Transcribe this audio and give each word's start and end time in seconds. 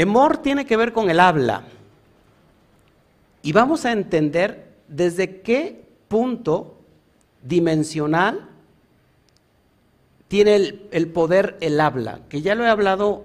Emor 0.00 0.38
tiene 0.38 0.64
que 0.64 0.78
ver 0.78 0.94
con 0.94 1.10
el 1.10 1.20
habla. 1.20 1.64
Y 3.42 3.52
vamos 3.52 3.84
a 3.84 3.92
entender 3.92 4.70
desde 4.88 5.42
qué 5.42 5.84
punto 6.08 6.78
dimensional 7.42 8.48
tiene 10.26 10.56
el, 10.90 11.08
poder 11.08 11.58
el 11.60 11.78
habla, 11.78 12.20
que 12.30 12.40
ya 12.40 12.54
lo 12.54 12.64
he 12.64 12.68
hablado 12.68 13.24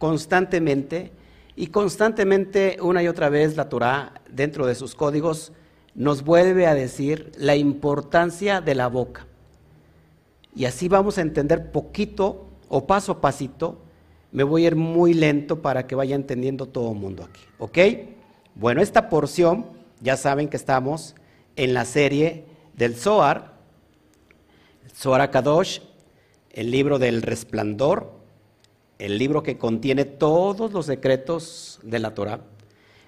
constantemente 0.00 1.12
y 1.54 1.68
constantemente 1.68 2.78
una 2.82 3.04
y 3.04 3.06
otra 3.06 3.28
vez 3.28 3.56
la 3.56 3.68
Torah 3.68 4.22
dentro 4.28 4.66
de 4.66 4.74
sus 4.74 4.96
códigos 4.96 5.52
nos 5.94 6.24
vuelve 6.24 6.66
a 6.66 6.74
decir 6.74 7.30
la 7.38 7.54
importancia 7.54 8.60
de 8.60 8.74
la 8.74 8.88
boca. 8.88 9.24
Y 10.52 10.64
así 10.64 10.88
vamos 10.88 11.16
a 11.18 11.22
entender 11.22 11.70
poquito 11.70 12.48
o 12.68 12.88
paso 12.88 13.12
a 13.12 13.20
pasito. 13.20 13.85
Me 14.32 14.42
voy 14.42 14.64
a 14.64 14.68
ir 14.68 14.76
muy 14.76 15.14
lento 15.14 15.62
para 15.62 15.86
que 15.86 15.94
vaya 15.94 16.14
entendiendo 16.14 16.66
todo 16.66 16.92
el 16.92 16.98
mundo 16.98 17.24
aquí. 17.24 17.40
¿Ok? 17.58 17.78
Bueno, 18.54 18.82
esta 18.82 19.08
porción, 19.08 19.66
ya 20.00 20.16
saben 20.16 20.48
que 20.48 20.56
estamos 20.56 21.14
en 21.56 21.74
la 21.74 21.84
serie 21.84 22.44
del 22.74 22.94
Zohar, 22.94 23.54
Zohar 24.94 25.30
Kadosh, 25.30 25.80
el 26.50 26.70
libro 26.70 26.98
del 26.98 27.22
resplandor, 27.22 28.12
el 28.98 29.18
libro 29.18 29.42
que 29.42 29.58
contiene 29.58 30.04
todos 30.04 30.72
los 30.72 30.86
secretos 30.86 31.78
de 31.82 31.98
la 31.98 32.14
Torah. 32.14 32.40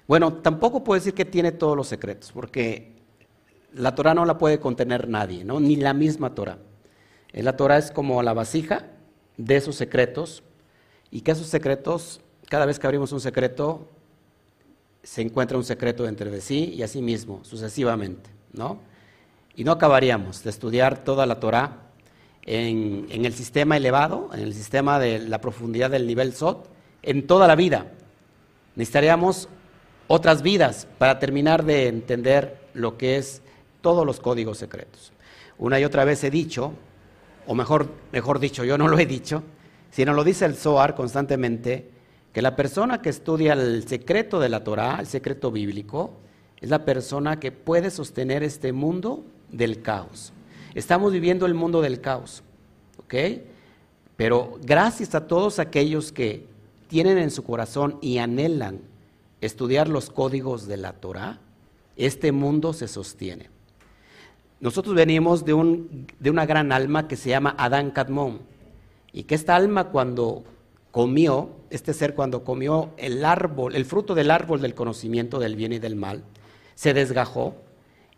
Bueno, 0.06 0.34
tampoco 0.34 0.84
puedo 0.84 0.98
decir 0.98 1.14
que 1.14 1.24
tiene 1.24 1.52
todos 1.52 1.76
los 1.76 1.88
secretos, 1.88 2.32
porque 2.32 2.92
la 3.72 3.94
Torah 3.94 4.14
no 4.14 4.24
la 4.24 4.38
puede 4.38 4.58
contener 4.58 5.08
nadie, 5.08 5.44
¿no? 5.44 5.60
ni 5.60 5.76
la 5.76 5.94
misma 5.94 6.34
Torah. 6.34 6.58
La 7.32 7.56
Torah 7.56 7.78
es 7.78 7.90
como 7.90 8.22
la 8.22 8.32
vasija 8.32 8.86
de 9.36 9.56
esos 9.56 9.76
secretos, 9.76 10.42
y 11.10 11.20
que 11.22 11.32
esos 11.32 11.46
secretos, 11.46 12.20
cada 12.48 12.66
vez 12.66 12.78
que 12.78 12.86
abrimos 12.86 13.12
un 13.12 13.20
secreto, 13.20 13.88
se 15.02 15.22
encuentra 15.22 15.56
un 15.56 15.64
secreto 15.64 16.04
dentro 16.04 16.30
de 16.30 16.40
sí 16.40 16.74
y 16.76 16.82
así 16.82 17.00
mismo, 17.00 17.40
sucesivamente, 17.44 18.30
¿no? 18.52 18.78
Y 19.56 19.64
no 19.64 19.72
acabaríamos 19.72 20.44
de 20.44 20.50
estudiar 20.50 21.02
toda 21.02 21.26
la 21.26 21.40
Torah 21.40 21.78
en, 22.42 23.06
en, 23.10 23.24
el 23.24 23.34
sistema 23.34 23.76
elevado, 23.76 24.30
en 24.32 24.40
el 24.40 24.54
sistema 24.54 24.98
de 24.98 25.18
la 25.18 25.40
profundidad 25.40 25.90
del 25.90 26.06
nivel 26.06 26.32
Sot, 26.34 26.68
en 27.02 27.26
toda 27.26 27.46
la 27.46 27.56
vida. 27.56 27.86
Necesitaríamos 28.76 29.48
otras 30.06 30.42
vidas 30.42 30.86
para 30.98 31.18
terminar 31.18 31.64
de 31.64 31.88
entender 31.88 32.68
lo 32.74 32.96
que 32.96 33.16
es 33.16 33.42
todos 33.80 34.06
los 34.06 34.20
códigos 34.20 34.58
secretos. 34.58 35.12
Una 35.58 35.80
y 35.80 35.84
otra 35.84 36.04
vez 36.04 36.22
he 36.24 36.30
dicho, 36.30 36.72
o 37.46 37.54
mejor, 37.54 37.88
mejor 38.12 38.38
dicho, 38.38 38.64
yo 38.64 38.78
no 38.78 38.88
lo 38.88 38.98
he 38.98 39.06
dicho, 39.06 39.42
sino 39.90 40.12
lo 40.12 40.24
dice 40.24 40.44
el 40.44 40.54
Zohar 40.54 40.94
constantemente, 40.94 41.90
que 42.32 42.42
la 42.42 42.56
persona 42.56 43.00
que 43.02 43.08
estudia 43.08 43.54
el 43.54 43.86
secreto 43.88 44.38
de 44.38 44.48
la 44.48 44.62
Torah, 44.62 44.98
el 45.00 45.06
secreto 45.06 45.50
bíblico, 45.50 46.12
es 46.60 46.70
la 46.70 46.84
persona 46.84 47.40
que 47.40 47.52
puede 47.52 47.90
sostener 47.90 48.42
este 48.42 48.72
mundo 48.72 49.24
del 49.50 49.82
caos. 49.82 50.32
Estamos 50.74 51.12
viviendo 51.12 51.46
el 51.46 51.54
mundo 51.54 51.80
del 51.80 52.00
caos, 52.00 52.42
¿ok? 52.98 53.14
Pero 54.16 54.58
gracias 54.62 55.14
a 55.14 55.26
todos 55.26 55.58
aquellos 55.58 56.12
que 56.12 56.46
tienen 56.88 57.18
en 57.18 57.30
su 57.30 57.44
corazón 57.44 57.98
y 58.00 58.18
anhelan 58.18 58.80
estudiar 59.40 59.88
los 59.88 60.10
códigos 60.10 60.66
de 60.66 60.76
la 60.76 60.92
Torah, 60.92 61.38
este 61.96 62.32
mundo 62.32 62.72
se 62.72 62.88
sostiene. 62.88 63.50
Nosotros 64.60 64.94
venimos 64.94 65.44
de, 65.44 65.54
un, 65.54 66.06
de 66.18 66.30
una 66.30 66.46
gran 66.46 66.72
alma 66.72 67.06
que 67.06 67.16
se 67.16 67.30
llama 67.30 67.54
Adán 67.56 67.92
Kadmon, 67.92 68.40
y 69.18 69.24
que 69.24 69.34
esta 69.34 69.56
alma 69.56 69.88
cuando 69.88 70.44
comió, 70.92 71.50
este 71.70 71.92
ser 71.92 72.14
cuando 72.14 72.44
comió 72.44 72.90
el 72.98 73.24
árbol, 73.24 73.74
el 73.74 73.84
fruto 73.84 74.14
del 74.14 74.30
árbol 74.30 74.60
del 74.60 74.76
conocimiento 74.76 75.40
del 75.40 75.56
bien 75.56 75.72
y 75.72 75.80
del 75.80 75.96
mal, 75.96 76.22
se 76.76 76.94
desgajó, 76.94 77.56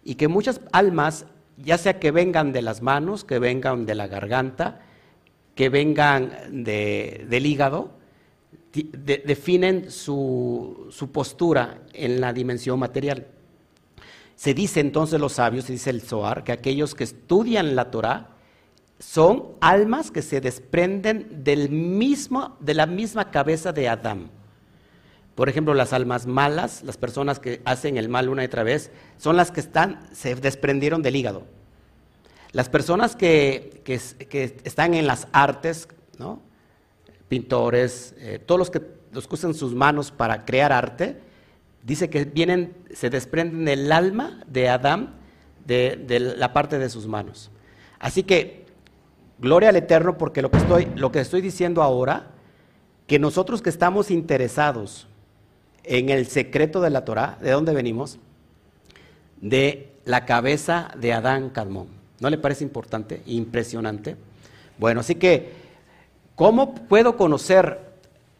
y 0.04 0.16
que 0.16 0.28
muchas 0.28 0.60
almas, 0.72 1.24
ya 1.56 1.78
sea 1.78 1.98
que 1.98 2.10
vengan 2.10 2.52
de 2.52 2.60
las 2.60 2.82
manos, 2.82 3.24
que 3.24 3.38
vengan 3.38 3.86
de 3.86 3.94
la 3.94 4.08
garganta, 4.08 4.82
que 5.54 5.70
vengan 5.70 6.32
del 6.50 7.46
hígado, 7.46 7.92
definen 8.74 9.90
su, 9.90 10.88
su, 10.90 11.10
postura 11.10 11.78
en 11.94 12.20
la 12.20 12.34
dimensión 12.34 12.78
material. 12.78 13.26
Se 14.36 14.52
dice 14.52 14.80
entonces 14.80 15.18
los 15.18 15.32
sabios, 15.32 15.66
dice 15.66 15.88
el 15.88 16.02
Zohar, 16.02 16.44
que 16.44 16.52
aquellos 16.52 16.94
que 16.94 17.04
estudian 17.04 17.74
la 17.74 17.90
Torah 17.90 18.36
son 19.00 19.56
almas 19.60 20.12
que 20.12 20.22
se 20.22 20.40
desprenden 20.40 21.42
del 21.42 21.70
mismo, 21.70 22.56
de 22.60 22.74
la 22.74 22.86
misma 22.86 23.32
cabeza 23.32 23.72
de 23.72 23.88
Adán. 23.88 24.30
Por 25.34 25.48
ejemplo, 25.48 25.74
las 25.74 25.92
almas 25.92 26.26
malas, 26.26 26.84
las 26.84 26.96
personas 26.96 27.40
que 27.40 27.60
hacen 27.64 27.96
el 27.96 28.08
mal 28.08 28.28
una 28.28 28.42
y 28.42 28.46
otra 28.46 28.62
vez, 28.62 28.92
son 29.16 29.36
las 29.36 29.50
que 29.50 29.60
están, 29.60 30.06
se 30.12 30.36
desprendieron 30.36 31.02
del 31.02 31.16
hígado. 31.16 31.42
Las 32.52 32.68
personas 32.68 33.16
que, 33.16 33.82
que 33.84 34.60
están 34.64 34.94
en 34.94 35.08
las 35.08 35.26
artes, 35.32 35.88
¿no? 36.18 36.40
pintores, 37.30 38.12
eh, 38.18 38.40
todos 38.44 38.58
los 38.58 38.70
que, 38.70 38.82
los 39.12 39.26
usan 39.30 39.54
sus 39.54 39.72
manos 39.72 40.10
para 40.10 40.44
crear 40.44 40.72
arte, 40.72 41.20
dice 41.84 42.10
que 42.10 42.24
vienen, 42.24 42.74
se 42.92 43.08
desprenden 43.08 43.64
del 43.64 43.90
alma 43.92 44.42
de 44.46 44.68
Adán, 44.68 45.14
de, 45.64 46.34
la 46.36 46.52
parte 46.52 46.78
de 46.78 46.90
sus 46.90 47.06
manos. 47.06 47.50
Así 48.00 48.24
que, 48.24 48.59
gloria 49.40 49.70
al 49.70 49.76
Eterno, 49.76 50.18
porque 50.18 50.42
lo 50.42 50.50
que, 50.50 50.58
estoy, 50.58 50.88
lo 50.96 51.10
que 51.12 51.20
estoy 51.20 51.40
diciendo 51.40 51.82
ahora, 51.82 52.26
que 53.06 53.18
nosotros 53.18 53.62
que 53.62 53.70
estamos 53.70 54.10
interesados 54.10 55.06
en 55.84 56.10
el 56.10 56.26
secreto 56.26 56.80
de 56.80 56.90
la 56.90 57.04
Torah, 57.04 57.38
¿de 57.40 57.50
dónde 57.50 57.72
venimos? 57.72 58.18
De 59.40 59.92
la 60.04 60.26
cabeza 60.26 60.90
de 60.98 61.12
Adán 61.12 61.50
Cadmón. 61.50 61.88
¿No 62.20 62.30
le 62.30 62.38
parece 62.38 62.64
importante? 62.64 63.22
Impresionante. 63.26 64.16
Bueno, 64.78 65.00
así 65.00 65.14
que 65.14 65.60
¿Cómo 66.40 66.74
puedo 66.74 67.18
conocer 67.18 67.80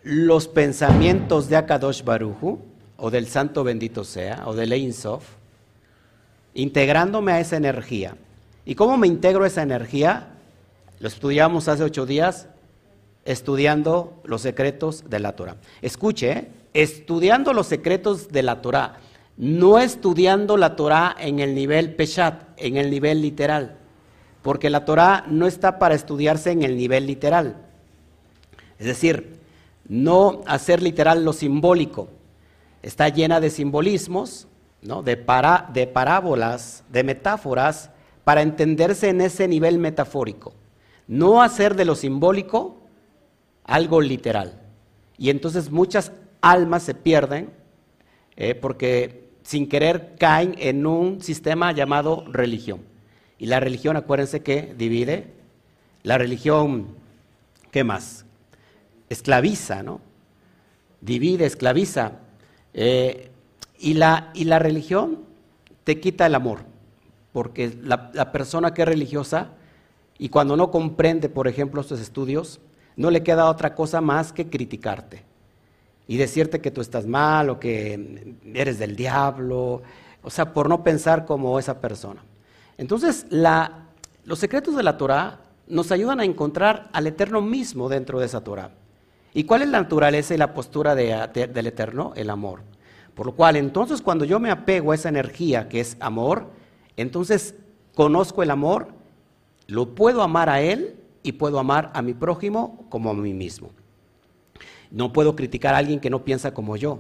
los 0.03 0.49
pensamientos 0.49 1.51
de 1.51 1.57
Akadosh 1.57 2.03
Baruju, 2.03 2.59
o 2.97 3.11
del 3.11 3.27
Santo 3.27 3.63
Bendito 3.63 4.05
sea, 4.05 4.45
o 4.47 4.55
del 4.55 4.73
Ein 4.73 4.95
Sof? 4.95 5.23
Integrándome 6.55 7.33
a 7.33 7.41
esa 7.41 7.59
energía. 7.59 8.17
¿Y 8.65 8.75
cómo 8.75 8.97
me 8.97 9.07
integro 9.07 9.45
a 9.45 9.49
esa 9.49 9.61
energía? 9.61 10.29
Lo 11.01 11.09
estudiamos 11.09 11.67
hace 11.67 11.83
ocho 11.83 12.05
días, 12.05 12.47
estudiando 13.25 14.21
los 14.23 14.43
secretos 14.43 15.09
de 15.09 15.19
la 15.19 15.33
Torah. 15.33 15.57
Escuche, 15.81 16.31
¿eh? 16.31 16.49
estudiando 16.75 17.55
los 17.55 17.69
secretos 17.69 18.29
de 18.29 18.43
la 18.43 18.61
Torah, 18.61 18.99
no 19.39 19.79
estudiando 19.79 20.59
la 20.59 20.77
Torah 20.77 21.17
en 21.19 21.41
el 21.41 21.55
nivel 21.55 21.95
Peshat, 21.95 22.43
en 22.59 22.77
el 22.77 22.91
nivel 22.91 23.23
literal, 23.23 23.79
porque 24.43 24.69
la 24.69 24.85
Torah 24.85 25.25
no 25.27 25.47
está 25.47 25.79
para 25.79 25.95
estudiarse 25.95 26.51
en 26.51 26.65
el 26.65 26.77
nivel 26.77 27.07
literal. 27.07 27.57
Es 28.79 28.85
decir, 28.85 29.39
no 29.89 30.43
hacer 30.47 30.83
literal 30.83 31.25
lo 31.25 31.33
simbólico. 31.33 32.09
Está 32.83 33.09
llena 33.09 33.41
de 33.41 33.49
simbolismos, 33.49 34.49
de 34.83 35.87
parábolas, 35.87 36.85
de 36.91 37.05
metáforas, 37.05 37.91
para 38.23 38.43
entenderse 38.43 39.09
en 39.09 39.23
ese 39.23 39.49
nivel 39.49 39.79
metafórico. 39.79 40.60
No 41.11 41.43
hacer 41.43 41.75
de 41.75 41.85
lo 41.85 41.97
simbólico 41.97 42.79
algo 43.65 44.01
literal. 44.01 44.61
Y 45.19 45.31
entonces 45.31 45.71
muchas 45.71 46.13
almas 46.41 46.85
se 46.85 46.95
pierden 46.95 47.51
eh, 48.37 48.55
porque 48.55 49.29
sin 49.43 49.69
querer 49.69 50.15
caen 50.19 50.55
en 50.59 50.87
un 50.87 51.21
sistema 51.21 51.73
llamado 51.73 52.25
religión. 52.31 52.83
Y 53.39 53.47
la 53.47 53.59
religión, 53.59 53.97
acuérdense 53.97 54.45
que 54.45 54.73
divide. 54.79 55.33
La 56.05 56.17
religión, 56.17 56.95
¿qué 57.73 57.83
más? 57.83 58.25
esclaviza, 59.09 59.83
¿no? 59.83 60.01
Divide, 61.01 61.45
esclaviza. 61.45 62.13
Eh, 62.73 63.31
y, 63.81 63.95
la, 63.95 64.31
y 64.35 64.45
la 64.45 64.61
religión 64.61 65.25
te 65.83 65.99
quita 65.99 66.27
el 66.27 66.37
amor, 66.37 66.61
porque 67.33 67.77
la, 67.83 68.13
la 68.15 68.31
persona 68.31 68.73
que 68.73 68.83
es 68.83 68.89
religiosa 68.89 69.49
y 70.23 70.29
cuando 70.29 70.55
no 70.55 70.71
comprende, 70.71 71.31
por 71.31 71.49
ejemplo, 71.49 71.81
estos 71.81 71.99
estudios, 71.99 72.61
no 72.95 73.11
le 73.11 73.23
queda 73.23 73.49
otra 73.49 73.75
cosa 73.75 74.03
más 74.03 74.35
que 74.35 74.51
criticarte 74.51 75.25
y 76.07 76.19
decirte 76.19 76.61
que 76.61 76.71
tú 76.71 76.83
estás 76.83 77.07
mal 77.07 77.49
o 77.49 77.59
que 77.59 78.37
eres 78.53 78.79
del 78.79 78.97
diablo, 78.97 79.81
o 80.23 80.29
sea, 80.29 80.53
por 80.53 80.69
no 80.69 80.85
pensar 80.85 81.25
como 81.25 81.59
esa 81.59 81.81
persona. 81.81 82.23
Entonces, 82.77 83.25
los 83.31 84.39
secretos 84.39 84.77
de 84.77 84.83
la 84.83 84.99
Torah 84.99 85.41
nos 85.67 85.91
ayudan 85.91 86.21
a 86.21 86.27
encontrar 86.27 86.91
al 86.93 87.07
Eterno 87.07 87.41
mismo 87.41 87.89
dentro 87.89 88.21
de 88.21 88.27
esa 88.27 88.45
Torah. 88.45 88.73
¿Y 89.33 89.45
cuál 89.45 89.63
es 89.63 89.71
la 89.71 89.81
naturaleza 89.81 90.35
y 90.35 90.37
la 90.37 90.53
postura 90.53 90.95
del 90.95 91.67
Eterno? 91.67 92.13
El 92.15 92.29
amor. 92.29 92.61
Por 93.15 93.25
lo 93.25 93.33
cual, 93.33 93.57
entonces, 93.57 94.03
cuando 94.03 94.27
yo 94.27 94.39
me 94.39 94.51
apego 94.51 94.93
a 94.93 94.97
esa 94.97 95.09
energía 95.09 95.71
que 95.71 95.81
es 95.81 95.97
amor, 95.99 96.51
entonces 96.99 97.55
conozco 97.95 98.43
el 98.43 98.51
amor, 98.51 99.00
lo 99.71 99.95
puedo 99.95 100.23
amar 100.23 100.49
a 100.49 100.61
Él 100.61 100.97
y 101.23 101.33
puedo 101.33 101.59
amar 101.59 101.91
a 101.95 102.03
mi 102.03 102.13
prójimo 102.13 102.87
como 102.89 103.11
a 103.11 103.15
mí 103.15 103.33
mismo. 103.33 103.71
No 104.91 105.13
puedo 105.13 105.37
criticar 105.37 105.75
a 105.75 105.79
alguien 105.79 106.01
que 106.01 106.11
no 106.11 106.25
piensa 106.25 106.53
como 106.53 106.77
yo. 106.77 106.99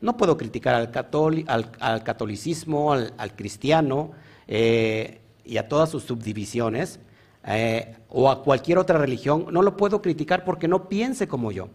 No 0.00 0.16
puedo 0.16 0.36
criticar 0.36 0.74
al, 0.74 2.02
catolicismo, 2.02 2.92
al, 2.92 3.36
cristiano 3.36 4.10
eh, 4.48 5.20
y 5.44 5.58
a 5.58 5.68
todas 5.68 5.90
sus 5.90 6.02
subdivisiones, 6.02 6.98
eh, 7.46 7.96
o 8.08 8.28
a 8.28 8.42
cualquier 8.42 8.78
otra 8.78 8.98
religión. 8.98 9.46
No 9.52 9.62
lo 9.62 9.76
puedo 9.76 10.02
criticar 10.02 10.44
porque 10.44 10.66
no 10.66 10.88
piense 10.88 11.28
como 11.28 11.52
yo. 11.52 11.68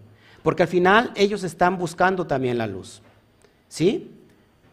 Porque 0.43 0.63
al 0.63 0.69
final 0.69 1.13
ellos 1.15 1.43
están 1.45 1.77
buscando 1.77 2.27
también 2.27 2.57
la 2.57 2.67
luz. 2.67 3.01
¿Sí? 3.69 4.11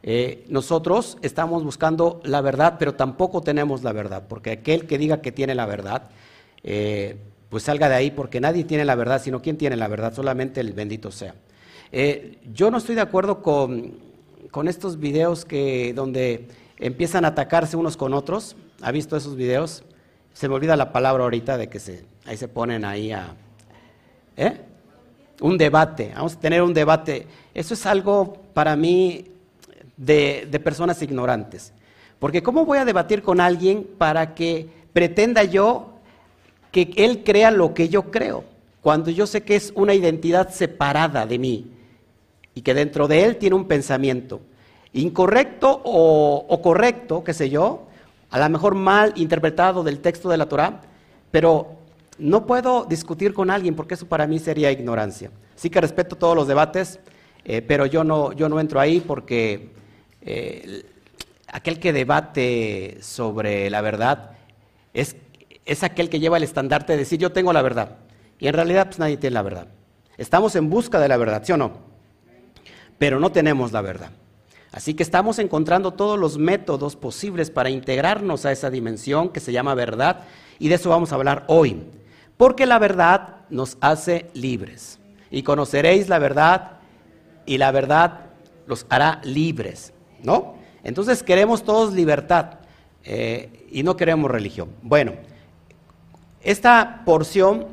Eh, 0.04 0.44
nosotros 0.48 1.18
estamos 1.22 1.64
buscando 1.64 2.20
la 2.22 2.40
verdad, 2.40 2.76
pero 2.78 2.94
tampoco 2.94 3.40
tenemos 3.40 3.82
la 3.82 3.92
verdad, 3.92 4.24
porque 4.28 4.52
aquel 4.52 4.86
que 4.86 4.98
diga 4.98 5.20
que 5.20 5.32
tiene 5.32 5.56
la 5.56 5.66
verdad, 5.66 6.10
pues 6.62 7.62
salga 7.62 7.88
de 7.88 7.94
ahí, 7.94 8.10
porque 8.10 8.40
nadie 8.40 8.64
tiene 8.64 8.84
la 8.84 8.94
verdad, 8.94 9.20
sino 9.22 9.40
quien 9.40 9.56
tiene 9.56 9.76
la 9.76 9.88
verdad, 9.88 10.14
solamente 10.14 10.60
el 10.60 10.72
bendito 10.72 11.10
sea. 11.10 11.34
Eh, 11.92 12.38
yo 12.52 12.72
no 12.72 12.78
estoy 12.78 12.96
de 12.96 13.02
acuerdo 13.02 13.40
con, 13.40 13.94
estos 14.66 14.98
videos 14.98 15.44
que, 15.44 15.92
donde 15.94 16.48
empiezan 16.78 17.24
a 17.24 17.28
atacarse 17.28 17.76
unos 17.76 17.96
con 17.96 18.12
otros. 18.14 18.56
¿Ha 18.82 18.90
visto 18.90 19.16
esos 19.16 19.36
videos? 19.36 19.84
Se 20.32 20.48
me 20.48 20.56
olvida 20.56 20.76
la 20.76 20.90
palabra 20.90 21.22
ahorita 21.22 21.56
de 21.56 21.68
que 21.68 21.78
se, 21.78 22.04
ahí 22.26 22.36
se 22.36 22.48
ponen 22.48 22.84
ahí 22.84 23.12
a... 23.12 23.36
¿eh? 24.36 24.60
Un 25.40 25.56
debate, 25.56 26.10
vamos 26.16 26.34
a 26.34 26.40
tener 26.40 26.62
un 26.62 26.74
debate. 26.74 27.28
Eso 27.54 27.74
es 27.74 27.86
algo 27.86 28.42
para 28.52 28.74
mí 28.74 29.26
de, 29.96 30.60
personas 30.62 31.00
ignorantes. 31.02 31.72
Porque 32.18 32.42
¿cómo 32.42 32.64
voy 32.64 32.78
a 32.78 32.84
debatir 32.84 33.22
con 33.22 33.40
alguien 33.40 33.86
para 33.98 34.34
que 34.34 34.68
pretenda 34.92 35.44
yo 35.44 35.90
que 36.70 36.92
él 36.96 37.22
crea 37.24 37.50
lo 37.50 37.74
que 37.74 37.88
yo 37.88 38.10
creo? 38.10 38.44
Cuando 38.80 39.10
yo 39.10 39.26
sé 39.26 39.42
que 39.42 39.56
es 39.56 39.72
una 39.74 39.94
identidad 39.94 40.50
separada 40.50 41.26
de 41.26 41.38
mí 41.38 41.70
y 42.54 42.62
que 42.62 42.74
dentro 42.74 43.08
de 43.08 43.24
él 43.24 43.36
tiene 43.36 43.56
un 43.56 43.66
pensamiento 43.66 44.40
incorrecto 44.92 45.80
o, 45.84 46.60
correcto, 46.62 47.24
qué 47.24 47.34
sé 47.34 47.50
yo, 47.50 47.86
a 48.30 48.38
lo 48.38 48.48
mejor 48.48 48.74
mal 48.74 49.12
interpretado 49.16 49.82
del 49.82 50.00
texto 50.00 50.28
de 50.28 50.36
la 50.36 50.46
Torah, 50.46 50.80
pero 51.30 51.78
no 52.18 52.46
puedo 52.46 52.84
discutir 52.84 53.34
con 53.34 53.50
alguien 53.50 53.74
porque 53.74 53.94
eso 53.94 54.06
para 54.06 54.26
mí 54.26 54.38
sería 54.38 54.70
ignorancia. 54.70 55.30
Sí 55.56 55.68
que 55.68 55.80
respeto 55.80 56.16
todos 56.16 56.36
los 56.36 56.46
debates, 56.46 57.00
eh, 57.44 57.60
pero 57.60 57.86
yo 57.86 58.04
no, 58.04 58.32
yo 58.32 58.48
no 58.48 58.60
entro 58.60 58.78
ahí 58.80 59.00
porque 59.00 59.70
eh, 60.24 60.84
aquel 61.48 61.78
que 61.78 61.92
debate 61.92 62.98
sobre 63.00 63.70
la 63.70 63.80
verdad 63.80 64.32
es, 64.92 65.16
es 65.64 65.82
aquel 65.82 66.08
que 66.10 66.20
lleva 66.20 66.36
el 66.36 66.42
estandarte 66.42 66.92
de 66.92 66.98
decir 66.98 67.18
yo 67.18 67.32
tengo 67.32 67.52
la 67.52 67.62
verdad. 67.62 67.96
Y 68.38 68.48
en 68.48 68.54
realidad 68.54 68.86
pues 68.86 68.98
nadie 68.98 69.16
tiene 69.16 69.34
la 69.34 69.42
verdad. 69.42 69.68
Estamos 70.18 70.54
en 70.56 70.70
busca 70.70 70.98
de 71.00 71.08
la 71.08 71.16
verdad, 71.16 71.42
¿sí 71.44 71.52
o 71.52 71.56
no? 71.56 71.94
pero 72.98 73.20
no 73.20 73.32
tenemos 73.32 73.72
la 73.72 73.80
verdad. 73.80 74.10
Así 74.72 74.94
que 74.94 75.02
estamos 75.02 75.38
encontrando 75.38 75.92
todos 75.92 76.18
los 76.18 76.36
métodos 76.36 76.96
posibles 76.96 77.50
para 77.50 77.70
integrarnos 77.70 78.44
a 78.44 78.52
esa 78.52 78.70
dimensión 78.70 79.28
que 79.28 79.40
se 79.40 79.52
llama 79.52 79.74
verdad 79.74 80.20
y 80.58 80.68
de 80.68 80.76
eso 80.76 80.90
vamos 80.90 81.12
a 81.12 81.14
hablar 81.14 81.44
hoy. 81.46 81.82
Porque 82.36 82.66
la 82.66 82.78
verdad 82.78 83.42
nos 83.50 83.76
hace 83.80 84.30
libres 84.34 84.98
y 85.30 85.42
conoceréis 85.42 86.08
la 86.08 86.18
verdad 86.18 86.78
y 87.46 87.58
la 87.58 87.70
verdad 87.70 88.30
los 88.66 88.86
hará 88.88 89.20
libres, 89.22 89.92
¿no? 90.24 90.54
Entonces 90.82 91.22
queremos 91.22 91.62
todos 91.62 91.92
libertad 91.94 92.58
eh, 93.04 93.66
y 93.70 93.82
no 93.82 93.96
queremos 93.96 94.30
religión. 94.30 94.70
Bueno, 94.82 95.12
esta 96.42 97.02
porción 97.04 97.66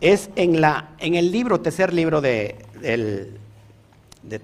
es 0.00 0.30
en, 0.36 0.60
la, 0.60 0.90
en 0.98 1.14
el 1.14 1.30
libro, 1.30 1.60
tercer 1.60 1.92
libro 1.92 2.20
de, 2.20 2.56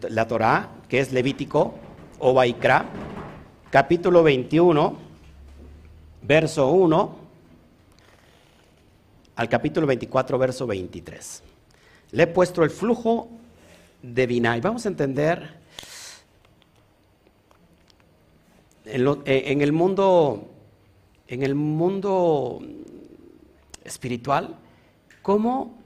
la 0.09 0.29
Torá, 0.29 0.69
que 0.89 1.01
es 1.01 1.13
Levítico 1.13 1.75
o 2.19 2.35
Baikra, 2.35 2.87
capítulo 3.71 4.23
21, 4.23 4.97
verso 6.23 6.71
1 6.71 7.17
al 9.37 9.49
capítulo 9.49 9.87
24, 9.87 10.39
verso 10.39 10.67
23. 10.67 11.43
Le 12.13 12.23
he 12.23 12.27
puesto 12.27 12.63
el 12.63 12.71
flujo 12.71 13.29
de. 14.03 14.61
Vamos 14.61 14.87
a 14.87 14.89
entender 14.89 15.59
en 18.85 19.61
el 19.61 19.73
mundo, 19.73 20.49
en 21.27 21.43
el 21.43 21.55
mundo 21.55 22.61
espiritual, 23.85 24.57
cómo 25.23 25.77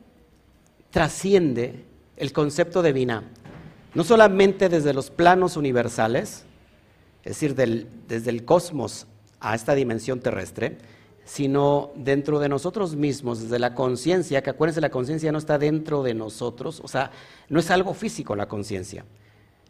trasciende 0.91 1.85
el 2.17 2.32
concepto 2.32 2.82
de 2.82 2.93
Vina, 2.93 3.25
no 3.94 4.05
solamente 4.05 4.69
desde 4.69 4.94
los 4.94 5.11
planos 5.11 5.56
universales, 5.56 6.44
es 7.25 7.41
decir, 7.41 7.55
desde 7.55 8.31
el 8.31 8.44
cosmos 8.44 9.06
a 9.41 9.55
esta 9.55 9.75
dimensión 9.75 10.20
terrestre, 10.20 10.79
sino 11.24 11.90
dentro 11.94 12.38
de 12.40 12.48
nosotros 12.48 12.96
mismos, 12.96 13.42
desde 13.42 13.58
la 13.58 13.74
conciencia, 13.74 14.42
que 14.42 14.50
acuérdense, 14.50 14.80
la 14.80 14.90
conciencia 14.90 15.32
no 15.32 15.38
está 15.38 15.58
dentro 15.58 16.02
de 16.02 16.14
nosotros, 16.14 16.80
o 16.82 16.88
sea, 16.88 17.10
no 17.48 17.60
es 17.60 17.70
algo 17.70 17.94
físico 17.94 18.34
la 18.34 18.48
conciencia. 18.48 19.04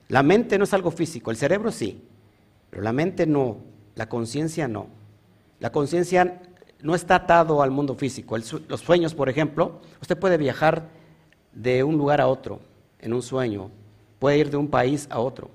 La 0.08 0.22
mente 0.22 0.58
no 0.58 0.64
es 0.64 0.75
algo 0.75 0.90
físico, 0.90 1.31
el 1.31 1.37
cerebro 1.37 1.70
sí, 1.70 2.02
pero 2.70 2.82
la 2.82 2.93
mente 2.93 3.26
no, 3.26 3.58
la 3.94 4.08
conciencia 4.08 4.69
no. 4.69 4.87
La 5.60 5.70
conciencia 5.70 6.43
no 6.81 6.94
está 6.94 7.16
atado 7.16 7.62
al 7.62 7.70
mundo 7.70 7.94
físico. 7.94 8.37
los 8.37 8.81
sueños, 8.81 9.14
por 9.14 9.28
ejemplo, 9.28 9.81
usted 10.00 10.19
puede 10.19 10.37
viajar 10.37 10.88
de 11.52 11.84
un 11.84 11.96
lugar 11.96 12.20
a 12.20 12.28
otro 12.28 12.60
en 12.98 13.12
un 13.12 13.22
sueño, 13.22 13.70
puede 14.19 14.38
ir 14.38 14.50
de 14.50 14.56
un 14.56 14.69
país 14.69 15.06
a 15.10 15.20
otro, 15.20 15.50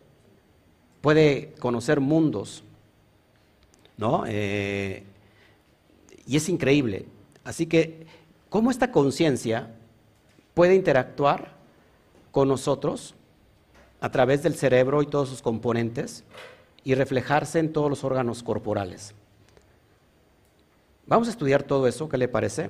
puede 1.01 1.53
conocer 1.59 1.99
mundos, 1.99 2.63
¿no? 3.97 4.23
Eh, 4.27 5.03
y 6.27 6.35
es 6.35 6.49
increíble. 6.49 7.05
Así 7.43 7.65
que, 7.65 8.05
¿cómo 8.49 8.69
esta 8.69 8.91
conciencia 8.91 9.73
puede 10.53 10.75
interactuar 10.75 11.55
con 12.31 12.49
nosotros 12.49 13.15
a 14.01 14.11
través 14.11 14.43
del 14.43 14.55
cerebro 14.55 15.01
y 15.01 15.07
todos 15.07 15.29
sus 15.29 15.41
componentes 15.41 16.25
y 16.83 16.93
reflejarse 16.93 17.59
en 17.59 17.71
todos 17.71 17.89
los 17.89 18.03
órganos 18.03 18.43
corporales? 18.43 19.15
Vamos 21.07 21.29
a 21.29 21.31
estudiar 21.31 21.63
todo 21.63 21.87
eso, 21.87 22.09
¿qué 22.09 22.17
le 22.17 22.27
parece? 22.27 22.69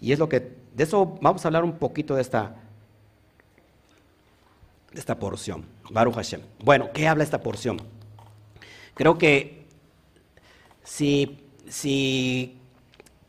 Y 0.00 0.12
es 0.12 0.18
lo 0.18 0.28
que, 0.28 0.40
de 0.74 0.84
eso 0.84 1.18
vamos 1.20 1.44
a 1.44 1.48
hablar 1.48 1.64
un 1.64 1.76
poquito 1.76 2.14
de 2.14 2.22
esta, 2.22 2.56
de 4.92 4.98
esta 4.98 5.18
porción. 5.18 5.66
Baruch 5.90 6.14
Hashem. 6.14 6.40
Bueno, 6.64 6.90
¿qué 6.94 7.06
habla 7.06 7.24
esta 7.24 7.42
porción? 7.42 7.78
Creo 8.94 9.18
que 9.18 9.66
si, 10.82 11.38
si 11.68 12.57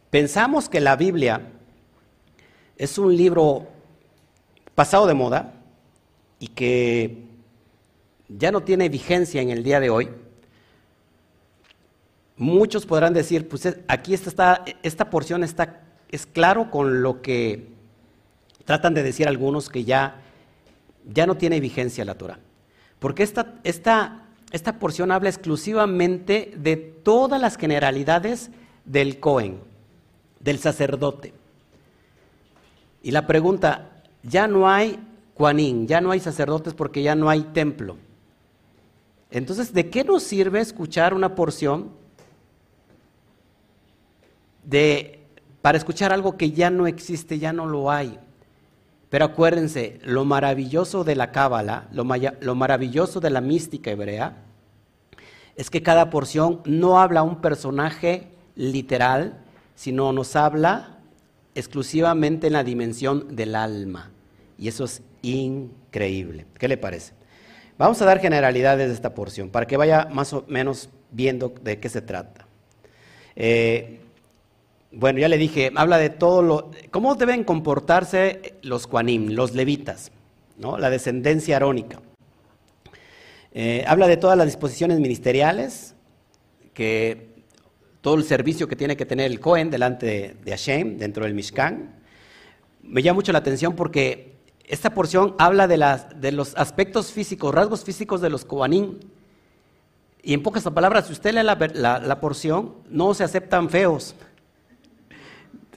pensamos 0.10 0.70
que 0.70 0.80
la 0.80 0.96
Biblia 0.96 1.42
es 2.78 2.98
un 2.98 3.16
libro 3.16 3.68
pasado 4.75 5.06
de 5.08 5.13
moda 5.13 5.54
y 6.39 6.48
que 6.48 7.25
ya 8.30 8.51
no 8.51 8.62
tiene 8.62 8.89
vigencia 8.89 9.42
en 9.42 9.50
el 9.50 9.63
día 9.63 9.80
de 9.80 9.89
hoy, 9.89 10.10
muchos 12.38 12.86
podrán 12.86 13.13
decir, 13.13 13.50
pues 13.50 13.68
aquí 13.88 14.13
está, 14.13 14.63
esta 14.84 15.10
porción 15.10 15.44
está, 15.44 15.82
es 16.10 16.25
claro 16.25 16.72
con 16.72 17.01
lo 17.04 17.22
que 17.22 17.68
tratan 18.66 18.94
de 18.94 19.04
decir 19.04 19.28
algunos 19.28 19.70
que 19.70 19.84
ya, 19.84 20.22
ya 21.06 21.25
no 21.25 21.36
tiene 21.36 21.60
vigencia 21.60 22.06
la 22.06 22.16
Torah. 22.16 22.39
Porque 23.00 23.24
esta, 23.24 23.56
esta, 23.63 24.28
esta 24.51 24.80
porción 24.80 25.12
habla 25.12 25.30
exclusivamente 25.30 26.54
de 26.56 26.78
todas 26.78 27.42
las 27.42 27.58
generalidades 27.58 28.51
del 28.86 29.20
Cohen, 29.20 29.60
del 30.39 30.60
sacerdote. 30.60 31.34
Y 33.01 33.12
la 33.12 33.27
pregunta, 33.27 34.03
ya 34.24 34.48
no 34.48 34.69
hay 34.69 35.00
Juanín, 35.36 35.88
ya 35.88 36.01
no 36.01 36.12
hay 36.12 36.19
sacerdotes 36.19 36.74
porque 36.74 37.01
ya 37.01 37.15
no 37.15 37.29
hay 37.29 37.43
templo. 37.53 37.98
Entonces, 39.31 39.74
¿de 39.74 39.89
qué 39.89 40.03
nos 40.03 40.24
sirve 40.24 40.60
escuchar 40.60 41.13
una 41.13 41.36
porción 41.36 42.00
de, 44.69 45.25
para 45.62 45.77
escuchar 45.77 46.13
algo 46.13 46.38
que 46.38 46.51
ya 46.51 46.69
no 46.69 46.88
existe, 46.88 47.39
ya 47.39 47.53
no 47.53 47.65
lo 47.65 47.91
hay. 47.91 48.19
Pero 49.10 49.25
acuérdense, 49.25 50.00
lo 50.03 50.24
maravilloso 50.24 51.03
de 51.03 51.15
la 51.15 51.31
cábala, 51.31 51.88
lo, 51.91 52.05
lo, 52.41 52.55
maravilloso 52.55 53.19
de 53.19 53.31
la 53.31 53.41
mística 53.41 53.89
hebrea, 53.89 54.38
es 55.55 55.69
que 55.72 55.81
cada 55.81 56.12
porción 56.12 56.62
no 56.65 57.00
habla 57.01 57.24
un 57.24 57.41
personaje 57.41 58.27
literal, 58.55 59.39
sino 59.80 60.12
nos 60.12 60.36
habla 60.36 60.98
exclusivamente 61.56 62.48
en 62.48 62.54
la 62.54 62.66
dimensión 62.66 63.34
del 63.38 63.56
alma. 63.56 64.12
Y 64.58 64.68
eso 64.68 64.84
es 64.84 65.02
increíble. 65.22 66.46
¿Qué 66.58 66.68
le 66.68 66.76
parece? 66.76 67.14
Vamos 67.78 68.02
a 68.02 68.06
dar 68.06 68.20
generalidades 68.20 68.90
de 68.90 68.94
esta 68.94 69.16
porción 69.16 69.48
para 69.48 69.68
que 69.68 69.78
vaya 69.78 70.10
más 70.12 70.34
o 70.34 70.44
menos 70.50 70.90
viendo 71.12 71.54
de 71.62 71.80
qué 71.80 71.88
se 71.88 72.02
trata. 72.02 72.46
Eh, 73.38 74.02
bueno, 74.92 75.20
ya 75.20 75.30
le 75.30 75.38
dije, 75.38 75.72
habla 75.74 75.98
de 75.98 76.10
todo 76.10 76.42
lo, 76.42 76.72
cómo 76.92 77.16
deben 77.16 77.46
comportarse 77.46 78.56
los 78.62 78.86
cuanim, 78.86 79.30
los 79.30 79.54
levitas, 79.56 80.12
¿no? 80.58 80.78
la 80.78 80.90
descendencia 80.90 81.56
arónica. 81.56 82.02
Eh, 83.54 83.86
habla 83.88 84.08
de 84.08 84.18
todas 84.18 84.38
las 84.38 84.48
disposiciones 84.48 85.00
ministeriales, 85.00 85.96
que 86.74 87.29
todo 88.01 88.15
el 88.15 88.24
servicio 88.24 88.68
que 88.68 88.75
tiene 88.75 88.96
que 88.96 89.06
tener 89.06 89.29
el 89.29 89.39
Cohen 89.39 89.70
delante 89.70 90.36
de, 90.44 90.51
Hashem, 90.51 90.98
dentro 90.98 91.25
del 91.25 91.34
Mishkan. 91.34 91.96
Me 92.82 93.01
llama 93.01 93.15
mucho 93.15 93.32
la 93.32 93.39
atención 93.39 93.75
porque 93.75 94.36
esta 94.65 94.94
porción 94.94 95.36
habla 95.38 95.68
de, 95.68 95.77
las, 95.77 96.22
de 96.22 96.32
los 96.32 96.56
aspectos 96.56 97.12
físicos, 97.12 97.53
rasgos 97.53 97.84
físicos 97.84 98.22
de 98.22 98.29
los 98.29 98.46
Kohanim. 98.46 99.00
Y 100.22 100.34
en 100.34 100.44
pocas 100.44 100.63
palabras, 100.63 101.08
si 101.08 101.13
usted 101.13 101.34
lee 101.34 101.44
la, 101.44 102.20
porción, 102.20 102.75
no 102.89 103.13
se 103.13 103.24
aceptan 103.24 103.70
feos. 103.70 104.15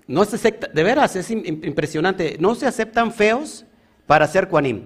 No 0.07 0.25
se 0.25 0.37
acepta, 0.37 0.69
de 0.69 0.83
veras, 0.83 1.17
es 1.17 1.31
impresionante. 1.31 2.37
No 2.39 2.55
se 2.55 2.67
aceptan 2.67 3.13
feos 3.13 3.65
para 4.07 4.27
ser 4.27 4.49
Kohanim. 4.49 4.85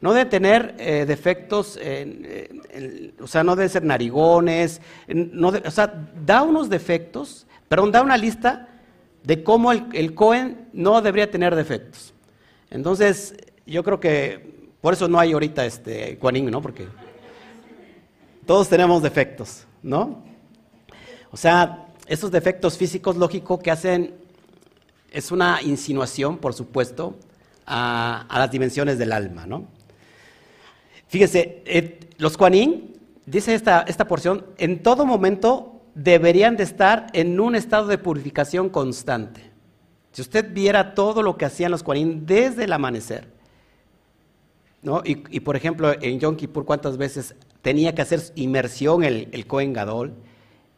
No 0.00 0.12
debe 0.12 0.28
tener 0.28 0.74
eh, 0.78 1.04
defectos, 1.06 1.78
o 3.20 3.26
sea, 3.26 3.42
no 3.42 3.56
debe 3.56 3.68
ser 3.68 3.84
narigones, 3.84 4.80
o 5.42 5.70
sea, 5.70 6.08
da 6.24 6.42
unos 6.42 6.68
defectos, 6.68 7.46
perdón, 7.68 7.92
da 7.92 8.02
una 8.02 8.16
lista 8.16 8.68
de 9.24 9.42
cómo 9.42 9.72
el, 9.72 10.14
Cohen 10.14 10.68
no 10.72 11.00
debería 11.00 11.30
tener 11.30 11.56
defectos. 11.56 12.12
Entonces, 12.70 13.34
yo 13.66 13.82
creo 13.82 13.98
que 13.98 14.68
por 14.80 14.92
eso 14.92 15.08
no 15.08 15.18
hay 15.18 15.32
ahorita 15.32 15.64
este 15.64 16.18
Juanín, 16.20 16.50
¿no? 16.50 16.60
Porque 16.60 16.86
todos 18.46 18.68
tenemos 18.68 19.02
defectos, 19.02 19.66
¿no? 19.82 20.22
O 21.30 21.36
sea, 21.36 21.86
esos 22.06 22.30
defectos 22.30 22.76
físicos, 22.76 23.16
lógico, 23.16 23.58
que 23.58 23.70
hacen, 23.70 24.14
es 25.10 25.32
una 25.32 25.62
insinuación, 25.62 26.36
por 26.36 26.52
supuesto, 26.52 27.16
a, 27.66 28.26
a 28.28 28.38
las 28.38 28.50
dimensiones 28.50 28.98
del 28.98 29.12
alma, 29.12 29.46
¿no? 29.46 29.64
Fíjese, 31.08 31.62
eh, 31.66 32.00
los 32.18 32.36
Kuanin, 32.36 32.96
dice 33.26 33.54
esta, 33.54 33.82
esta 33.82 34.06
porción, 34.06 34.46
en 34.58 34.82
todo 34.82 35.06
momento 35.06 35.82
deberían 35.94 36.56
de 36.56 36.64
estar 36.64 37.06
en 37.12 37.38
un 37.38 37.54
estado 37.54 37.86
de 37.86 37.98
purificación 37.98 38.68
constante. 38.68 39.52
Si 40.12 40.22
usted 40.22 40.52
viera 40.52 40.94
todo 40.94 41.22
lo 41.22 41.36
que 41.36 41.44
hacían 41.44 41.70
los 41.70 41.82
Kuanin 41.82 42.26
desde 42.26 42.64
el 42.64 42.72
amanecer, 42.72 43.28
¿no? 44.82 45.02
y, 45.04 45.40
por 45.40 45.56
ejemplo 45.56 45.92
en 46.00 46.20
Yom 46.20 46.36
Kippur 46.36 46.64
cuántas 46.66 46.98
veces 46.98 47.34
tenía 47.62 47.94
que 47.94 48.02
hacer 48.02 48.20
inmersión 48.34 49.02
el, 49.02 49.28
el 49.32 49.46
Kohen 49.46 49.72
Gadol, 49.72 50.14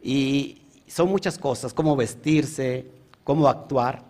y 0.02 0.62
son 0.86 1.08
muchas 1.08 1.38
cosas, 1.38 1.74
cómo 1.74 1.96
vestirse, 1.96 2.86
cómo 3.24 3.48
actuar. 3.48 4.04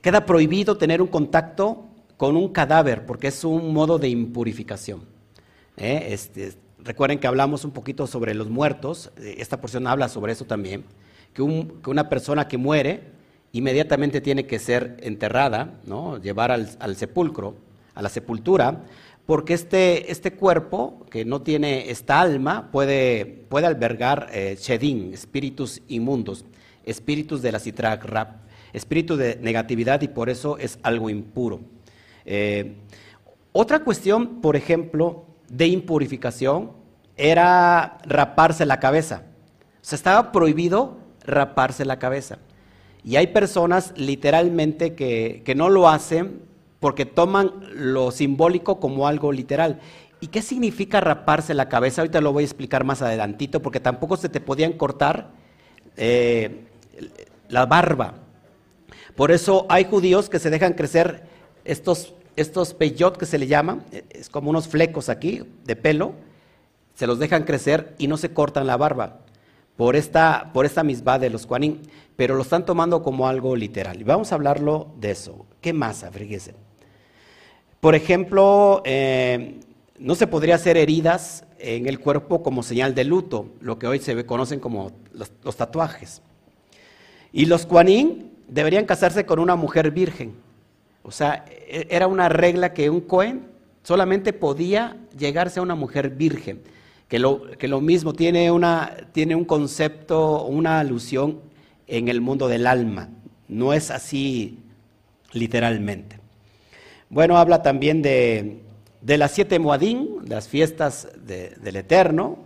Queda 0.00 0.24
prohibido 0.24 0.76
tener 0.78 1.02
un 1.02 1.08
contacto 1.08 1.84
con 2.16 2.36
un 2.36 2.48
cadáver, 2.48 3.04
porque 3.06 3.28
es 3.28 3.44
un 3.44 3.72
modo 3.72 3.98
de 3.98 4.08
impurificación. 4.08 5.02
¿eh? 5.76 6.08
Este, 6.10 6.54
recuerden 6.82 7.18
que 7.18 7.26
hablamos 7.26 7.64
un 7.64 7.72
poquito 7.72 8.06
sobre 8.06 8.34
los 8.34 8.48
muertos, 8.48 9.10
eh, 9.18 9.36
esta 9.38 9.60
porción 9.60 9.86
habla 9.86 10.08
sobre 10.08 10.32
eso 10.32 10.44
también, 10.44 10.84
que, 11.34 11.42
una 11.42 12.08
persona 12.08 12.48
que 12.48 12.56
muere 12.56 13.02
inmediatamente 13.52 14.20
tiene 14.20 14.46
que 14.46 14.58
ser 14.58 14.96
enterrada, 15.00 15.74
llevar 16.22 16.50
al, 16.50 16.96
sepulcro, 16.96 17.56
a 17.94 18.02
la 18.02 18.08
sepultura, 18.08 18.84
porque 19.24 19.54
este, 19.54 20.10
este, 20.10 20.32
cuerpo, 20.32 21.04
que 21.10 21.24
no 21.24 21.42
tiene 21.42 21.90
esta 21.90 22.20
alma, 22.20 22.70
puede, 22.70 23.46
albergar 23.50 24.28
eh, 24.32 24.58
espíritus 25.12 25.82
inmundos, 25.88 26.44
espíritus 26.84 27.42
de 27.42 27.52
la 27.52 27.58
citrak 27.58 28.04
rap, 28.04 28.36
espíritu 28.72 29.16
de 29.16 29.38
negatividad 29.40 30.02
y 30.02 30.08
por 30.08 30.28
eso 30.28 30.58
es 30.58 30.78
algo 30.82 31.10
impuro. 31.10 31.60
Eh, 32.26 32.76
otra 33.52 33.78
cuestión, 33.78 34.42
por 34.42 34.56
ejemplo, 34.56 35.24
de 35.48 35.68
impurificación 35.68 36.72
era 37.16 37.98
raparse 38.04 38.66
la 38.66 38.78
cabeza. 38.80 39.22
O 39.76 39.78
sea, 39.80 39.96
estaba 39.96 40.32
prohibido 40.32 40.98
raparse 41.24 41.84
la 41.84 41.98
cabeza. 41.98 42.38
Y 43.06 43.16
hay 43.16 43.28
personas 43.28 43.94
literalmente 43.96 44.94
que, 44.94 45.54
no 45.56 45.68
lo 45.68 45.88
hacen 45.88 46.42
porque 46.80 47.06
toman 47.06 47.52
lo 47.72 48.10
simbólico 48.10 48.80
como 48.80 49.06
algo 49.06 49.30
literal. 49.32 49.78
¿Y 50.20 50.26
qué 50.26 50.42
significa 50.42 51.00
raparse 51.00 51.54
la 51.54 51.68
cabeza? 51.68 52.02
Ahorita 52.02 52.20
lo 52.20 52.32
voy 52.32 52.42
a 52.42 52.46
explicar 52.46 52.82
más 52.82 53.02
adelantito, 53.02 53.62
porque 53.62 53.78
tampoco 53.78 54.16
se 54.16 54.28
te 54.28 54.40
podían 54.40 54.72
cortar 54.72 55.30
eh, 55.96 56.64
la 57.48 57.64
barba. 57.64 58.14
Por 59.14 59.30
eso 59.30 59.66
hay 59.68 59.84
judíos 59.84 60.28
que 60.28 60.40
se 60.40 60.50
dejan 60.50 60.72
crecer 60.72 61.22
estos, 61.64 62.15
estos 62.36 62.74
peyot 62.74 63.16
que 63.16 63.26
se 63.26 63.38
le 63.38 63.46
llaman, 63.46 63.84
eh, 63.92 64.04
es 64.10 64.28
como 64.28 64.50
unos 64.50 64.68
flecos 64.68 65.08
aquí 65.08 65.42
de 65.64 65.76
pelo, 65.76 66.14
se 66.94 67.06
los 67.06 67.18
dejan 67.18 67.44
crecer 67.44 67.94
y 67.98 68.06
no 68.06 68.16
se 68.16 68.32
cortan 68.32 68.66
la 68.66 68.76
barba 68.76 69.20
por 69.76 69.96
esta, 69.96 70.50
por 70.52 70.64
esta 70.64 70.82
misma 70.82 71.18
de 71.18 71.30
los 71.30 71.46
cuanín, 71.46 71.82
pero 72.16 72.34
lo 72.34 72.42
están 72.42 72.64
tomando 72.64 73.02
como 73.02 73.28
algo 73.28 73.54
literal. 73.56 74.00
Y 74.00 74.04
vamos 74.04 74.32
a 74.32 74.36
hablarlo 74.36 74.88
de 74.98 75.10
eso. 75.10 75.46
¿Qué 75.60 75.72
más? 75.72 76.04
Fíjese. 76.12 76.54
Por 77.80 77.94
ejemplo, 77.94 78.82
eh, 78.84 79.60
no 79.98 80.14
se 80.14 80.26
podría 80.26 80.54
hacer 80.54 80.76
heridas 80.76 81.44
en 81.58 81.86
el 81.86 82.00
cuerpo 82.00 82.42
como 82.42 82.62
señal 82.62 82.94
de 82.94 83.04
luto, 83.04 83.50
lo 83.60 83.78
que 83.78 83.86
hoy 83.86 83.98
se 83.98 84.24
conocen 84.24 84.60
como 84.60 84.92
los, 85.12 85.56
tatuajes. 85.56 86.22
Y 87.32 87.46
los 87.46 87.66
cuanín 87.66 88.30
deberían 88.48 88.86
casarse 88.86 89.26
con 89.26 89.38
una 89.38 89.56
mujer 89.56 89.90
virgen. 89.90 90.34
O 91.06 91.12
sea, 91.12 91.44
e, 91.48 91.86
era 91.88 92.08
una 92.08 92.28
regla 92.28 92.74
que 92.74 92.90
un 92.90 93.00
Cohen 93.00 93.46
solamente 93.82 94.32
podía 94.32 94.96
llegarse 95.16 95.60
a 95.60 95.62
una 95.62 95.76
mujer 95.76 96.10
virgen, 96.10 96.60
que 97.06 97.20
lo, 97.20 97.52
que 97.58 97.68
lo 97.68 97.80
mismo 97.80 98.12
tiene, 98.12 98.50
una, 98.50 98.96
tiene 99.12 99.36
un 99.36 99.44
concepto, 99.44 100.44
una 100.44 100.80
alusión 100.80 101.40
en 101.86 102.08
el 102.08 102.20
mundo 102.20 102.48
del 102.48 102.66
alma, 102.66 103.08
no 103.46 103.72
es 103.72 103.92
así 103.92 104.58
literalmente. 105.32 106.18
Bueno, 107.08 107.38
habla 107.38 107.62
también 107.62 108.02
de, 108.02 108.62
las 109.02 109.30
siete 109.30 109.60
Moadín, 109.60 110.18
las 110.26 110.48
fiestas 110.48 111.08
del 111.24 111.76
Eterno, 111.76 112.38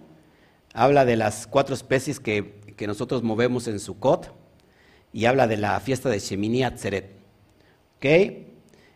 habla 0.74 1.06
de 1.06 1.16
las 1.16 1.46
cuatro 1.46 1.74
especies 1.74 2.20
que, 2.20 2.60
nosotros 2.86 3.22
movemos 3.22 3.68
en 3.68 3.78
Sukkot, 3.78 4.32
y 5.12 5.26
habla 5.26 5.46
de 5.46 5.58
la 5.58 5.78
fiesta 5.80 6.08
de 6.08 6.18
Shemini 6.18 6.62
Atzeret. 6.62 7.10
¿Okay? 7.96 8.49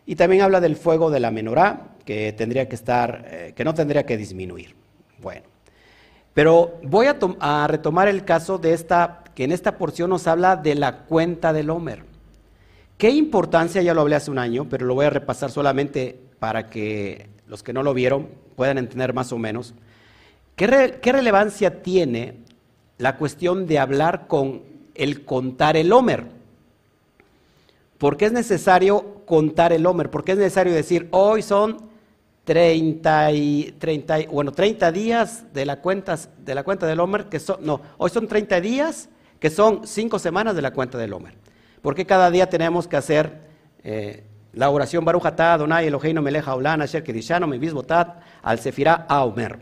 Y 0.05 0.15
también 0.15 0.41
habla 0.41 0.61
del 0.61 0.75
fuego 0.75 1.09
de 1.09 1.19
la 1.19 1.31
menorá, 1.31 1.95
que 2.05 2.33
tendría 2.33 2.69
que 2.69 2.75
estar, 2.75 3.25
eh, 3.27 3.53
que 3.55 3.63
no 3.63 3.73
tendría 3.73 4.05
que 4.05 4.17
disminuir. 4.17 4.75
Bueno, 5.21 5.45
pero 6.35 6.79
voy 6.83 7.07
a, 7.07 7.67
retomar 7.67 8.07
el 8.07 8.25
caso 8.25 8.57
de 8.57 8.73
esta, 8.73 9.23
que 9.33 9.45
en 9.45 9.51
esta 9.51 9.77
porción 9.77 10.09
nos 10.09 10.27
habla 10.27 10.57
de 10.57 10.75
la 10.75 11.05
cuenta 11.05 11.53
del 11.53 11.69
Homer. 11.69 12.03
¿Qué 12.97 13.09
importancia? 13.09 13.81
Ya 13.81 13.93
lo 13.93 14.01
hablé 14.01 14.15
hace 14.15 14.31
un 14.31 14.37
año, 14.37 14.67
pero 14.69 14.85
lo 14.85 14.95
voy 14.95 15.05
a 15.05 15.09
repasar 15.09 15.49
solamente 15.49 16.19
para 16.39 16.69
que 16.69 17.29
los 17.47 17.63
que 17.63 17.73
no 17.73 17.83
lo 17.83 17.93
vieron 17.93 18.27
puedan 18.55 18.77
entender 18.77 19.13
más 19.13 19.31
o 19.31 19.37
menos. 19.37 19.73
¿Qué, 20.55 20.99
qué 21.01 21.11
relevancia 21.11 21.81
tiene 21.81 22.35
la 22.97 23.17
cuestión 23.17 23.65
de 23.65 23.79
hablar 23.79 24.27
con 24.27 24.61
el 24.93 25.25
contar 25.25 25.77
el 25.77 25.91
Homer? 25.91 26.34
¿Por 27.97 28.17
qué 28.17 28.25
es 28.25 28.31
necesario 28.31 29.23
contar 29.25 29.71
el 29.71 29.85
Homer? 29.85 30.09
¿Por 30.09 30.23
qué 30.23 30.33
es 30.33 30.37
necesario 30.37 30.73
decir, 30.73 31.07
hoy 31.11 31.41
son 31.41 31.77
30, 32.43 33.31
y, 33.31 33.75
30 33.79 34.17
bueno, 34.31 34.51
30 34.51 34.91
días 34.91 35.45
de 35.53 35.65
la, 35.65 35.81
cuenta, 35.81 36.17
de 36.37 36.55
la 36.55 36.63
cuenta 36.63 36.85
del 36.85 36.99
Homer, 36.99 37.25
que 37.25 37.39
son, 37.39 37.57
no, 37.65 37.81
hoy 37.97 38.09
son 38.09 38.27
30 38.27 38.61
días 38.61 39.09
que 39.39 39.49
son 39.49 39.87
5 39.87 40.19
semanas 40.19 40.55
de 40.55 40.61
la 40.61 40.71
cuenta 40.71 40.97
del 40.97 41.13
Homer. 41.13 41.33
¿Por 41.81 41.95
qué 41.95 42.05
cada 42.05 42.29
día 42.31 42.49
tenemos 42.49 42.87
que 42.87 42.97
hacer 42.97 43.41
eh, 43.83 44.23
la 44.53 44.69
oración 44.69 45.05
Baruch 45.05 45.25
atah 45.25 45.53
Adonai 45.53 45.87
Eloheinu 45.87 46.21
melech 46.21 46.47
haolam 46.47 46.81
asher 46.81 47.03
kedishano 47.03 47.47
mi 47.47 47.57
botat 47.57 48.21
al 48.43 48.59
sefirá 48.59 49.05
a 49.07 49.23
Homer? 49.23 49.57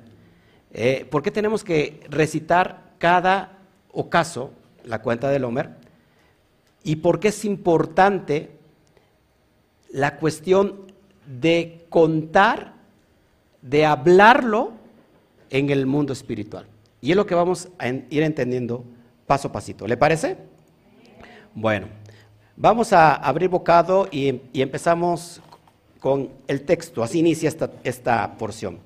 Eh, 0.72 1.08
¿Por 1.10 1.22
qué 1.22 1.32
tenemos 1.32 1.64
que 1.64 2.02
recitar 2.10 2.94
cada 2.98 3.60
ocaso 3.92 4.52
la 4.84 5.02
cuenta 5.02 5.30
del 5.30 5.44
Homer? 5.44 5.83
Y 6.84 6.98
por 6.98 7.20
qué 7.20 7.30
es 7.30 7.46
importante 7.46 8.52
la 9.90 10.18
cuestión 10.18 10.92
de 11.26 11.86
contar, 11.90 12.74
de 13.62 13.86
hablarlo 13.86 14.74
en 15.50 15.70
el 15.70 15.86
mundo 15.86 16.12
espiritual. 16.14 16.66
Y 17.00 17.12
es 17.12 17.18
lo 17.18 17.26
que 17.26 17.36
vamos 17.36 17.70
a 17.78 17.88
ir 17.88 18.24
entendiendo 18.24 18.84
paso 19.28 19.48
a 19.48 19.52
pasito. 19.52 19.88
¿Le 19.88 19.98
parece? 19.98 20.38
Bueno, 21.54 21.88
vamos 22.58 22.92
a 22.92 23.14
abrir 23.14 23.50
bocado 23.50 24.08
y, 24.12 24.42
empezamos 24.54 25.42
con 26.00 26.30
el 26.48 26.64
texto. 26.64 27.04
Así 27.04 27.20
inicia 27.20 27.48
esta, 27.48 27.72
esta 27.84 28.38
porción. 28.38 28.80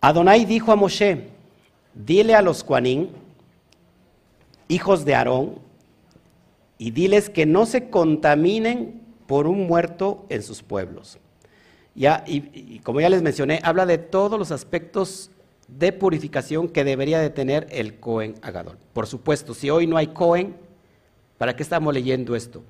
Adonai 0.00 0.44
dijo 0.44 0.72
a 0.72 0.76
Moshe, 0.76 1.28
dile 1.94 2.34
a 2.34 2.42
los 2.42 2.62
Juanín, 2.62 3.10
hijos 4.68 5.04
de 5.04 5.14
Aarón, 5.14 5.65
y 6.78 6.90
diles 6.90 7.30
que 7.30 7.46
no 7.46 7.66
se 7.66 7.88
contaminen 7.90 9.00
por 9.26 9.46
un 9.46 9.66
muerto 9.66 10.26
en 10.28 10.42
sus 10.42 10.62
pueblos. 10.62 11.18
Ya, 11.94 12.24
y, 12.26 12.80
como 12.80 13.00
ya 13.00 13.08
les 13.08 13.22
mencioné, 13.22 13.60
habla 13.62 13.86
de 13.86 13.98
todos 13.98 14.38
los 14.38 14.50
aspectos 14.52 15.30
de 15.68 15.92
purificación 15.92 16.68
que 16.68 16.84
debería 16.84 17.18
de 17.20 17.30
tener 17.30 17.66
el 17.70 17.98
Cohen 17.98 18.34
Agadol. 18.42 18.76
Por 18.92 19.06
supuesto, 19.06 19.54
si 19.54 19.70
hoy 19.70 19.86
no 19.86 19.96
hay 19.96 20.08
Cohen, 20.08 20.56
¿para 21.38 21.56
qué 21.56 21.62
estamos 21.62 21.92
leyendo 21.94 22.36
esto? 22.36 22.62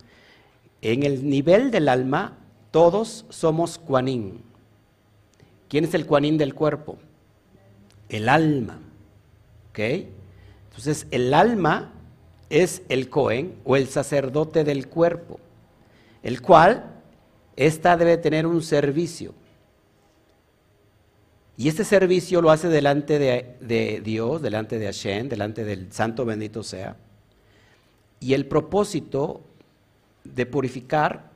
En 0.80 1.02
el 1.02 1.28
nivel 1.28 1.70
del 1.72 1.88
alma, 1.88 2.38
todos 2.70 3.26
somos 3.28 3.78
Kuanin. 3.78 4.40
¿Quién 5.68 5.84
es 5.84 5.94
el 5.94 6.06
Kuanin 6.06 6.38
del 6.38 6.54
cuerpo? 6.54 6.96
El 8.08 8.28
alma. 8.28 8.78
¿Ok? 9.70 9.80
Entonces, 10.68 11.08
el 11.10 11.34
alma 11.34 11.92
es 12.50 12.82
el 12.88 13.08
Cohen 13.08 13.54
o 13.64 13.76
el 13.76 13.88
sacerdote 13.88 14.64
del 14.64 14.88
cuerpo, 14.88 15.40
el 16.22 16.40
cual 16.40 16.92
ésta 17.56 17.96
debe 17.96 18.16
tener 18.16 18.46
un 18.46 18.62
servicio. 18.62 19.34
Y 21.56 21.68
este 21.68 21.84
servicio 21.84 22.42
lo 22.42 22.50
hace 22.50 22.68
delante 22.68 23.18
de, 23.18 23.56
de, 23.60 24.00
Dios, 24.02 24.42
delante 24.42 24.78
de 24.78 24.86
Hashem, 24.86 25.28
delante 25.28 25.64
del 25.64 25.90
Santo 25.90 26.24
bendito 26.24 26.62
sea. 26.62 26.96
Y 28.20 28.34
el 28.34 28.46
propósito 28.46 29.40
de 30.24 30.44
purificar, 30.44 31.30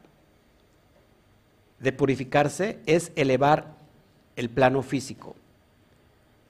de 1.78 1.92
purificarse, 1.92 2.80
es 2.84 3.12
elevar 3.16 3.76
el 4.36 4.50
plano 4.50 4.82
físico, 4.82 5.34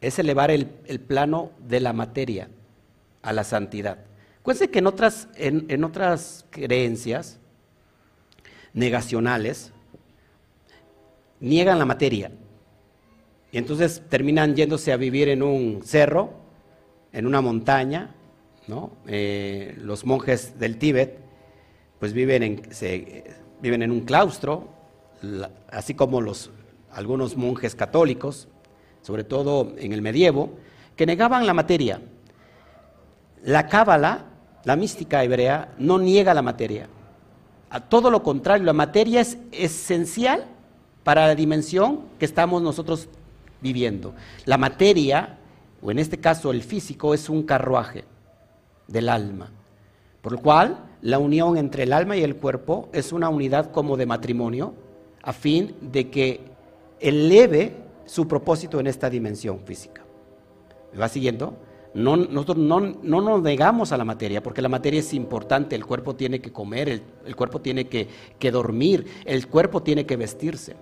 es 0.01 0.19
elevar 0.19 0.51
el, 0.51 0.69
el 0.87 0.99
plano 0.99 1.53
de 1.61 1.81
la 1.81 1.93
materia 1.93 2.49
a 3.23 3.33
la 3.33 3.45
santidad. 3.45 3.99
Acuérdense 4.41 4.71
que 4.71 4.79
en 4.79 4.87
otras, 4.87 5.29
en, 5.37 5.85
otras 5.85 6.47
creencias 6.51 7.39
negacionales 8.73 9.71
niegan 11.41 11.79
la 11.79 11.85
materia. 11.85 12.33
Y 13.53 13.59
entonces 13.59 14.03
terminan 14.09 14.57
yéndose 14.57 14.93
a 14.93 14.97
vivir 14.97 15.29
en 15.29 15.43
un 15.43 15.83
cerro, 15.85 16.33
en 17.13 17.27
una 17.27 17.43
montaña, 17.43 18.15
¿no? 18.67 18.93
Eh, 19.07 19.77
los 19.79 20.07
monjes 20.07 20.59
del 20.59 20.79
Tíbet, 20.79 21.19
pues 21.99 22.15
viven 22.15 22.43
en, 22.43 22.63
viven 23.61 23.83
en 23.83 23.91
un 23.91 24.01
claustro, 24.01 24.73
así 25.71 25.93
como 25.93 26.23
los, 26.23 26.51
algunos 26.93 27.37
monjes 27.37 27.75
católicos, 27.75 28.49
sobre 29.03 29.25
todo 29.25 29.75
en 29.77 29.93
el 29.93 30.01
medievo, 30.01 30.55
que 30.97 31.05
negaban 31.05 31.47
la 31.47 31.53
materia. 31.53 32.01
La 33.43 33.67
cábala 33.69 34.30
la 34.65 34.77
mística 34.77 35.25
hebrea 35.25 35.75
no 35.79 35.99
niega 35.99 36.35
la 36.35 36.43
materia. 36.43 36.89
A 37.71 37.81
todo 37.81 38.11
lo 38.11 38.23
contrario, 38.23 38.65
la 38.65 38.73
materia 38.73 39.21
es 39.21 39.39
esencial 39.53 40.45
para 41.05 41.27
la 41.27 41.35
dimensión 41.35 42.01
que 42.19 42.25
estamos 42.25 42.63
nosotros 42.63 43.09
viviendo. 43.61 44.15
La 44.45 44.59
materia, 44.59 45.39
o 45.81 45.91
en 45.91 45.99
este 45.99 46.19
caso 46.19 46.51
el 46.51 46.63
físico, 46.63 47.15
es 47.15 47.29
un 47.29 47.43
carruaje 47.43 48.05
del 48.87 49.09
alma. 49.09 49.51
Por 50.21 50.33
lo 50.33 50.39
cual, 50.39 50.85
la 51.01 51.19
unión 51.19 51.57
entre 51.57 51.85
el 51.85 51.93
alma 51.93 52.17
y 52.17 52.23
el 52.23 52.37
cuerpo 52.37 52.89
es 52.93 53.13
una 53.13 53.29
unidad 53.29 53.71
como 53.71 53.97
de 53.97 54.07
matrimonio, 54.07 54.75
a 55.23 55.33
fin 55.33 55.75
de 55.81 56.11
que 56.11 56.41
eleve 56.99 57.77
su 58.05 58.27
propósito 58.27 58.81
en 58.81 58.87
esta 58.87 59.09
dimensión 59.09 59.61
física. 59.61 60.03
¿Me 60.93 60.99
va 60.99 61.09
siguiendo? 61.09 61.55
No, 61.93 62.17
nosotros 62.17 62.59
no, 62.59 62.81
nos 62.81 63.43
negamos 63.43 63.91
a 63.91 63.97
la 63.97 64.05
materia, 64.05 64.43
porque 64.43 64.63
la 64.63 64.69
materia 64.69 65.01
es 65.01 65.13
importante, 65.13 65.75
el 65.75 65.85
cuerpo 65.85 66.15
tiene 66.15 66.41
que 66.41 66.53
comer, 66.53 67.03
el, 67.25 67.37
cuerpo 67.37 67.61
tiene 67.61 67.89
que, 67.89 68.09
que, 68.39 68.51
dormir, 68.53 69.07
el 69.25 69.49
cuerpo 69.49 69.83
tiene 69.83 70.07
que 70.07 70.17
vestirse. 70.17 70.77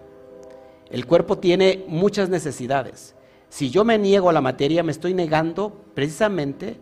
El 0.90 1.06
cuerpo 1.06 1.38
tiene 1.38 1.84
muchas 1.88 2.28
necesidades. 2.28 3.14
Si 3.48 3.70
yo 3.70 3.84
me 3.84 3.98
niego 3.98 4.28
a 4.28 4.32
la 4.32 4.40
materia, 4.40 4.82
me 4.82 4.92
estoy 4.92 5.14
negando 5.14 5.72
precisamente 5.94 6.76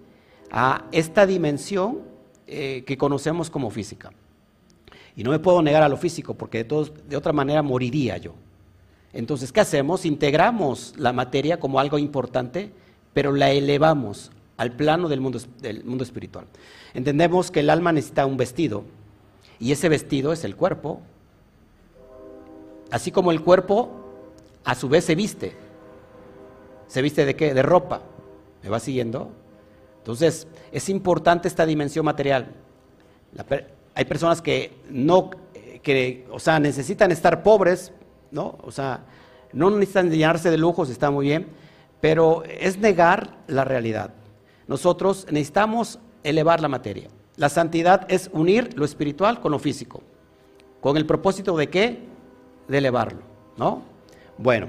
a 0.50 0.86
esta 0.92 1.26
dimensión 1.26 2.00
eh, 2.46 2.84
que 2.86 2.96
conocemos 2.98 3.50
como 3.50 3.70
física. 3.70 4.12
Y 5.16 5.22
no 5.22 5.30
me 5.30 5.38
puedo 5.38 5.62
negar 5.62 5.82
a 5.82 5.88
lo 5.88 5.96
físico, 5.96 6.34
porque 6.34 6.58
de, 6.58 6.64
todos, 6.64 6.92
de 7.08 7.16
otra 7.16 7.32
manera 7.32 7.62
moriría 7.62 8.18
yo. 8.18 8.34
Entonces, 9.12 9.52
¿qué 9.52 9.60
hacemos? 9.60 10.04
Integramos 10.04 10.94
la 10.96 11.12
materia 11.12 11.58
como 11.58 11.80
algo 11.80 11.98
importante 11.98 12.70
pero 13.16 13.32
la 13.32 13.50
elevamos 13.50 14.30
al 14.58 14.72
plano 14.72 15.08
del 15.08 15.22
mundo, 15.22 15.40
del 15.62 15.84
mundo 15.84 16.04
espiritual. 16.04 16.44
Entendemos 16.92 17.50
que 17.50 17.60
el 17.60 17.70
alma 17.70 17.90
necesita 17.90 18.26
un 18.26 18.36
vestido 18.36 18.84
y 19.58 19.72
ese 19.72 19.88
vestido 19.88 20.34
es 20.34 20.44
el 20.44 20.54
cuerpo, 20.54 21.00
así 22.90 23.10
como 23.10 23.32
el 23.32 23.40
cuerpo 23.40 23.88
a 24.66 24.74
su 24.74 24.90
vez 24.90 25.06
se 25.06 25.14
viste. 25.14 25.56
¿Se 26.88 27.00
viste 27.00 27.24
de 27.24 27.34
qué? 27.34 27.54
De 27.54 27.62
ropa. 27.62 28.02
¿Me 28.62 28.68
va 28.68 28.80
siguiendo? 28.80 29.30
Entonces, 30.00 30.46
es 30.70 30.90
importante 30.90 31.48
esta 31.48 31.64
dimensión 31.64 32.04
material. 32.04 32.48
hay 33.94 34.04
personas 34.04 34.42
que 34.42 34.76
no, 34.90 35.30
que, 35.82 36.26
o 36.30 36.38
sea, 36.38 36.60
necesitan 36.60 37.10
estar 37.12 37.42
pobres, 37.42 37.92
¿no? 38.30 38.58
O 38.62 38.70
sea, 38.70 39.06
no 39.54 39.70
necesitan 39.70 40.10
llenarse 40.10 40.50
de 40.50 40.58
lujos, 40.58 40.90
está 40.90 41.10
muy 41.10 41.28
bien, 41.28 41.46
pero 42.00 42.42
es 42.44 42.78
negar 42.78 43.38
la 43.46 43.64
realidad. 43.64 44.10
Nosotros 44.66 45.26
necesitamos 45.30 45.98
elevar 46.22 46.60
la 46.60 46.68
materia. 46.68 47.08
La 47.36 47.48
santidad 47.48 48.06
es 48.08 48.30
unir 48.32 48.76
lo 48.78 48.84
espiritual 48.84 49.40
con 49.40 49.52
lo 49.52 49.58
físico. 49.58 50.02
¿Con 50.80 50.96
el 50.96 51.06
propósito 51.06 51.56
de 51.56 51.68
qué? 51.68 52.00
De 52.68 52.78
elevarlo, 52.78 53.20
¿no? 53.56 53.82
Bueno, 54.38 54.68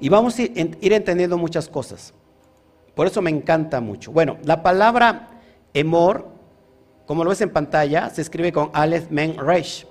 y 0.00 0.08
vamos 0.08 0.38
a 0.38 0.42
ir 0.42 0.92
entendiendo 0.92 1.38
muchas 1.38 1.68
cosas. 1.68 2.12
Por 2.94 3.06
eso 3.06 3.20
me 3.20 3.30
encanta 3.30 3.80
mucho. 3.80 4.10
Bueno, 4.12 4.38
la 4.44 4.62
palabra 4.62 5.28
emor, 5.74 6.28
como 7.06 7.24
lo 7.24 7.30
ves 7.30 7.42
en 7.42 7.50
pantalla, 7.50 8.10
se 8.10 8.22
escribe 8.22 8.52
con 8.52 8.70
Aleph 8.72 9.10
Men 9.10 9.36
Resh. 9.38 9.86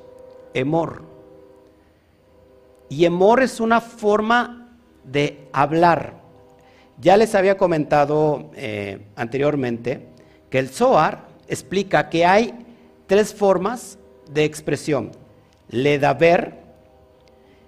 Emor. 0.53 1.03
Y 2.89 3.05
emor 3.05 3.43
es 3.43 3.59
una 3.59 3.81
forma 3.81 4.77
de 5.03 5.49
hablar. 5.51 6.24
Ya 6.99 7.17
les 7.17 7.35
había 7.35 7.57
comentado 7.57 8.51
eh, 8.55 9.05
anteriormente 9.15 10.07
que 10.49 10.59
el 10.59 10.69
Zohar 10.69 11.27
explica 11.47 12.09
que 12.09 12.25
hay 12.25 12.53
tres 13.07 13.33
formas 13.33 13.99
de 14.31 14.45
expresión. 14.45 15.11
Ledaber, 15.69 16.63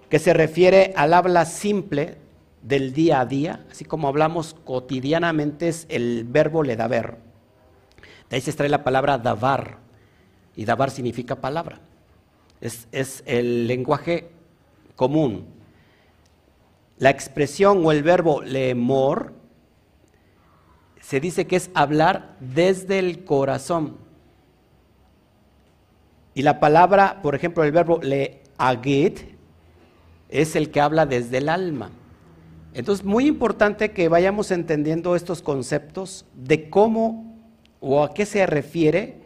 que 0.09 0.19
se 0.19 0.33
refiere 0.33 0.93
al 0.95 1.13
habla 1.13 1.45
simple 1.45 2.15
del 2.61 2.93
día 2.93 3.19
a 3.19 3.25
día, 3.25 3.65
así 3.69 3.85
como 3.85 4.07
hablamos 4.07 4.55
cotidianamente 4.65 5.67
es 5.67 5.85
el 5.89 6.23
verbo 6.25 6.63
ledaber. 6.63 7.17
De 8.29 8.35
ahí 8.35 8.41
se 8.41 8.51
extrae 8.51 8.69
la 8.69 8.83
palabra 8.83 9.17
davar, 9.17 9.77
y 10.55 10.65
davar 10.65 10.89
significa 10.89 11.35
palabra. 11.35 11.79
Es, 12.61 12.87
es 12.91 13.23
el 13.25 13.67
lenguaje 13.67 14.29
común, 14.95 15.45
la 16.99 17.09
expresión 17.09 17.85
o 17.85 17.91
el 17.91 18.03
verbo 18.03 18.41
lemor 18.41 19.33
se 21.01 21.19
dice 21.19 21.47
que 21.47 21.55
es 21.55 21.69
hablar 21.73 22.35
desde 22.39 22.99
el 22.99 23.23
corazón. 23.23 23.97
Y 26.33 26.41
la 26.41 26.59
palabra, 26.59 27.21
por 27.21 27.33
ejemplo, 27.33 27.63
el 27.63 27.71
verbo 27.71 27.99
le 28.01 28.41
agit 28.57 29.19
es 30.29 30.55
el 30.55 30.69
que 30.69 30.81
habla 30.81 31.05
desde 31.05 31.37
el 31.37 31.49
alma. 31.49 31.91
Entonces, 32.73 33.05
muy 33.05 33.25
importante 33.25 33.91
que 33.91 34.09
vayamos 34.09 34.51
entendiendo 34.51 35.15
estos 35.15 35.41
conceptos 35.41 36.25
de 36.35 36.69
cómo 36.69 37.37
o 37.79 38.03
a 38.03 38.13
qué 38.13 38.25
se 38.25 38.45
refiere 38.45 39.21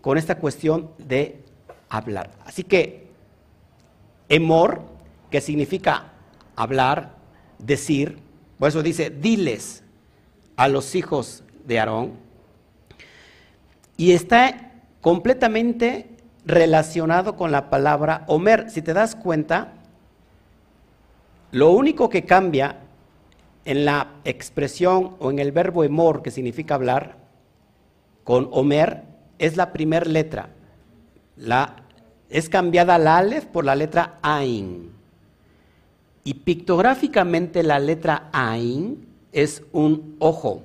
con 0.00 0.16
esta 0.18 0.38
cuestión 0.38 0.90
de 0.98 1.42
hablar. 1.88 2.30
Así 2.44 2.62
que, 2.62 3.08
emor, 4.28 4.82
que 5.30 5.40
significa 5.40 6.12
hablar, 6.56 7.14
decir, 7.58 8.18
por 8.58 8.68
eso 8.68 8.82
dice, 8.82 9.10
diles 9.10 9.84
a 10.56 10.68
los 10.68 10.94
hijos 10.94 11.44
de 11.66 11.78
Aarón, 11.78 12.12
y 13.96 14.12
está 14.12 14.72
completamente 15.00 16.08
relacionado 16.44 17.36
con 17.36 17.50
la 17.50 17.70
palabra 17.70 18.24
Homer. 18.26 18.70
Si 18.70 18.82
te 18.82 18.92
das 18.92 19.14
cuenta, 19.14 19.72
lo 21.50 21.70
único 21.70 22.08
que 22.08 22.24
cambia 22.24 22.80
en 23.64 23.84
la 23.84 24.08
expresión 24.24 25.16
o 25.18 25.30
en 25.30 25.38
el 25.38 25.52
verbo 25.52 25.84
emor, 25.84 26.22
que 26.22 26.30
significa 26.30 26.74
hablar, 26.74 27.16
con 28.24 28.48
Homer, 28.52 29.02
es 29.38 29.56
la 29.56 29.72
primera 29.72 30.06
letra. 30.06 30.50
La, 31.36 31.76
es 32.30 32.48
cambiada 32.48 32.98
la 32.98 33.18
Aleph 33.18 33.46
por 33.46 33.64
la 33.64 33.74
letra 33.74 34.18
Ain. 34.22 34.95
Y 36.26 36.34
pictográficamente 36.34 37.62
la 37.62 37.78
letra 37.78 38.30
Ain 38.32 39.06
es 39.30 39.62
un 39.70 40.16
ojo. 40.18 40.64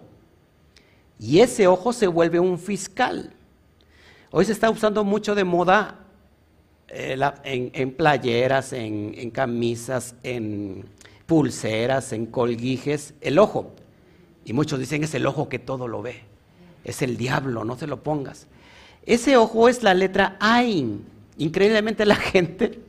Y 1.20 1.42
ese 1.42 1.68
ojo 1.68 1.94
se 1.94 2.08
vuelve 2.08 2.40
un 2.40 2.58
fiscal. 2.58 3.32
Hoy 4.32 4.46
se 4.46 4.54
está 4.54 4.72
usando 4.72 5.04
mucho 5.04 5.36
de 5.36 5.44
moda 5.44 6.00
eh, 6.88 7.16
en, 7.44 7.92
playeras, 7.92 8.74
en, 8.74 9.30
camisas, 9.30 10.16
en 10.24 10.84
pulseras, 11.28 12.12
en 12.12 12.26
colguijes, 12.26 13.14
el 13.22 13.38
ojo. 13.38 13.72
Y 14.44 14.54
muchos 14.54 14.80
dicen 14.80 15.04
es 15.04 15.14
el 15.14 15.28
ojo 15.28 15.48
que 15.48 15.60
todo 15.60 15.88
lo 15.88 16.02
ve. 16.02 16.22
Es 16.84 17.04
el 17.04 17.18
diablo, 17.18 17.66
no 17.66 17.78
se 17.78 17.86
lo 17.86 18.02
pongas. 18.02 18.48
Ese 19.06 19.38
ojo 19.38 19.70
es 19.70 19.84
la 19.84 19.94
letra 19.94 20.38
Ain. 20.40 21.06
Increíblemente 21.38 22.04
la 22.08 22.16
gente 22.16 22.80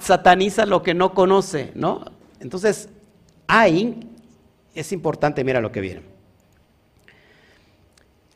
sataniza 0.00 0.66
lo 0.66 0.82
que 0.82 0.94
no 0.94 1.14
conoce, 1.14 1.72
¿no? 1.74 2.04
Entonces, 2.40 2.88
Ain 3.46 4.10
es 4.74 4.92
importante, 4.92 5.44
mira 5.44 5.60
lo 5.60 5.72
que 5.72 5.80
viene. 5.80 6.02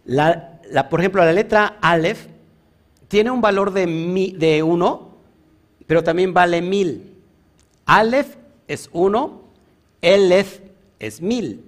La, 0.05 0.61
por 0.91 1.01
ejemplo, 1.01 1.25
la 1.25 1.33
letra 1.33 1.79
Aleph 1.81 2.27
tiene 3.09 3.31
un 3.31 3.41
valor 3.41 3.73
de, 3.73 3.87
de 4.37 4.63
uno, 4.63 5.15
pero 5.87 6.03
también 6.03 6.35
vale 6.35 6.61
mil. 6.61 7.15
Aleph 7.87 8.37
es 8.69 8.91
uno, 8.93 9.43
Elef 10.03 10.61
es 10.99 11.21
mil. 11.21 11.65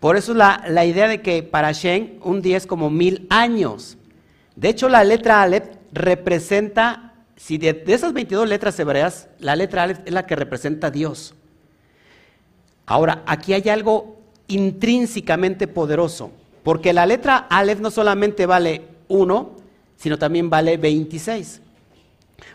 Por 0.00 0.16
eso 0.16 0.34
la, 0.34 0.64
la 0.68 0.84
idea 0.84 1.08
de 1.08 1.22
que 1.22 1.42
para 1.42 1.72
Shen 1.72 2.18
un 2.22 2.42
día 2.42 2.56
es 2.56 2.66
como 2.66 2.90
mil 2.90 3.26
años. 3.30 3.96
De 4.56 4.68
hecho, 4.68 4.88
la 4.88 5.04
letra 5.04 5.42
Aleph 5.42 5.68
representa, 5.92 7.07
si 7.38 7.56
de, 7.56 7.84
esas 7.86 8.12
22 8.12 8.48
letras 8.48 8.78
hebreas, 8.80 9.28
la 9.38 9.54
letra 9.54 9.84
Aleph 9.84 10.00
es 10.04 10.12
la 10.12 10.26
que 10.26 10.34
representa 10.34 10.88
a 10.88 10.90
Dios. 10.90 11.34
Ahora, 12.84 13.22
aquí 13.26 13.52
hay 13.52 13.68
algo 13.68 14.18
intrínsecamente 14.48 15.68
poderoso, 15.68 16.32
porque 16.64 16.92
la 16.92 17.06
letra 17.06 17.36
Aleph 17.48 17.78
no 17.78 17.92
solamente 17.92 18.44
vale 18.44 18.88
1, 19.06 19.56
sino 19.96 20.18
también 20.18 20.50
vale 20.50 20.76
26, 20.78 21.60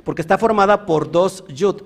porque 0.04 0.22
está 0.22 0.38
formada 0.38 0.86
por 0.86 1.10
dos 1.10 1.46
yud, 1.48 1.82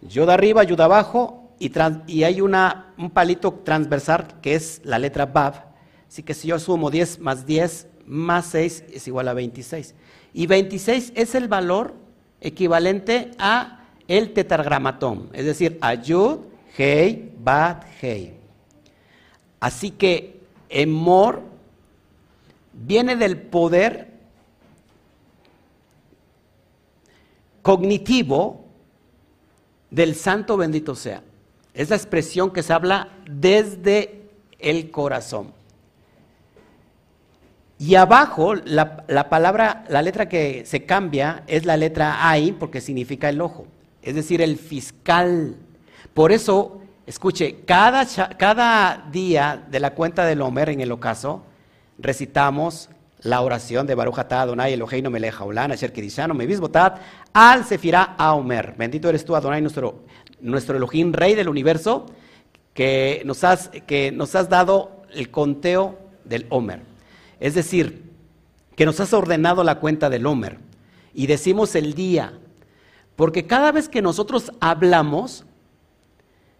yud 0.00 0.28
arriba, 0.30 0.64
yud 0.64 0.80
abajo, 0.80 1.52
y, 1.58 1.70
y 2.06 2.24
hay 2.24 2.40
una, 2.40 2.94
un 2.96 3.10
palito 3.10 3.60
transversal 3.62 4.40
que 4.40 4.54
es 4.54 4.80
la 4.84 4.98
letra 4.98 5.26
Bab, 5.26 5.66
así 6.08 6.22
que 6.22 6.32
si 6.32 6.48
yo 6.48 6.58
sumo 6.58 6.90
10 6.90 7.18
más 7.18 7.44
10 7.44 7.88
más 8.06 8.46
6 8.46 8.84
es 8.90 9.06
igual 9.06 9.28
a 9.28 9.34
26, 9.34 9.94
y 10.32 10.46
26 10.46 11.12
es 11.14 11.34
el 11.34 11.48
valor 11.48 11.94
equivalente 12.40 13.32
a 13.38 13.84
el 14.08 14.32
tetragramatón, 14.32 15.28
es 15.32 15.44
decir, 15.44 15.78
a 15.80 15.94
yud, 15.94 16.38
Hei, 16.76 17.32
Bat. 17.38 17.84
Así 19.60 19.90
que 19.90 20.40
Emor 20.68 21.42
viene 22.72 23.16
del 23.16 23.36
poder 23.36 24.08
cognitivo 27.62 28.64
del 29.90 30.14
santo 30.14 30.56
bendito 30.56 30.94
sea. 30.94 31.22
Es 31.74 31.90
la 31.90 31.96
expresión 31.96 32.50
que 32.52 32.62
se 32.62 32.72
habla 32.72 33.08
desde 33.30 34.22
el 34.58 34.90
corazón. 34.90 35.52
Y 37.80 37.96
abajo, 37.96 38.54
la, 38.54 39.04
la, 39.08 39.28
palabra, 39.28 39.84
la 39.88 40.02
letra 40.02 40.28
que 40.28 40.64
se 40.66 40.84
cambia 40.84 41.42
es 41.48 41.64
la 41.64 41.76
letra 41.76 42.28
Ai, 42.28 42.52
porque 42.52 42.80
significa 42.80 43.28
el 43.28 43.40
ojo, 43.40 43.66
es 44.02 44.14
decir, 44.14 44.40
el 44.40 44.56
fiscal 44.56 45.56
por 46.14 46.32
eso, 46.32 46.80
escuche, 47.06 47.60
cada, 47.64 48.04
cada 48.36 49.08
día 49.10 49.64
de 49.70 49.80
la 49.80 49.94
cuenta 49.94 50.24
del 50.24 50.42
Homer 50.42 50.70
en 50.70 50.80
el 50.80 50.90
ocaso, 50.92 51.44
recitamos 51.98 52.90
la 53.20 53.42
oración 53.42 53.86
de 53.86 53.94
Baruch 53.94 54.18
atah 54.18 54.42
Adonai 54.42 54.72
Eloheinu 54.72 55.10
melech 55.10 55.34
haolam 55.34 55.70
asher 55.72 55.92
kidishanu 55.92 56.34
mevisbotat 56.34 56.98
al 57.32 57.64
sefirá 57.64 58.16
a 58.18 58.34
Homer. 58.34 58.74
Bendito 58.76 59.08
eres 59.08 59.24
tú 59.24 59.36
Adonai 59.36 59.60
nuestro 59.60 60.04
nuestro 60.40 60.76
Elohim 60.76 61.12
rey 61.12 61.34
del 61.34 61.48
universo 61.48 62.06
que 62.72 63.22
nos 63.26 63.44
has 63.44 63.68
que 63.86 64.10
nos 64.10 64.34
has 64.34 64.48
dado 64.48 65.04
el 65.12 65.30
conteo 65.30 65.98
del 66.24 66.46
Homer. 66.48 66.89
Es 67.40 67.54
decir, 67.54 68.10
que 68.76 68.86
nos 68.86 69.00
has 69.00 69.12
ordenado 69.12 69.64
la 69.64 69.80
cuenta 69.80 70.08
del 70.08 70.26
Homer 70.26 70.58
y 71.12 71.26
decimos 71.26 71.74
el 71.74 71.94
día, 71.94 72.38
porque 73.16 73.46
cada 73.46 73.72
vez 73.72 73.88
que 73.88 74.02
nosotros 74.02 74.52
hablamos 74.60 75.44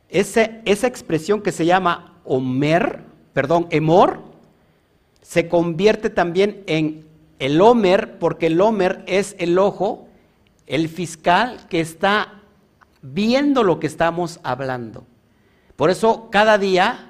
esa 0.09 0.87
expresión 0.87 1.41
que 1.41 1.53
se 1.53 1.67
llama 1.67 2.21
Omer, 2.25 3.05
perdón, 3.33 3.69
Emor, 3.71 4.23
se 5.23 5.49
convierte 5.49 6.11
también 6.11 6.65
en 6.67 7.07
el 7.39 7.61
Homer, 7.61 8.19
porque 8.19 8.47
el 8.49 8.61
Homer 8.61 9.05
es 9.07 9.37
el 9.39 9.59
ojo, 9.59 10.09
el 10.67 10.89
fiscal 10.89 11.67
que 11.69 11.81
está 11.81 12.43
viendo 13.03 13.63
lo 13.63 13.79
que 13.81 13.87
estamos 13.87 14.41
hablando. 14.43 15.07
Por 15.77 15.91
eso 15.91 16.29
cada 16.31 16.59
día 16.59 17.10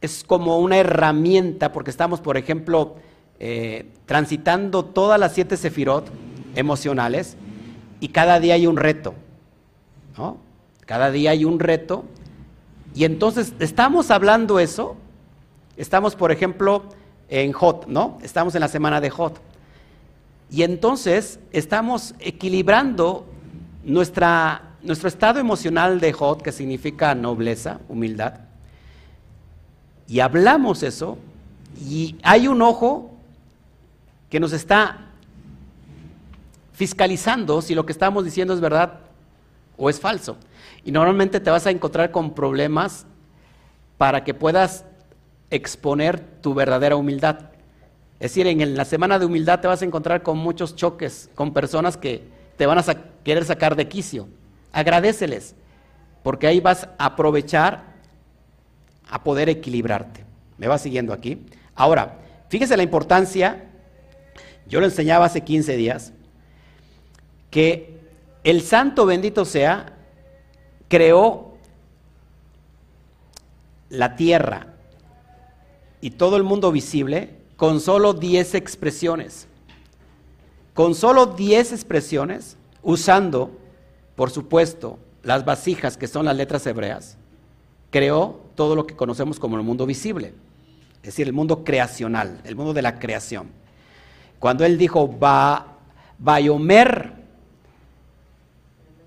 es 0.00 0.24
como 0.24 0.58
una 0.58 0.78
herramienta, 0.78 1.72
porque 1.72 1.90
estamos, 1.90 2.20
por 2.20 2.36
ejemplo, 2.36 2.96
eh, 3.38 3.90
transitando 4.06 4.84
todas 4.84 5.20
las 5.20 5.34
siete 5.34 5.56
sefirot 5.56 6.10
emocionales 6.54 7.36
y 8.00 8.08
cada 8.08 8.40
día 8.40 8.54
hay 8.54 8.66
un 8.66 8.76
reto. 8.76 9.14
¿no? 10.16 10.38
Cada 10.86 11.10
día 11.10 11.30
hay 11.30 11.44
un 11.44 11.60
reto. 11.60 12.04
Y 12.94 13.04
entonces 13.04 13.54
estamos 13.58 14.10
hablando 14.10 14.58
eso. 14.58 14.96
Estamos, 15.76 16.16
por 16.16 16.32
ejemplo, 16.32 16.84
en 17.28 17.52
Hot, 17.52 17.86
¿no? 17.86 18.18
Estamos 18.22 18.54
en 18.54 18.60
la 18.60 18.68
semana 18.68 19.00
de 19.00 19.10
Hot. 19.10 19.40
Y 20.50 20.62
entonces 20.62 21.38
estamos 21.52 22.14
equilibrando 22.18 23.24
nuestra, 23.84 24.74
nuestro 24.82 25.08
estado 25.08 25.38
emocional 25.38 26.00
de 26.00 26.12
Hot, 26.12 26.42
que 26.42 26.52
significa 26.52 27.14
nobleza, 27.14 27.80
humildad. 27.88 28.49
Y 30.10 30.18
hablamos 30.18 30.82
eso. 30.82 31.18
Y 31.80 32.16
hay 32.24 32.48
un 32.48 32.60
ojo 32.62 33.12
que 34.28 34.40
nos 34.40 34.52
está 34.52 35.06
fiscalizando 36.72 37.62
si 37.62 37.76
lo 37.76 37.86
que 37.86 37.92
estamos 37.92 38.24
diciendo 38.24 38.52
es 38.52 38.60
verdad 38.60 38.94
o 39.76 39.88
es 39.88 40.00
falso. 40.00 40.36
Y 40.84 40.90
normalmente 40.90 41.38
te 41.38 41.48
vas 41.50 41.64
a 41.66 41.70
encontrar 41.70 42.10
con 42.10 42.34
problemas 42.34 43.06
para 43.98 44.24
que 44.24 44.34
puedas 44.34 44.84
exponer 45.48 46.18
tu 46.18 46.54
verdadera 46.54 46.96
humildad. 46.96 47.50
Es 48.18 48.32
decir, 48.32 48.48
en 48.48 48.76
la 48.76 48.84
semana 48.84 49.16
de 49.20 49.26
humildad 49.26 49.60
te 49.60 49.68
vas 49.68 49.80
a 49.80 49.84
encontrar 49.84 50.24
con 50.24 50.38
muchos 50.38 50.74
choques, 50.74 51.30
con 51.36 51.52
personas 51.52 51.96
que 51.96 52.26
te 52.56 52.66
van 52.66 52.78
a 52.78 52.84
querer 53.22 53.44
sacar 53.44 53.76
de 53.76 53.86
quicio. 53.86 54.26
Agradeceles, 54.72 55.54
porque 56.24 56.48
ahí 56.48 56.58
vas 56.58 56.88
a 56.98 57.06
aprovechar 57.06 57.89
a 59.10 59.22
poder 59.22 59.48
equilibrarte. 59.48 60.24
¿Me 60.56 60.68
va 60.68 60.78
siguiendo 60.78 61.12
aquí? 61.12 61.44
Ahora, 61.74 62.18
fíjese 62.48 62.76
la 62.76 62.82
importancia, 62.82 63.64
yo 64.66 64.80
lo 64.80 64.86
enseñaba 64.86 65.26
hace 65.26 65.42
15 65.42 65.76
días, 65.76 66.12
que 67.50 67.98
el 68.44 68.62
santo 68.62 69.04
bendito 69.04 69.44
sea 69.44 69.92
creó 70.88 71.54
la 73.88 74.16
tierra 74.16 74.74
y 76.00 76.10
todo 76.10 76.36
el 76.36 76.42
mundo 76.42 76.72
visible 76.72 77.34
con 77.56 77.80
solo 77.80 78.14
10 78.14 78.54
expresiones. 78.54 79.46
Con 80.72 80.94
solo 80.94 81.26
10 81.26 81.72
expresiones, 81.72 82.56
usando, 82.82 83.50
por 84.14 84.30
supuesto, 84.30 84.98
las 85.22 85.44
vasijas 85.44 85.96
que 85.96 86.06
son 86.06 86.24
las 86.24 86.36
letras 86.36 86.66
hebreas, 86.66 87.18
creó 87.90 88.39
todo 88.60 88.76
lo 88.76 88.86
que 88.86 88.94
conocemos 88.94 89.40
como 89.40 89.56
el 89.56 89.62
mundo 89.62 89.86
visible, 89.86 90.34
es 90.96 91.02
decir, 91.02 91.26
el 91.26 91.32
mundo 91.32 91.64
creacional, 91.64 92.42
el 92.44 92.56
mundo 92.56 92.74
de 92.74 92.82
la 92.82 92.98
creación. 92.98 93.48
Cuando 94.38 94.66
él 94.66 94.76
dijo, 94.76 95.18
va, 95.18 95.78
Bayomer 96.18 97.14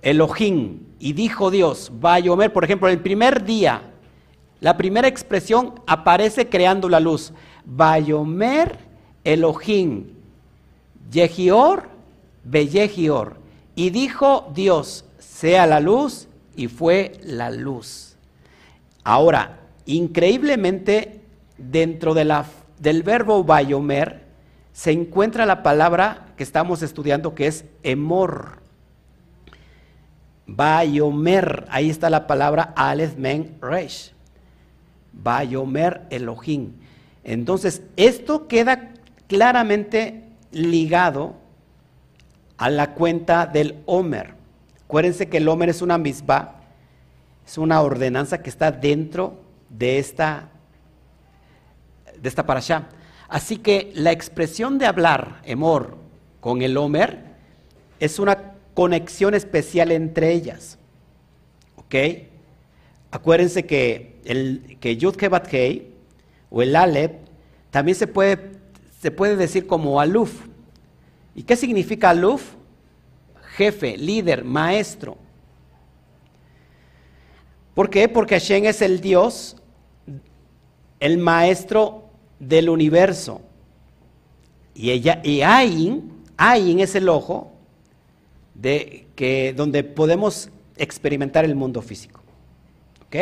Elohim, 0.01 0.79
y 0.97 1.13
dijo 1.13 1.51
Dios, 1.51 1.91
va 2.03 2.15
a 2.15 2.49
por 2.49 2.63
ejemplo, 2.63 2.89
el 2.89 2.99
primer 2.99 3.43
día, 3.43 3.91
la 4.59 4.75
primera 4.75 5.07
expresión 5.07 5.75
aparece 5.85 6.49
creando 6.49 6.89
la 6.89 6.99
luz. 6.99 7.31
Va 7.79 7.93
a 7.93 7.99
Elohim, 9.23 10.05
Yehior, 11.11 11.89
Beyehior. 12.43 13.35
Y 13.75 13.91
dijo 13.91 14.51
Dios, 14.55 15.05
sea 15.19 15.67
la 15.67 15.79
luz, 15.79 16.27
y 16.55 16.67
fue 16.69 17.11
la 17.21 17.51
luz. 17.51 18.12
Ahora, 19.03 19.59
increíblemente, 19.85 21.21
dentro 21.57 22.13
del 22.13 23.03
verbo 23.03 23.43
Bayomer 23.43 24.23
se 24.71 24.91
encuentra 24.91 25.45
la 25.45 25.61
palabra 25.61 26.33
que 26.35 26.43
estamos 26.43 26.81
estudiando 26.81 27.35
que 27.35 27.47
es 27.47 27.65
emor. 27.83 28.61
Bayomer, 30.47 31.65
ahí 31.69 31.89
está 31.89 32.09
la 32.09 32.27
palabra 32.27 32.73
Aleph 32.75 33.15
Men 33.17 33.57
Resh. 33.61 34.13
Bayomer 35.13 36.01
Elohim. 36.09 36.73
Entonces, 37.23 37.83
esto 37.97 38.47
queda 38.47 38.93
claramente 39.27 40.23
ligado 40.51 41.35
a 42.57 42.69
la 42.69 42.93
cuenta 42.93 43.45
del 43.45 43.81
Homer. 43.85 44.33
Acuérdense 44.85 45.29
que 45.29 45.37
el 45.37 45.47
Homer 45.47 45.69
es 45.69 45.81
una 45.81 45.97
misma, 45.97 46.55
es 47.45 47.57
una 47.57 47.81
ordenanza 47.81 48.41
que 48.41 48.49
está 48.49 48.71
dentro 48.71 49.41
de 49.69 49.99
esta, 49.99 50.49
de 52.19 52.29
esta 52.29 52.45
parasha. 52.45 52.89
Así 53.27 53.57
que 53.57 53.91
la 53.95 54.11
expresión 54.11 54.77
de 54.77 54.85
hablar, 54.85 55.41
emor, 55.43 55.97
con 56.39 56.61
el 56.61 56.77
Homer 56.77 57.19
es 57.99 58.19
una 58.19 58.53
conexión 58.73 59.33
especial 59.33 59.91
entre 59.91 60.31
ellas. 60.31 60.77
¿Ok? 61.75 61.95
Acuérdense 63.11 63.65
que 63.65 64.19
el 64.25 64.77
que 64.79 64.97
Yud 64.97 65.15
Hei 65.51 65.93
o 66.49 66.61
el 66.61 66.75
Alep 66.75 67.27
también 67.71 67.95
se 67.95 68.07
puede, 68.07 68.51
se 68.99 69.11
puede 69.11 69.35
decir 69.35 69.67
como 69.67 69.99
aluf. 69.99 70.47
¿Y 71.35 71.43
qué 71.43 71.55
significa 71.55 72.09
aluf? 72.11 72.53
Jefe, 73.55 73.97
líder, 73.97 74.43
maestro. 74.43 75.17
¿Por 77.73 77.89
qué? 77.89 78.07
Porque 78.07 78.35
Hashem 78.35 78.65
es 78.65 78.81
el 78.81 79.01
Dios, 79.01 79.55
el 80.99 81.17
maestro 81.17 82.05
del 82.39 82.69
universo. 82.69 83.41
Y 84.75 84.91
ella, 84.91 85.21
y 85.23 85.41
Ain, 85.41 86.23
Ain 86.37 86.79
es 86.79 86.95
el 86.95 87.09
ojo 87.09 87.51
de 88.53 89.07
que 89.15 89.53
donde 89.55 89.83
podemos 89.83 90.49
experimentar 90.77 91.45
el 91.45 91.55
mundo 91.55 91.81
físico. 91.81 92.21
¿Ok? 93.07 93.15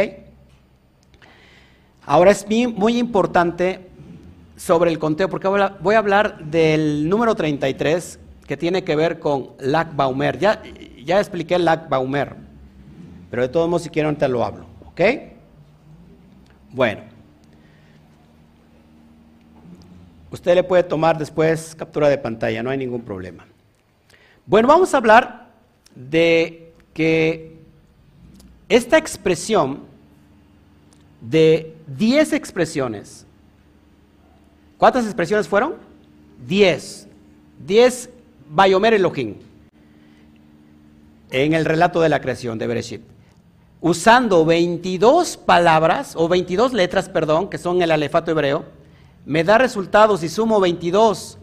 Ahora 2.05 2.31
es 2.31 2.45
muy 2.47 2.97
importante 2.97 3.87
sobre 4.57 4.91
el 4.91 4.99
conteo, 4.99 5.29
porque 5.29 5.47
voy 5.47 5.95
a 5.95 5.97
hablar 5.97 6.45
del 6.45 7.07
número 7.09 7.35
33 7.35 8.19
que 8.47 8.57
tiene 8.57 8.83
que 8.83 8.95
ver 8.95 9.19
con 9.19 9.51
Lac 9.59 9.95
Baumer. 9.95 10.37
Ya, 10.37 10.61
ya 11.03 11.19
expliqué 11.19 11.57
Lac 11.57 11.89
Baumer, 11.89 12.35
pero 13.31 13.43
de 13.43 13.49
todos 13.49 13.69
modos, 13.69 13.83
si 13.83 13.89
quiero, 13.89 14.09
ahorita 14.09 14.27
lo 14.27 14.43
hablo. 14.43 14.65
¿Ok? 14.85 15.01
Bueno. 16.71 17.01
Usted 20.29 20.53
le 20.53 20.63
puede 20.63 20.83
tomar 20.83 21.17
después 21.17 21.73
captura 21.75 22.09
de 22.09 22.17
pantalla, 22.17 22.61
no 22.61 22.69
hay 22.69 22.77
ningún 22.77 23.01
problema. 23.01 23.45
Bueno, 24.45 24.67
vamos 24.67 24.93
a 24.93 24.97
hablar 24.97 25.47
de 25.95 26.73
que 26.93 27.57
esta 28.67 28.97
expresión 28.97 29.83
de 31.21 31.75
10 31.87 32.33
expresiones, 32.33 33.25
¿cuántas 34.77 35.05
expresiones 35.05 35.47
fueron? 35.47 35.75
10. 36.47 37.07
10 37.65 38.09
Bayomer 38.49 38.93
Elohim 38.93 39.35
en 41.29 41.53
el 41.53 41.63
relato 41.63 42.01
de 42.01 42.09
la 42.09 42.19
creación 42.19 42.57
de 42.57 42.67
Bereshit. 42.67 43.01
Usando 43.83 44.45
22 44.45 45.37
palabras, 45.37 46.13
o 46.15 46.27
22 46.27 46.71
letras, 46.71 47.09
perdón, 47.09 47.49
que 47.49 47.57
son 47.57 47.81
el 47.81 47.89
alefato 47.89 48.29
hebreo, 48.29 48.63
me 49.25 49.43
da 49.43 49.57
resultados 49.57 50.21
y 50.21 50.29
sumo 50.29 50.59
22 50.59 51.39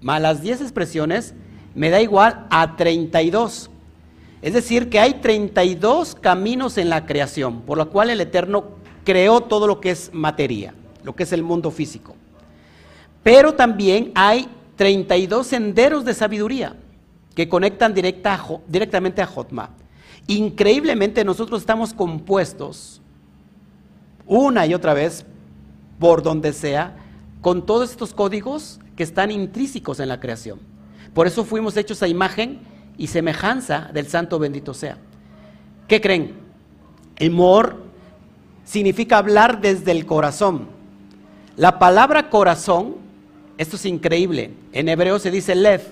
más 0.00 0.22
las 0.22 0.42
10 0.42 0.60
expresiones, 0.60 1.34
me 1.74 1.90
da 1.90 2.00
igual 2.00 2.46
a 2.50 2.76
32. 2.76 3.68
Es 4.42 4.52
decir, 4.54 4.90
que 4.90 5.00
hay 5.00 5.14
32 5.14 6.14
caminos 6.14 6.78
en 6.78 6.88
la 6.88 7.04
creación, 7.04 7.62
por 7.62 7.78
lo 7.78 7.90
cual 7.90 8.10
el 8.10 8.20
Eterno 8.20 8.64
creó 9.04 9.40
todo 9.40 9.66
lo 9.66 9.80
que 9.80 9.90
es 9.90 10.10
materia, 10.12 10.74
lo 11.02 11.16
que 11.16 11.24
es 11.24 11.32
el 11.32 11.42
mundo 11.42 11.72
físico. 11.72 12.14
Pero 13.24 13.54
también 13.54 14.12
hay 14.14 14.48
32 14.76 15.48
senderos 15.48 16.04
de 16.04 16.14
sabiduría 16.14 16.76
que 17.34 17.48
conectan 17.48 17.92
directamente 17.92 19.20
a 19.20 19.26
Jotma. 19.26 19.70
Increíblemente 20.32 21.26
nosotros 21.26 21.60
estamos 21.60 21.92
compuestos 21.92 23.02
una 24.26 24.66
y 24.66 24.72
otra 24.72 24.94
vez, 24.94 25.26
por 25.98 26.22
donde 26.22 26.54
sea, 26.54 26.96
con 27.42 27.66
todos 27.66 27.90
estos 27.90 28.14
códigos 28.14 28.80
que 28.96 29.02
están 29.02 29.30
intrínsecos 29.30 30.00
en 30.00 30.08
la 30.08 30.20
creación. 30.20 30.58
Por 31.12 31.26
eso 31.26 31.44
fuimos 31.44 31.76
hechos 31.76 32.02
a 32.02 32.08
imagen 32.08 32.60
y 32.96 33.08
semejanza 33.08 33.90
del 33.92 34.06
santo 34.06 34.38
bendito 34.38 34.72
sea. 34.72 34.96
¿Qué 35.86 36.00
creen? 36.00 36.34
Emor 37.16 37.82
significa 38.64 39.18
hablar 39.18 39.60
desde 39.60 39.90
el 39.90 40.06
corazón. 40.06 40.68
La 41.56 41.78
palabra 41.78 42.30
corazón, 42.30 42.96
esto 43.58 43.76
es 43.76 43.84
increíble, 43.84 44.54
en 44.72 44.88
hebreo 44.88 45.18
se 45.18 45.30
dice 45.30 45.54
lev 45.54 45.82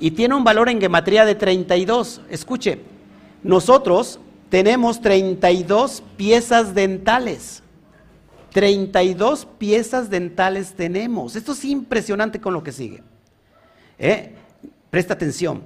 y 0.00 0.10
tiene 0.10 0.34
un 0.34 0.42
valor 0.42 0.68
en 0.68 0.80
gematría 0.80 1.24
de 1.24 1.36
32. 1.36 2.22
Escuche, 2.28 2.97
nosotros 3.42 4.20
tenemos 4.48 5.00
32 5.00 6.02
piezas 6.16 6.74
dentales. 6.74 7.62
32 8.52 9.46
piezas 9.58 10.10
dentales 10.10 10.72
tenemos. 10.74 11.36
Esto 11.36 11.52
es 11.52 11.64
impresionante 11.64 12.40
con 12.40 12.54
lo 12.54 12.62
que 12.62 12.72
sigue. 12.72 13.02
¿Eh? 13.98 14.34
Presta 14.90 15.14
atención. 15.14 15.62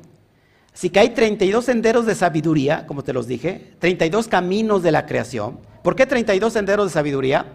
Así 0.75 0.91
que 0.91 1.01
hay 1.01 1.11
32 1.11 1.65
senderos 1.65 2.07
de 2.07 2.15
sabiduría, 2.15 2.87
como 2.87 3.05
te 3.05 3.13
los 3.13 3.27
dije, 3.27 3.75
32 3.79 4.27
caminos 4.27 4.83
de 4.83 4.91
la 4.91 5.07
creación. 5.07 5.61
¿Por 5.83 5.95
qué 5.95 6.07
32 6.07 6.53
senderos 6.53 6.87
de 6.87 6.93
sabiduría? 6.93 7.47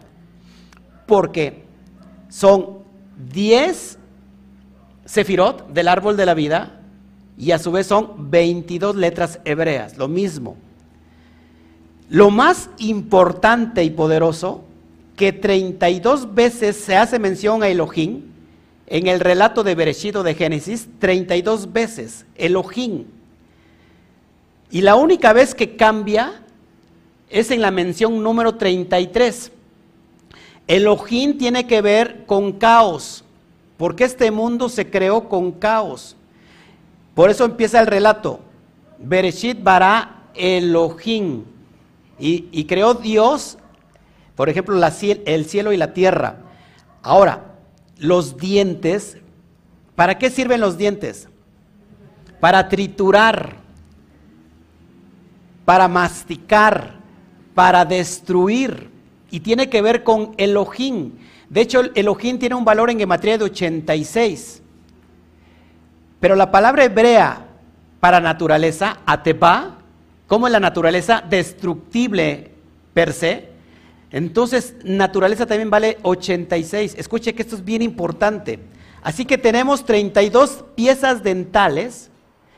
Porque 1.08 1.64
son 2.30 2.80
10 3.32 3.98
sefirot 5.06 5.70
del 5.70 5.88
árbol 5.88 6.16
de 6.16 6.26
la 6.26 6.34
vida 6.34 6.77
y 7.38 7.52
a 7.52 7.60
su 7.60 7.72
vez 7.72 7.88
son 7.88 8.32
22 8.32 8.96
letras 8.96 9.40
hebreas, 9.46 9.98
lo 9.98 10.08
mismo. 10.08 10.58
Lo 12.10 12.32
más 12.32 12.70
importante 12.80 13.84
y 13.84 13.90
poderoso, 13.90 14.64
que 15.16 15.34
32 15.34 16.34
veces 16.34 16.78
se 16.78 16.96
hace 16.96 17.20
mención 17.20 17.64
a 17.64 17.68
Elohim, 17.68 18.24
en 18.88 19.08
el 19.08 19.20
relato 19.20 19.64
de 19.64 19.76
Bereshit 19.76 20.16
de 20.16 20.34
Génesis 20.34 20.88
32 21.00 21.74
veces, 21.74 22.26
Elohim. 22.36 23.06
Y 24.72 24.82
la 24.82 24.96
única 24.96 25.34
vez 25.34 25.54
que 25.54 25.76
cambia 25.76 26.42
es 27.30 27.52
en 27.52 27.62
la 27.62 27.72
mención 27.72 28.24
número 28.24 28.56
33. 28.56 29.52
Elohim 30.68 31.38
tiene 31.38 31.68
que 31.68 31.82
ver 31.82 32.26
con 32.26 32.54
caos, 32.54 33.24
porque 33.78 34.06
este 34.06 34.32
mundo 34.32 34.70
se 34.70 34.90
creó 34.90 35.30
con 35.30 35.52
caos. 35.52 36.17
Por 37.18 37.32
eso 37.32 37.46
empieza 37.46 37.80
el 37.80 37.88
relato. 37.88 38.42
Bereshit 39.00 39.64
bara 39.64 40.26
Elohim. 40.36 41.46
Y, 42.20 42.64
creó 42.66 42.94
Dios, 42.94 43.58
por 44.36 44.50
ejemplo, 44.50 44.80
el 45.26 45.46
cielo 45.46 45.74
y 45.74 45.78
la 45.78 45.94
tierra. 45.94 46.38
Ahora, 47.02 47.56
los 47.98 48.38
dientes, 48.38 49.18
¿para 49.96 50.20
qué 50.20 50.30
sirven 50.30 50.62
los 50.62 50.78
dientes? 50.78 51.28
Para 52.40 52.70
triturar, 52.70 53.56
para 55.66 55.88
masticar, 55.88 57.00
para 57.56 57.84
destruir. 57.84 58.92
Y 59.32 59.40
tiene 59.40 59.72
que 59.72 59.82
ver 59.82 60.04
con 60.04 60.36
Elohim. 60.38 61.14
De 61.50 61.62
hecho, 61.62 61.80
el 61.80 61.92
Elohim 61.96 62.38
tiene 62.38 62.54
un 62.54 62.64
valor 62.64 62.92
en 62.92 63.00
gematría 63.00 63.40
de 63.40 63.46
86. 63.46 64.62
Pero 66.20 66.36
la 66.36 66.52
palabra 66.52 66.84
hebrea 66.84 67.46
para 68.00 68.20
naturaleza, 68.20 69.00
atepa, 69.06 69.78
como 70.28 70.48
es 70.48 70.54
la 70.54 70.60
naturaleza 70.60 71.24
destructible 71.28 72.52
per 72.94 73.14
se, 73.14 73.58
entonces, 74.12 74.76
naturaleza 74.84 75.46
también 75.46 75.70
vale 75.70 75.98
86. 76.02 76.96
Escuche 76.98 77.34
que 77.36 77.42
esto 77.42 77.56
es 77.56 77.66
bien 77.66 77.82
importante. 77.82 78.60
Así 79.02 79.26
que 79.26 79.38
tenemos 79.38 79.86
32 79.86 80.64
piezas 80.76 81.24
dentales 81.24 82.10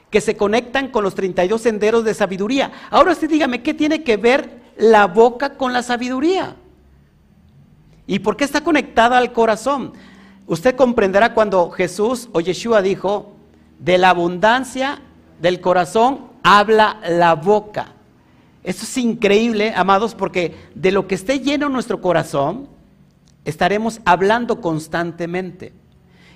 que 0.10 0.22
se 0.22 0.36
conectan 0.36 0.90
con 0.90 1.04
los 1.04 1.16
32 1.16 1.62
senderos 1.62 2.04
de 2.04 2.14
sabiduría. 2.14 2.72
Ahora 2.90 3.12
usted 3.12 3.30
dígame, 3.30 3.62
¿qué 3.62 3.74
tiene 3.74 4.04
que 4.04 4.18
ver 4.18 4.60
la 4.78 5.08
boca 5.08 5.56
con 5.56 5.74
la 5.74 5.84
sabiduría? 5.84 6.56
¿Y 8.08 8.20
por 8.20 8.38
qué 8.38 8.44
está 8.44 8.62
conectada 8.62 9.18
al 9.18 9.34
corazón? 9.34 9.94
Usted 10.48 10.76
comprenderá 10.76 11.34
cuando 11.36 11.70
Jesús 11.70 12.30
o 12.32 12.42
Yeshua 12.42 12.82
dijo, 12.82 13.36
de 13.80 13.98
la 13.98 14.12
abundancia 14.12 15.02
del 15.42 15.62
corazón 15.62 16.28
habla 16.44 17.00
la 17.08 17.36
boca. 17.36 17.94
Esto 18.64 18.84
es 18.84 18.98
increíble, 18.98 19.74
amados, 19.76 20.14
porque 20.16 20.56
de 20.76 20.92
lo 20.92 21.08
que 21.08 21.16
esté 21.16 21.40
lleno 21.40 21.70
nuestro 21.70 22.02
corazón, 22.02 22.68
estaremos 23.46 24.02
hablando 24.06 24.62
constantemente. 24.62 25.74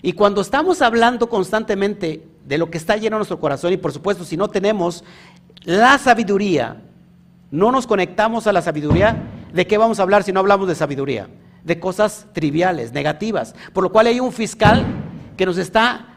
Y 0.02 0.14
cuando 0.14 0.42
estamos 0.42 0.82
hablando 0.82 1.30
constantemente 1.30 2.26
de 2.46 2.58
lo 2.58 2.70
que 2.70 2.78
está 2.78 2.98
lleno 2.98 3.18
nuestro 3.18 3.40
corazón, 3.40 3.74
y 3.74 3.78
por 3.78 3.92
supuesto, 3.92 4.24
si 4.24 4.38
no 4.38 4.48
tenemos 4.48 5.04
la 5.64 5.98
sabiduría, 5.98 6.82
no 7.52 7.72
nos 7.72 7.86
conectamos 7.86 8.48
a 8.48 8.54
la 8.54 8.62
sabiduría, 8.62 9.22
¿de 9.54 9.68
qué 9.68 9.78
vamos 9.78 10.00
a 10.00 10.04
hablar 10.04 10.24
si 10.24 10.32
no 10.32 10.40
hablamos 10.40 10.68
de 10.68 10.76
sabiduría? 10.76 11.28
de 11.64 11.80
cosas 11.80 12.28
triviales, 12.34 12.92
negativas. 12.92 13.56
Por 13.74 13.84
lo 13.84 13.92
cual 13.92 14.08
hay 14.08 14.20
un 14.20 14.32
fiscal 14.32 14.86
que 15.38 15.46
nos 15.46 15.58
está 15.58 16.13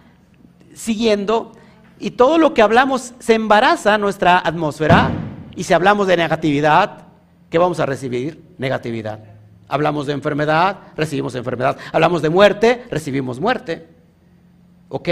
siguiendo 0.77 1.53
y 1.99 2.12
todo 2.12 2.39
lo 2.39 2.55
que 2.55 2.62
hablamos 2.62 3.15
se 3.19 3.35
embaraza 3.35 3.99
nuestra 3.99 4.39
atmósfera 4.39 5.11
y 5.57 5.65
si 5.65 5.73
hablamos 5.73 6.07
de 6.07 6.17
negatividad, 6.19 7.07
¿qué 7.51 7.59
vamos 7.59 7.81
a 7.81 7.87
recibir? 7.87 8.45
Negatividad. 8.59 9.21
Hablamos 9.69 10.07
de 10.07 10.12
enfermedad, 10.12 10.79
recibimos 10.97 11.35
enfermedad. 11.35 11.79
Hablamos 11.93 12.23
de 12.23 12.29
muerte, 12.29 12.85
recibimos 12.91 13.41
muerte. 13.41 13.89
¿Ok? 14.91 15.09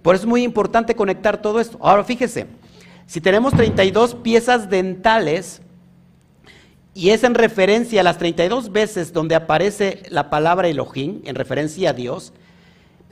Por 0.00 0.14
eso 0.14 0.24
es 0.24 0.28
muy 0.28 0.42
importante 0.42 0.96
conectar 0.96 1.40
todo 1.40 1.60
esto. 1.60 1.78
Ahora 1.80 2.02
fíjese, 2.02 2.46
si 3.06 3.20
tenemos 3.20 3.52
32 3.52 4.14
piezas 4.16 4.70
dentales 4.70 5.60
y 6.94 7.10
es 7.10 7.22
en 7.22 7.34
referencia 7.34 8.00
a 8.00 8.04
las 8.04 8.18
32 8.18 8.72
veces 8.72 9.12
donde 9.12 9.34
aparece 9.34 10.02
la 10.08 10.30
palabra 10.30 10.68
Elohim, 10.68 11.20
en 11.24 11.34
referencia 11.34 11.90
a 11.90 11.92
Dios, 11.92 12.32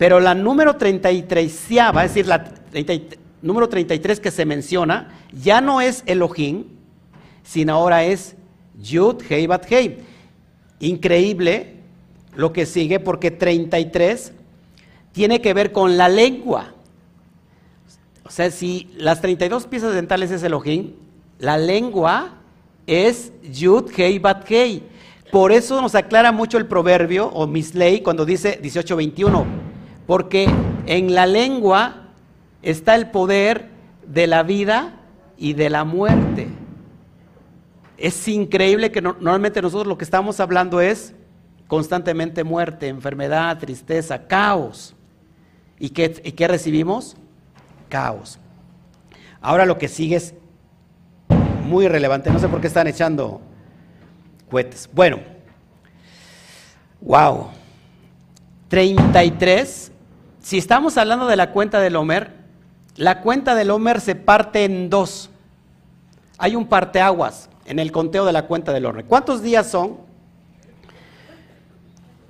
pero 0.00 0.18
la 0.18 0.34
número 0.34 0.76
33, 0.76 1.70
es 1.70 2.02
decir, 2.02 2.26
la 2.26 2.42
número 3.42 3.68
33 3.68 4.18
que 4.18 4.30
se 4.30 4.46
menciona, 4.46 5.10
ya 5.30 5.60
no 5.60 5.82
es 5.82 6.02
Elohim, 6.06 6.64
sino 7.42 7.74
ahora 7.74 8.04
es 8.04 8.34
Yud 8.80 9.16
Hei 9.28 9.46
Bat 9.46 9.70
Hei. 9.70 9.98
Increíble 10.78 11.74
lo 12.34 12.50
que 12.50 12.64
sigue 12.64 12.98
porque 12.98 13.30
33 13.30 14.32
tiene 15.12 15.42
que 15.42 15.52
ver 15.52 15.70
con 15.70 15.98
la 15.98 16.08
lengua. 16.08 16.72
O 18.24 18.30
sea, 18.30 18.50
si 18.50 18.88
las 18.96 19.20
32 19.20 19.66
piezas 19.66 19.92
dentales 19.92 20.30
es 20.30 20.42
Elohim, 20.42 20.94
la 21.38 21.58
lengua 21.58 22.38
es 22.86 23.34
Yud 23.52 23.90
Hei 23.94 24.18
Bat 24.18 24.50
Hei. 24.50 24.82
Por 25.30 25.52
eso 25.52 25.78
nos 25.82 25.94
aclara 25.94 26.32
mucho 26.32 26.56
el 26.56 26.64
proverbio 26.64 27.26
o 27.26 27.46
Misley 27.46 28.00
cuando 28.00 28.24
dice 28.24 28.58
18:21 28.62 29.69
porque 30.10 30.48
en 30.86 31.14
la 31.14 31.24
lengua 31.24 32.08
está 32.62 32.96
el 32.96 33.12
poder 33.12 33.68
de 34.04 34.26
la 34.26 34.42
vida 34.42 34.94
y 35.36 35.52
de 35.52 35.70
la 35.70 35.84
muerte. 35.84 36.48
Es 37.96 38.26
increíble 38.26 38.90
que 38.90 39.02
normalmente 39.02 39.62
nosotros 39.62 39.86
lo 39.86 39.96
que 39.96 40.02
estamos 40.02 40.40
hablando 40.40 40.80
es 40.80 41.14
constantemente 41.68 42.42
muerte, 42.42 42.88
enfermedad, 42.88 43.56
tristeza, 43.58 44.26
caos. 44.26 44.96
¿Y 45.78 45.90
qué, 45.90 46.20
y 46.24 46.32
qué 46.32 46.48
recibimos? 46.48 47.16
Caos. 47.88 48.40
Ahora 49.40 49.64
lo 49.64 49.78
que 49.78 49.86
sigue 49.86 50.16
es 50.16 50.34
muy 51.68 51.86
relevante. 51.86 52.30
No 52.30 52.40
sé 52.40 52.48
por 52.48 52.60
qué 52.60 52.66
están 52.66 52.88
echando 52.88 53.40
cohetes. 54.50 54.90
Bueno, 54.92 55.20
wow. 57.00 57.50
33 58.66 59.89
si 60.40 60.58
estamos 60.58 60.96
hablando 60.96 61.26
de 61.26 61.36
la 61.36 61.52
cuenta 61.52 61.80
del 61.80 61.96
Homer, 61.96 62.32
la 62.96 63.20
cuenta 63.20 63.54
del 63.54 63.70
Homer 63.70 64.00
se 64.00 64.14
parte 64.14 64.64
en 64.64 64.90
dos. 64.90 65.30
Hay 66.38 66.56
un 66.56 66.66
parteaguas 66.66 67.48
en 67.66 67.78
el 67.78 67.92
conteo 67.92 68.24
de 68.24 68.32
la 68.32 68.46
cuenta 68.46 68.72
del 68.72 68.86
Homer. 68.86 69.04
¿Cuántos 69.04 69.42
días 69.42 69.70
son? 69.70 69.98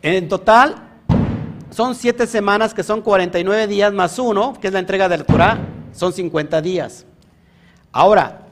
En 0.03 0.29
total 0.29 0.77
son 1.71 1.95
siete 1.95 2.27
semanas 2.27 2.75
que 2.75 2.83
son 2.83 3.01
49 3.01 3.67
días 3.69 3.93
más 3.93 4.19
uno, 4.19 4.55
que 4.61 4.67
es 4.67 4.73
la 4.73 4.81
entrega 4.81 5.09
del 5.09 5.25
Torah, 5.25 5.59
son 5.93 6.13
50 6.13 6.61
días. 6.63 7.07
Ahora, 7.93 8.47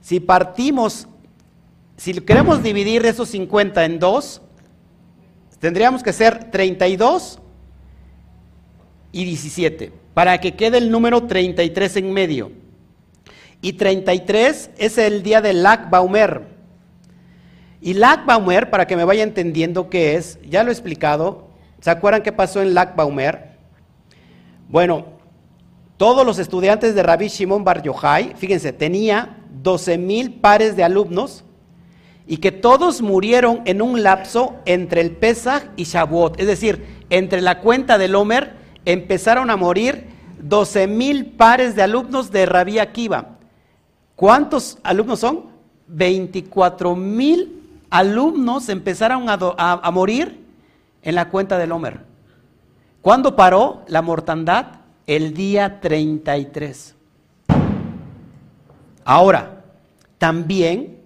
si 0.00 0.20
partimos, 0.20 1.06
si 1.96 2.14
queremos 2.14 2.62
dividir 2.62 3.04
esos 3.04 3.28
50 3.28 3.84
en 3.84 3.98
dos, 3.98 4.40
tendríamos 5.58 6.02
que 6.02 6.14
ser 6.14 6.50
32 6.50 7.40
y 9.12 9.24
17, 9.24 9.92
para 10.14 10.38
que 10.40 10.54
quede 10.54 10.78
el 10.78 10.90
número 10.90 11.24
33 11.24 11.96
en 11.96 12.12
medio. 12.12 12.52
Y 13.62 13.74
33 13.74 14.70
es 14.78 14.98
el 14.98 15.22
día 15.22 15.40
de 15.40 15.52
Lag 15.52 15.90
Baumer. 15.90 16.42
Y 17.80 17.94
Lag 17.94 18.24
Baumer, 18.24 18.70
para 18.70 18.86
que 18.86 18.96
me 18.96 19.04
vaya 19.04 19.22
entendiendo 19.22 19.90
qué 19.90 20.16
es, 20.16 20.38
ya 20.48 20.62
lo 20.62 20.70
he 20.70 20.72
explicado. 20.72 21.48
¿Se 21.80 21.90
acuerdan 21.90 22.22
qué 22.22 22.32
pasó 22.32 22.62
en 22.62 22.74
Lag 22.74 22.94
Baumer? 22.94 23.50
Bueno, 24.68 25.06
todos 25.96 26.24
los 26.24 26.38
estudiantes 26.38 26.94
de 26.94 27.02
Rabbi 27.02 27.28
Shimon 27.28 27.64
Bar 27.64 27.82
Yochai, 27.82 28.34
fíjense, 28.36 28.72
tenía 28.72 29.36
12 29.62 29.98
mil 29.98 30.34
pares 30.34 30.76
de 30.76 30.84
alumnos 30.84 31.44
y 32.26 32.36
que 32.36 32.52
todos 32.52 33.02
murieron 33.02 33.62
en 33.64 33.82
un 33.82 34.02
lapso 34.02 34.54
entre 34.64 35.00
el 35.00 35.10
Pesach 35.10 35.64
y 35.76 35.84
Shavuot, 35.84 36.40
es 36.40 36.46
decir, 36.46 37.04
entre 37.10 37.40
la 37.40 37.60
cuenta 37.60 37.98
del 37.98 38.14
Homer 38.14 38.59
empezaron 38.84 39.50
a 39.50 39.56
morir 39.56 40.06
12 40.42 40.86
mil 40.86 41.26
pares 41.26 41.76
de 41.76 41.82
alumnos 41.82 42.30
de 42.30 42.46
Rabí 42.46 42.78
Akiva. 42.78 43.36
¿Cuántos 44.16 44.78
alumnos 44.82 45.20
son? 45.20 45.44
24 45.88 46.94
mil 46.94 47.60
alumnos 47.90 48.68
empezaron 48.68 49.26
a, 49.28 49.90
morir 49.90 50.46
en 51.02 51.14
la 51.14 51.28
cuenta 51.28 51.58
del 51.58 51.72
Homer. 51.72 52.00
¿Cuándo 53.02 53.34
paró 53.34 53.82
la 53.88 54.02
mortandad? 54.02 54.66
El 55.06 55.34
día 55.34 55.80
33. 55.80 56.94
Ahora, 59.04 59.64
también 60.18 60.98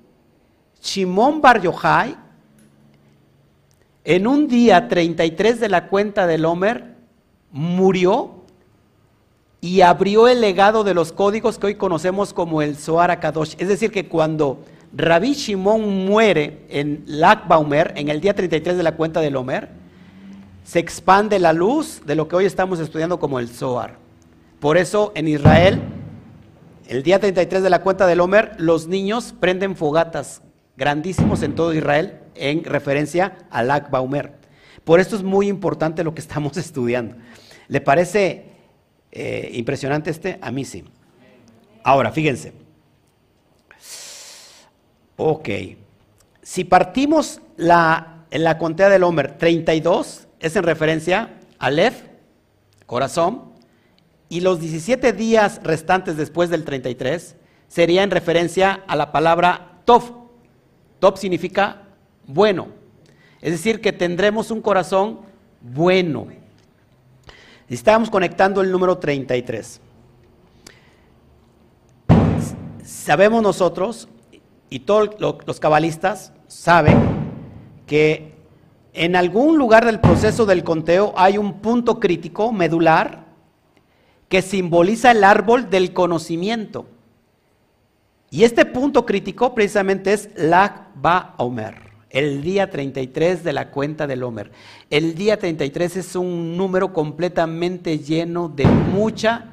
Shimon 0.83 1.41
Bar 1.41 1.63
Yochai, 1.63 2.17
en 4.05 4.27
un 4.27 4.47
día 4.49 4.87
33 4.89 5.61
de 5.61 5.69
la 5.71 5.87
cuenta 5.87 6.27
del 6.27 6.45
Homer, 6.45 6.94
murió 7.55 8.33
y 9.61 9.81
abrió 9.81 10.27
el 10.27 10.41
legado 10.41 10.83
de 10.83 10.93
los 10.93 11.13
códigos 11.13 11.57
que 11.57 11.69
hoy 11.69 11.75
conocemos 11.77 12.35
como 12.35 12.61
el 12.63 12.77
Zohar 12.77 13.13
Akadosh. 13.13 13.55
Es 13.59 13.69
decir, 13.69 13.93
que 13.93 14.09
cuando 14.09 14.59
Rabbi 14.93 15.35
Shimon 15.35 16.05
muere 16.05 16.67
en 16.69 17.05
Lag 17.07 17.47
Baumer, 17.47 17.95
en 17.97 18.09
el 18.09 18.21
día 18.21 18.35
33 18.35 18.77
de 18.77 18.83
la 18.83 18.97
cuenta 18.97 19.21
del 19.21 19.37
Homer, 19.37 19.71
se 20.65 20.81
expande 20.81 21.39
la 21.39 21.53
luz 21.53 22.03
de 22.05 22.17
lo 22.17 22.27
que 22.27 22.35
hoy 22.35 22.45
estamos 22.45 22.81
estudiando 22.81 23.21
como 23.21 23.39
el 23.39 23.49
Zohar. 23.49 23.99
Por 24.59 24.77
eso 24.77 25.13
en 25.15 25.29
Israel, 25.29 25.81
el 26.89 27.05
día 27.05 27.21
33 27.21 27.63
de 27.63 27.71
la 27.71 27.83
cuenta 27.83 28.09
del 28.09 28.21
Homer, 28.21 28.57
los 28.59 28.89
niños 28.89 29.33
prenden 29.39 29.77
fogatas 29.77 30.43
grandísimos 30.77 31.43
en 31.43 31.55
todo 31.55 31.73
Israel 31.73 32.19
en 32.35 32.65
referencia 32.65 33.39
a 33.49 33.63
Lag 33.63 33.91
Baumer. 33.91 34.33
Por 34.83 35.01
esto 35.01 35.17
es 35.17 35.23
muy 35.23 35.49
importante 35.49 36.05
lo 36.05 36.15
que 36.15 36.21
estamos 36.21 36.57
estudiando. 36.59 37.17
¿Le 37.69 37.81
parece 37.81 38.45
eh, 39.13 39.51
impresionante 39.55 40.11
este? 40.11 40.39
A 40.41 40.51
mí 40.51 40.65
sí. 40.65 40.85
Ahora, 41.83 42.11
fíjense. 42.13 42.53
Ok. 45.17 45.49
Si 46.43 46.65
partimos 46.65 47.41
la, 47.57 48.25
en 48.31 48.45
la 48.45 48.59
contea 48.59 48.89
del 48.89 49.05
Homer 49.05 49.39
32, 49.39 50.27
es 50.41 50.57
en 50.57 50.63
referencia 50.63 51.35
a 51.59 51.71
Lev, 51.71 51.95
corazón, 52.87 53.53
y 54.29 54.41
los 54.41 54.61
17 54.61 55.13
días 55.13 55.61
restantes 55.63 56.17
después 56.17 56.51
del 56.51 56.65
33 56.65 57.37
sería 57.69 58.03
en 58.03 58.11
referencia 58.11 58.83
a 58.87 58.97
la 58.97 59.13
palabra 59.13 59.81
Tov. 59.85 60.29
Tov 60.99 61.19
significa 61.19 61.83
bueno. 62.27 62.69
Es 63.41 63.53
decir, 63.53 63.81
que 63.81 63.93
tendremos 63.93 64.51
un 64.51 64.61
corazón 64.61 65.21
bueno. 65.61 66.29
Estamos 67.69 68.11
conectando 68.11 68.61
el 68.61 68.71
número 68.71 68.99
33. 68.99 69.81
Sabemos 72.85 73.43
nosotros, 73.43 74.09
y 74.69 74.81
todos 74.81 75.11
los 75.19 75.61
cabalistas 75.61 76.33
saben, 76.47 76.99
que 77.87 78.35
en 78.93 79.17
algún 79.17 79.57
lugar 79.57 79.87
del 79.87 79.99
proceso 79.99 80.45
del 80.45 80.63
conteo 80.63 81.15
hay 81.17 81.39
un 81.39 81.61
punto 81.61 82.01
crítico, 82.01 82.53
medular, 82.53 83.25
que 84.29 84.43
simboliza 84.43 85.13
el 85.13 85.25
árbol 85.25 85.71
del 85.71 85.95
conocimiento. 85.95 86.87
Y 88.31 88.45
este 88.45 88.67
punto 88.67 89.07
crítico 89.07 89.55
precisamente 89.55 90.13
es 90.13 90.29
la 90.37 90.89
Ba 90.97 91.35
Omer 91.39 91.94
el 92.15 92.43
día 92.43 92.71
33 92.71 93.43
de 93.43 93.53
la 93.53 93.73
cuenta 93.73 94.07
del 94.07 94.23
Homer. 94.23 94.53
El 94.89 95.17
día 95.17 95.37
33 95.37 95.97
es 95.97 96.15
un 96.15 96.57
número 96.57 96.93
completamente 96.93 97.99
lleno 97.99 98.49
de 98.49 98.65
mucha... 98.67 99.51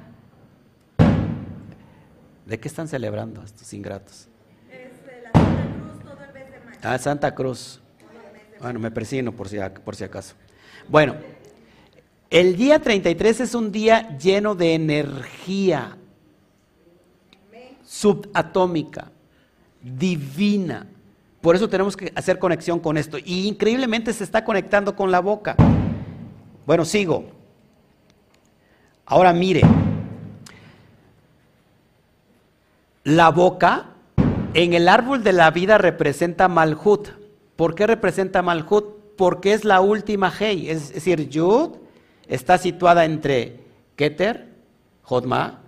¿De 2.46 2.60
qué 2.60 2.68
están 2.68 2.88
celebrando 2.88 3.42
estos 3.44 3.74
ingratos? 3.74 4.28
la 5.24 5.40
Santa 5.40 5.74
Cruz 5.74 6.04
todo 6.04 6.24
el 6.24 6.34
mes 6.34 6.52
de 6.52 6.60
mayo. 6.60 6.80
Ah, 6.84 6.98
Santa 7.00 7.34
Cruz. 7.34 7.82
Bueno, 8.60 8.80
me 8.80 8.92
presino 8.92 9.32
por 9.32 9.50
si, 9.50 9.58
por 9.84 9.96
si 9.96 10.04
acaso. 10.04 10.36
Bueno, 10.88 11.16
el 12.30 12.56
día 12.56 12.80
33 12.80 13.40
es 13.40 13.56
un 13.56 13.72
día 13.72 14.16
lleno 14.20 14.54
de 14.54 14.76
energía 14.76 15.98
subatómica, 17.84 19.12
divina 19.82 20.86
Por 21.42 21.56
eso 21.56 21.68
tenemos 21.68 21.98
que 21.98 22.12
hacer 22.16 22.38
conexión 22.38 22.80
con 22.80 22.98
esto. 22.98 23.18
Y 23.18 23.48
increíblemente 23.48 24.14
se 24.14 24.24
está 24.24 24.46
conectando 24.46 24.96
con 24.96 25.12
la 25.12 25.20
boca. 25.20 25.56
Bueno, 26.66 26.86
sigo. 26.86 27.26
Ahora 29.06 29.34
mire. 29.34 29.62
La 33.04 33.30
boca 33.30 33.88
en 34.54 34.74
el 34.74 34.88
árbol 34.88 35.24
de 35.24 35.34
la 35.34 35.50
vida 35.50 35.80
representa 35.80 36.48
Malhut. 36.48 37.10
¿Por 37.56 37.74
qué 37.74 37.88
representa 37.88 38.44
Malhut? 38.44 39.16
Porque 39.18 39.54
es 39.54 39.66
la 39.66 39.82
última 39.82 40.32
Hei. 40.40 40.70
Es 40.70 40.94
decir, 40.94 41.28
Yud 41.28 41.72
está 42.28 42.60
situada 42.60 43.06
entre 43.06 43.60
Keter, 43.96 44.50
Jodma. 45.02 45.62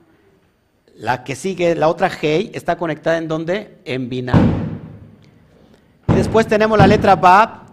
La 0.96 1.24
que 1.24 1.36
sigue, 1.36 1.74
la 1.74 1.88
otra 1.88 2.12
Hei, 2.22 2.52
está 2.54 2.78
conectada 2.78 3.18
en 3.18 3.28
donde? 3.28 3.80
En 3.86 4.10
Binah. 4.10 4.63
Y 6.08 6.14
después 6.14 6.48
tenemos 6.48 6.78
la 6.78 6.88
letra 6.88 7.16
Bab, 7.16 7.64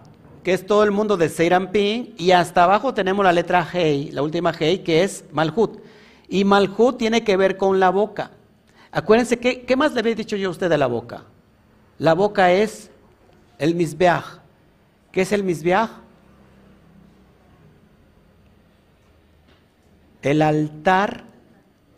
que 0.43 0.53
es 0.53 0.65
todo 0.65 0.83
el 0.83 0.91
mundo 0.91 1.17
de 1.17 1.29
Seirampin. 1.29 2.13
Y 2.17 2.31
hasta 2.31 2.63
abajo 2.63 2.93
tenemos 2.93 3.23
la 3.23 3.31
letra 3.31 3.67
Hei, 3.71 4.11
la 4.11 4.21
última 4.21 4.53
Hei, 4.57 4.83
que 4.83 5.03
es 5.03 5.25
Malhut. 5.31 5.79
Y 6.27 6.43
Malhut 6.43 6.97
tiene 6.97 7.23
que 7.23 7.37
ver 7.37 7.57
con 7.57 7.79
la 7.79 7.89
boca. 7.89 8.31
Acuérdense, 8.91 9.39
¿qué, 9.39 9.61
¿qué, 9.63 9.75
más 9.75 9.93
le 9.93 9.99
había 9.99 10.15
dicho 10.15 10.35
yo 10.35 10.49
a 10.49 10.51
usted 10.51 10.69
de 10.69 10.77
la 10.77 10.87
boca? 10.87 11.23
La 11.97 12.13
boca 12.13 12.51
es 12.51 12.89
el 13.57 13.75
misbeach. 13.75 14.39
¿Qué 15.11 15.21
es 15.21 15.31
el 15.31 15.43
misbeach? 15.43 15.89
El 20.21 20.41
altar 20.41 21.25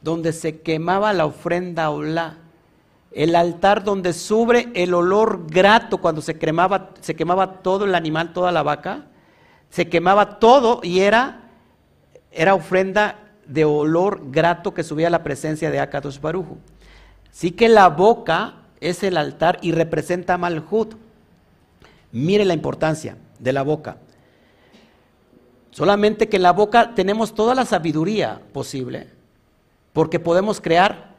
donde 0.01 0.33
se 0.33 0.61
quemaba 0.61 1.13
la 1.13 1.25
ofrenda 1.25 1.89
olá. 1.89 2.37
El 3.13 3.35
altar 3.35 3.83
donde 3.83 4.11
sube 4.13 4.71
el 4.73 4.93
olor 4.93 5.45
grato 5.47 5.99
cuando 5.99 6.21
se 6.21 6.37
quemaba, 6.37 6.91
se 6.99 7.15
quemaba 7.15 7.61
todo 7.61 7.85
el 7.85 7.93
animal, 7.93 8.33
toda 8.33 8.51
la 8.51 8.63
vaca. 8.63 9.05
Se 9.69 9.87
quemaba 9.87 10.39
todo 10.39 10.81
y 10.83 11.01
era, 11.01 11.49
era 12.31 12.55
ofrenda 12.55 13.19
de 13.45 13.65
olor 13.65 14.31
grato 14.31 14.73
que 14.73 14.83
subía 14.83 15.07
a 15.07 15.11
la 15.11 15.23
presencia 15.23 15.69
de 15.69 15.79
Akadosh 15.79 16.19
Barujo. 16.19 16.57
Sí 17.31 17.51
que 17.51 17.69
la 17.69 17.89
boca 17.89 18.55
es 18.79 19.03
el 19.03 19.17
altar 19.17 19.59
y 19.61 19.71
representa 19.71 20.37
Malhut. 20.37 20.95
Mire 22.11 22.45
la 22.45 22.53
importancia 22.53 23.17
de 23.39 23.53
la 23.53 23.63
boca. 23.63 23.97
Solamente 25.71 26.29
que 26.29 26.37
en 26.37 26.43
la 26.43 26.51
boca 26.51 26.93
tenemos 26.93 27.33
toda 27.33 27.55
la 27.55 27.65
sabiduría 27.65 28.41
posible, 28.53 29.07
porque 29.91 30.19
podemos 30.19 30.61
crear 30.61 31.12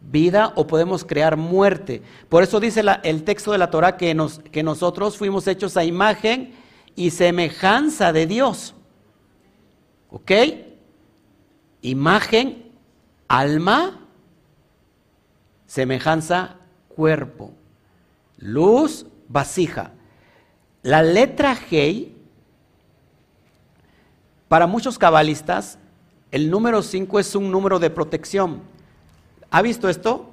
vida 0.00 0.52
o 0.56 0.66
podemos 0.66 1.04
crear 1.04 1.36
muerte. 1.36 2.02
Por 2.28 2.42
eso 2.42 2.60
dice 2.60 2.82
el 3.02 3.24
texto 3.24 3.52
de 3.52 3.58
la 3.58 3.70
Torah 3.70 3.96
que, 3.96 4.14
nos, 4.14 4.38
que 4.38 4.62
nosotros 4.62 5.16
fuimos 5.16 5.46
hechos 5.46 5.76
a 5.76 5.84
imagen 5.84 6.54
y 6.96 7.10
semejanza 7.10 8.12
de 8.12 8.26
Dios. 8.26 8.74
¿Ok? 10.10 10.32
Imagen, 11.82 12.70
alma, 13.28 14.00
semejanza, 15.66 16.56
cuerpo. 16.88 17.52
Luz, 18.38 19.06
vasija. 19.28 19.92
La 20.82 21.02
letra 21.02 21.56
G, 21.56 22.08
para 24.48 24.66
muchos 24.66 24.98
cabalistas, 24.98 25.78
el 26.30 26.50
número 26.50 26.82
5 26.82 27.20
es 27.20 27.34
un 27.34 27.50
número 27.50 27.78
de 27.78 27.90
protección. 27.90 28.62
¿Ha 29.50 29.62
visto 29.62 29.88
esto? 29.88 30.30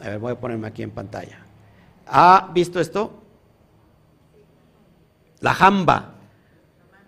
A 0.00 0.10
ver, 0.10 0.18
voy 0.18 0.32
a 0.32 0.40
ponerme 0.40 0.68
aquí 0.68 0.82
en 0.82 0.90
pantalla. 0.90 1.38
¿Ha 2.06 2.50
visto 2.52 2.80
esto? 2.80 3.12
La 5.40 5.54
jamba, 5.54 6.14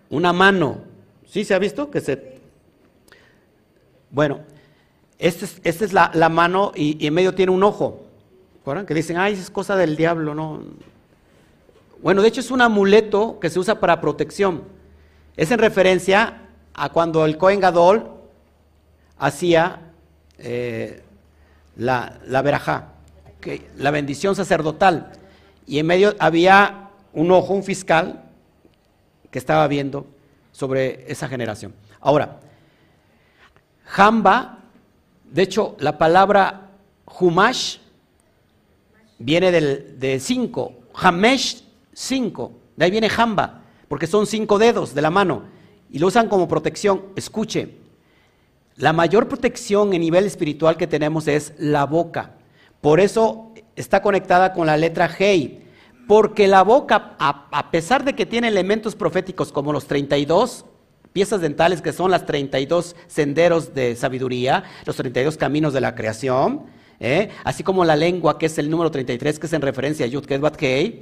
una 0.09 0.33
mano. 0.33 0.79
¿Sí 1.25 1.45
se 1.45 1.53
ha 1.53 1.59
visto? 1.59 1.89
Que 1.91 2.01
se... 2.01 2.39
Bueno, 4.09 4.41
esta 5.17 5.45
es, 5.63 5.93
la, 5.93 6.29
mano 6.29 6.71
y, 6.75 7.05
en 7.05 7.13
medio 7.13 7.35
tiene 7.35 7.51
un 7.51 7.63
ojo. 7.63 8.01
¿Recuerdan? 8.57 8.85
Que 8.85 8.93
dicen, 8.93 9.17
ay, 9.17 9.33
es 9.33 9.49
cosa 9.49 9.75
del 9.75 9.95
diablo, 9.95 10.35
no. 10.35 10.61
Bueno, 12.01 12.21
de 12.21 12.27
hecho 12.27 12.41
es 12.41 12.51
un 12.51 12.61
amuleto 12.61 13.39
que 13.39 13.49
se 13.49 13.59
usa 13.59 13.79
para 13.79 14.01
protección. 14.01 14.63
Es 15.37 15.51
en 15.51 15.59
referencia 15.59 16.41
a 16.73 16.89
cuando 16.89 17.25
el 17.25 17.37
Cohen 17.37 17.59
Gadol 17.59 18.09
hacía 19.17 19.93
eh, 20.39 21.03
la, 21.75 22.19
la 22.27 22.41
verajá, 22.41 22.93
la 23.77 23.91
bendición 23.91 24.35
sacerdotal. 24.35 25.11
Y 25.65 25.79
en 25.79 25.87
medio 25.87 26.15
había 26.19 26.89
un 27.13 27.31
ojo, 27.31 27.53
un 27.53 27.63
fiscal, 27.63 28.23
que 29.29 29.39
estaba 29.39 29.67
viendo 29.67 30.05
sobre 30.51 31.09
esa 31.11 31.27
generación. 31.27 31.73
Ahora, 32.01 32.39
Jamba, 33.85 34.59
de 35.29 35.41
hecho, 35.41 35.75
la 35.79 35.97
palabra 35.97 36.69
Humash 37.19 37.77
viene 39.17 39.51
del, 39.51 39.99
de 39.99 40.19
cinco, 40.19 40.73
Hamesh, 40.93 41.63
cinco, 41.93 42.53
de 42.75 42.85
ahí 42.85 42.91
viene 42.91 43.09
Jamba, 43.09 43.61
porque 43.87 44.07
son 44.07 44.27
cinco 44.27 44.59
dedos 44.59 44.93
de 44.93 45.01
la 45.01 45.09
mano, 45.09 45.43
y 45.89 45.99
lo 45.99 46.07
usan 46.07 46.27
como 46.27 46.47
protección. 46.47 47.05
Escuche, 47.15 47.77
la 48.75 48.93
mayor 48.93 49.27
protección 49.27 49.93
en 49.93 50.01
nivel 50.01 50.25
espiritual 50.25 50.77
que 50.77 50.87
tenemos 50.87 51.27
es 51.27 51.53
la 51.57 51.85
boca. 51.85 52.35
Por 52.81 52.99
eso 52.99 53.53
está 53.75 54.01
conectada 54.01 54.53
con 54.53 54.67
la 54.67 54.77
letra 54.77 55.09
Hei. 55.17 55.59
Porque 56.07 56.47
la 56.47 56.63
boca, 56.63 57.15
a, 57.19 57.71
pesar 57.71 58.03
de 58.03 58.13
que 58.13 58.25
tiene 58.25 58.47
elementos 58.47 58.95
proféticos 58.95 59.51
como 59.51 59.71
los 59.71 59.87
32 59.87 60.65
piezas 61.13 61.41
dentales, 61.41 61.81
que 61.81 61.93
son 61.93 62.11
las 62.11 62.25
32 62.25 62.95
senderos 63.07 63.73
de 63.73 63.95
sabiduría, 63.95 64.63
los 64.85 64.95
32 64.95 65.37
caminos 65.37 65.73
de 65.73 65.81
la 65.81 65.95
creación, 65.95 66.63
¿eh? 66.99 67.29
así 67.43 67.63
como 67.63 67.85
la 67.85 67.95
lengua, 67.95 68.37
que 68.37 68.47
es 68.47 68.57
el 68.57 68.69
número 68.69 68.91
33, 68.91 69.39
que 69.39 69.45
es 69.45 69.53
en 69.53 69.61
referencia 69.61 70.05
a 70.05 70.09
Yud 70.09 70.25
Ketbat 70.25 70.61
Hei, 70.61 70.99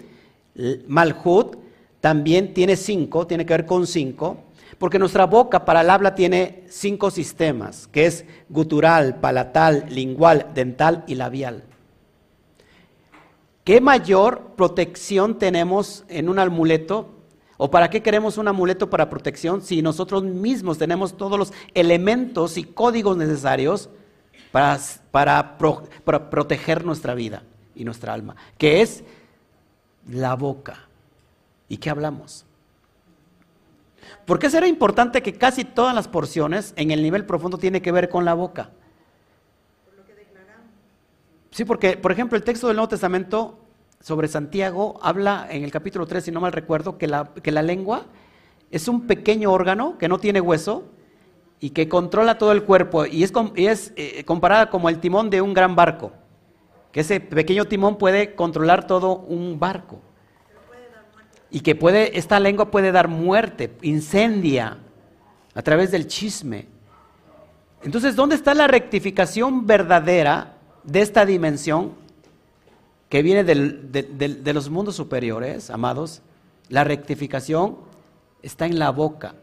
Malhut 0.88 1.58
también 2.02 2.54
tiene 2.54 2.76
cinco, 2.76 3.26
tiene 3.26 3.46
que 3.46 3.54
ver 3.54 3.66
con 3.66 3.88
cinco. 3.88 4.44
Porque 4.80 4.98
nuestra 4.98 5.26
boca 5.26 5.66
para 5.66 5.82
el 5.82 5.90
habla 5.90 6.16
tiene 6.16 6.64
cinco 6.70 7.12
sistemas, 7.12 7.88
que 7.88 8.06
es 8.06 8.26
gutural, 8.48 9.20
palatal, 9.20 9.86
lingual, 9.90 10.48
dental 10.56 11.04
y 11.06 11.16
labial. 11.16 11.66
¿Qué 13.66 13.82
mayor 13.82 14.54
protección 14.56 15.38
tenemos 15.38 16.06
en 16.08 16.30
un 16.30 16.40
amuleto? 16.40 17.10
¿O 17.58 17.70
para 17.70 17.90
qué 17.90 18.02
queremos 18.02 18.38
un 18.38 18.48
amuleto 18.48 18.90
para 18.90 19.10
protección 19.10 19.62
si 19.62 19.82
nosotros 19.82 20.24
mismos 20.24 20.78
tenemos 20.78 21.18
todos 21.18 21.38
los 21.38 21.54
elementos 21.74 22.58
y 22.58 22.64
códigos 22.64 23.18
necesarios 23.18 23.90
para, 24.54 24.80
para, 25.12 25.58
para 26.06 26.30
proteger 26.30 26.86
nuestra 26.86 27.14
vida 27.14 27.44
y 27.76 27.84
nuestra 27.84 28.14
alma? 28.14 28.38
Que 28.58 28.82
es 28.82 29.04
la 30.10 30.36
boca. 30.36 30.88
¿Y 31.68 31.78
qué 31.78 31.90
hablamos? 31.90 32.46
¿Por 34.30 34.38
qué 34.38 34.52
será 34.52 34.68
importante 34.68 35.24
que 35.24 35.34
casi 35.34 35.66
todas 35.66 35.96
las 35.96 36.08
porciones 36.08 36.74
en 36.76 36.92
el 36.92 37.02
nivel 37.02 37.26
profundo 37.26 37.58
tiene 37.58 37.82
que 37.82 37.92
ver 37.92 38.10
con 38.10 38.26
la 38.26 38.36
boca? 38.36 38.70
Sí, 41.50 41.66
porque, 41.66 41.98
por 41.98 42.12
ejemplo, 42.12 42.38
el 42.38 42.44
texto 42.44 42.68
del 42.68 42.76
Nuevo 42.76 42.90
Testamento 42.90 43.58
sobre 44.00 44.28
Santiago 44.28 45.00
habla 45.02 45.48
en 45.50 45.64
el 45.64 45.72
capítulo 45.72 46.06
3, 46.06 46.26
si 46.26 46.32
no 46.32 46.42
mal 46.42 46.52
recuerdo, 46.52 47.00
que 47.00 47.08
la, 47.08 47.34
que 47.42 47.52
la 47.52 47.64
lengua 47.64 48.06
es 48.70 48.88
un 48.88 49.08
pequeño 49.08 49.52
órgano 49.52 49.98
que 49.98 50.08
no 50.08 50.20
tiene 50.20 50.42
hueso 50.42 50.84
y 51.60 51.72
que 51.72 51.90
controla 51.90 52.38
todo 52.38 52.52
el 52.52 52.66
cuerpo 52.66 53.08
y 53.08 53.24
es, 53.24 53.34
es 53.56 53.94
eh, 53.96 54.24
comparada 54.26 54.70
como 54.70 54.90
el 54.90 55.00
timón 55.00 55.32
de 55.32 55.42
un 55.42 55.56
gran 55.56 55.76
barco, 55.76 56.12
que 56.92 57.00
ese 57.00 57.20
pequeño 57.20 57.66
timón 57.66 57.98
puede 57.98 58.36
controlar 58.36 58.86
todo 58.86 59.16
un 59.16 59.60
barco 59.60 60.02
y 61.52 61.62
que 61.62 61.76
puede, 61.76 62.18
esta 62.18 62.40
lengua 62.40 62.72
puede 62.72 62.92
dar 62.92 63.08
muerte, 63.08 63.72
incendia 63.82 64.78
a 65.54 65.62
través 65.62 65.92
del 65.92 66.08
chisme. 66.08 66.68
Entonces, 67.84 68.16
¿dónde 68.16 68.36
está 68.36 68.54
la 68.54 68.68
rectificación 68.68 69.66
verdadera 69.66 70.58
de 70.84 71.02
esta 71.02 71.26
dimensión 71.26 71.94
que 73.10 73.24
viene 73.24 73.44
de, 73.44 74.54
los 74.54 74.70
mundos 74.70 74.96
superiores, 74.96 75.70
amados? 75.70 76.22
La 76.68 76.84
rectificación 76.84 77.78
está 78.44 78.66
en 78.66 78.80
la 78.80 78.92
boca. 78.92 79.36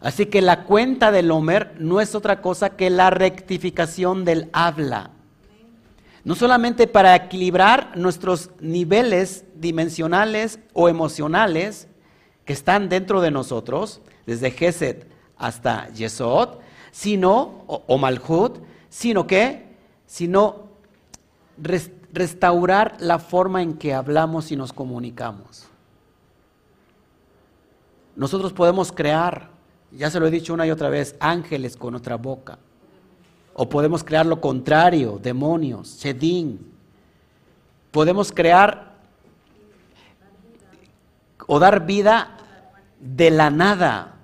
Así 0.00 0.26
que 0.26 0.42
la 0.42 0.64
cuenta 0.64 1.12
del 1.12 1.30
Homer 1.30 1.74
no 1.78 2.00
es 2.00 2.14
otra 2.14 2.40
cosa 2.40 2.70
que 2.70 2.90
la 2.90 3.10
rectificación 3.10 4.24
del 4.24 4.48
habla 4.52 5.11
no 6.24 6.34
solamente 6.34 6.86
para 6.86 7.16
equilibrar 7.16 7.96
nuestros 7.96 8.50
niveles 8.60 9.44
dimensionales 9.54 10.60
o 10.72 10.88
emocionales 10.88 11.88
que 12.44 12.52
están 12.52 12.88
dentro 12.88 13.20
de 13.20 13.30
nosotros, 13.30 14.00
desde 14.26 14.50
Geset 14.50 15.08
hasta 15.36 15.88
Yesod, 15.90 16.58
sino, 16.92 17.64
o, 17.66 17.98
Malhut, 17.98 18.58
sino 18.88 19.26
que, 19.26 19.66
sino 20.06 20.68
restaurar 22.12 22.96
la 23.00 23.18
forma 23.18 23.62
en 23.62 23.74
que 23.74 23.94
hablamos 23.94 24.52
y 24.52 24.56
nos 24.56 24.72
comunicamos. 24.72 25.66
Nosotros 28.14 28.52
podemos 28.52 28.92
crear, 28.92 29.50
ya 29.90 30.10
se 30.10 30.20
lo 30.20 30.26
he 30.26 30.30
dicho 30.30 30.52
una 30.52 30.66
y 30.66 30.70
otra 30.70 30.90
vez, 30.90 31.16
ángeles 31.18 31.76
con 31.76 31.92
nuestra 31.92 32.16
boca. 32.16 32.58
O 33.54 33.68
podemos 33.68 34.02
crear 34.02 34.24
lo 34.26 34.40
contrario, 34.40 35.18
demonios, 35.22 35.98
shedin. 35.98 36.72
Podemos 37.90 38.32
crear 38.32 38.92
o 41.46 41.58
dar 41.58 41.84
vida 41.84 42.36
de 42.98 43.30
la 43.30 43.50
nada. 43.50 44.14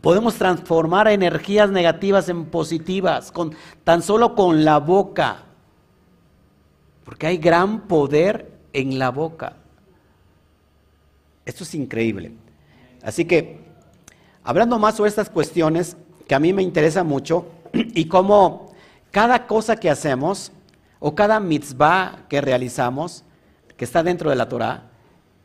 Podemos 0.00 0.34
transformar 0.34 1.08
energías 1.08 1.70
negativas 1.70 2.28
en 2.28 2.46
positivas 2.46 3.30
con, 3.30 3.54
tan 3.84 4.02
solo 4.02 4.34
con 4.34 4.64
la 4.64 4.78
boca. 4.78 5.44
Porque 7.04 7.26
hay 7.26 7.36
gran 7.36 7.82
poder 7.82 8.50
en 8.72 8.98
la 8.98 9.10
boca. 9.10 9.56
Esto 11.44 11.64
es 11.64 11.74
increíble. 11.74 12.32
Así 13.02 13.24
que, 13.24 13.60
hablando 14.42 14.78
más 14.78 14.96
sobre 14.96 15.10
estas 15.10 15.28
cuestiones 15.28 15.96
que 16.26 16.34
a 16.34 16.40
mí 16.40 16.52
me 16.52 16.62
interesa 16.62 17.04
mucho 17.04 17.46
y 17.94 18.06
cómo 18.06 18.72
cada 19.10 19.46
cosa 19.46 19.76
que 19.76 19.90
hacemos 19.90 20.52
o 20.98 21.14
cada 21.14 21.40
mitzvah 21.40 22.26
que 22.28 22.40
realizamos, 22.40 23.24
que 23.76 23.84
está 23.84 24.02
dentro 24.02 24.30
de 24.30 24.36
la 24.36 24.48
Torah, 24.48 24.90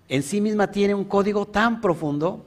en 0.09 0.23
sí 0.23 0.41
misma 0.41 0.71
tiene 0.71 0.95
un 0.95 1.05
código 1.05 1.47
tan 1.47 1.81
profundo 1.81 2.45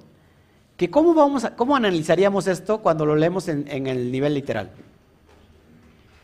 que 0.76 0.90
cómo, 0.90 1.12
vamos 1.12 1.44
a, 1.44 1.56
cómo 1.56 1.76
analizaríamos 1.76 2.46
esto 2.46 2.80
cuando 2.80 3.04
lo 3.04 3.16
leemos 3.16 3.48
en, 3.48 3.86
el 3.86 4.10
nivel 4.10 4.32
literal. 4.34 4.70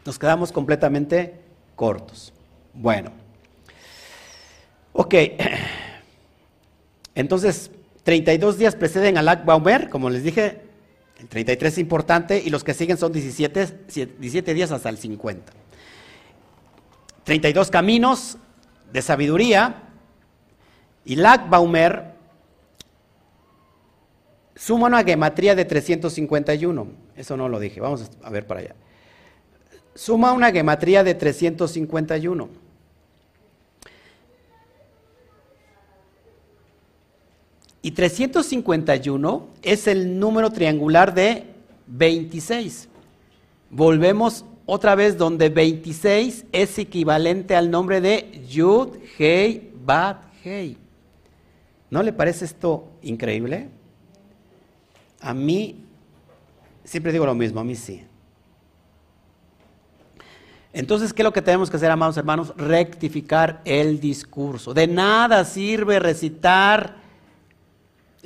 Nos 0.04 0.18
quedamos 0.18 0.50
completamente 0.52 1.40
cortos. 1.74 2.32
Bueno, 2.72 3.10
ok, 4.92 5.14
entonces 7.14 7.70
32 8.04 8.56
días 8.56 8.76
preceden 8.76 9.18
al 9.18 9.28
Akbaumer, 9.28 9.90
como 9.90 10.08
les 10.08 10.22
dije, 10.22 10.62
el 11.26 11.30
33 11.30 11.72
es 11.72 11.78
importante 11.78 12.40
y 12.40 12.50
los 12.50 12.62
que 12.62 12.72
siguen 12.72 12.96
son 12.98 13.10
17, 13.10 13.86
17 14.20 14.54
días 14.54 14.70
hasta 14.70 14.88
el 14.88 14.96
50. 14.96 15.52
32 17.24 17.68
caminos 17.68 18.38
de 18.92 19.02
sabiduría 19.02 19.82
y 21.04 21.16
Baumer 21.20 22.14
suma 24.54 24.86
una 24.86 25.02
gematría 25.02 25.56
de 25.56 25.64
351. 25.64 26.86
Eso 27.16 27.36
no 27.36 27.48
lo 27.48 27.58
dije, 27.58 27.80
vamos 27.80 28.08
a 28.22 28.30
ver 28.30 28.46
para 28.46 28.60
allá. 28.60 28.76
Suma 29.96 30.32
una 30.32 30.52
gematría 30.52 31.02
de 31.02 31.14
351. 31.14 32.48
Y 37.86 37.92
351 37.92 39.46
es 39.62 39.86
el 39.86 40.18
número 40.18 40.50
triangular 40.50 41.14
de 41.14 41.44
26. 41.86 42.88
Volvemos 43.70 44.44
otra 44.66 44.96
vez 44.96 45.16
donde 45.16 45.50
26 45.50 46.46
es 46.50 46.78
equivalente 46.80 47.54
al 47.54 47.70
nombre 47.70 48.00
de 48.00 48.44
Yud, 48.48 48.96
Hei, 49.16 49.72
Bat, 49.84 50.20
Hei. 50.42 50.76
¿No 51.88 52.02
le 52.02 52.12
parece 52.12 52.46
esto 52.46 52.88
increíble? 53.02 53.68
A 55.20 55.32
mí, 55.32 55.84
siempre 56.82 57.12
digo 57.12 57.24
lo 57.24 57.36
mismo, 57.36 57.60
a 57.60 57.64
mí 57.64 57.76
sí. 57.76 58.02
Entonces, 60.72 61.12
¿qué 61.12 61.22
es 61.22 61.24
lo 61.24 61.32
que 61.32 61.40
tenemos 61.40 61.70
que 61.70 61.76
hacer, 61.76 61.92
amados 61.92 62.16
hermanos? 62.16 62.52
Rectificar 62.56 63.60
el 63.64 64.00
discurso. 64.00 64.74
De 64.74 64.88
nada 64.88 65.44
sirve 65.44 66.00
recitar 66.00 67.05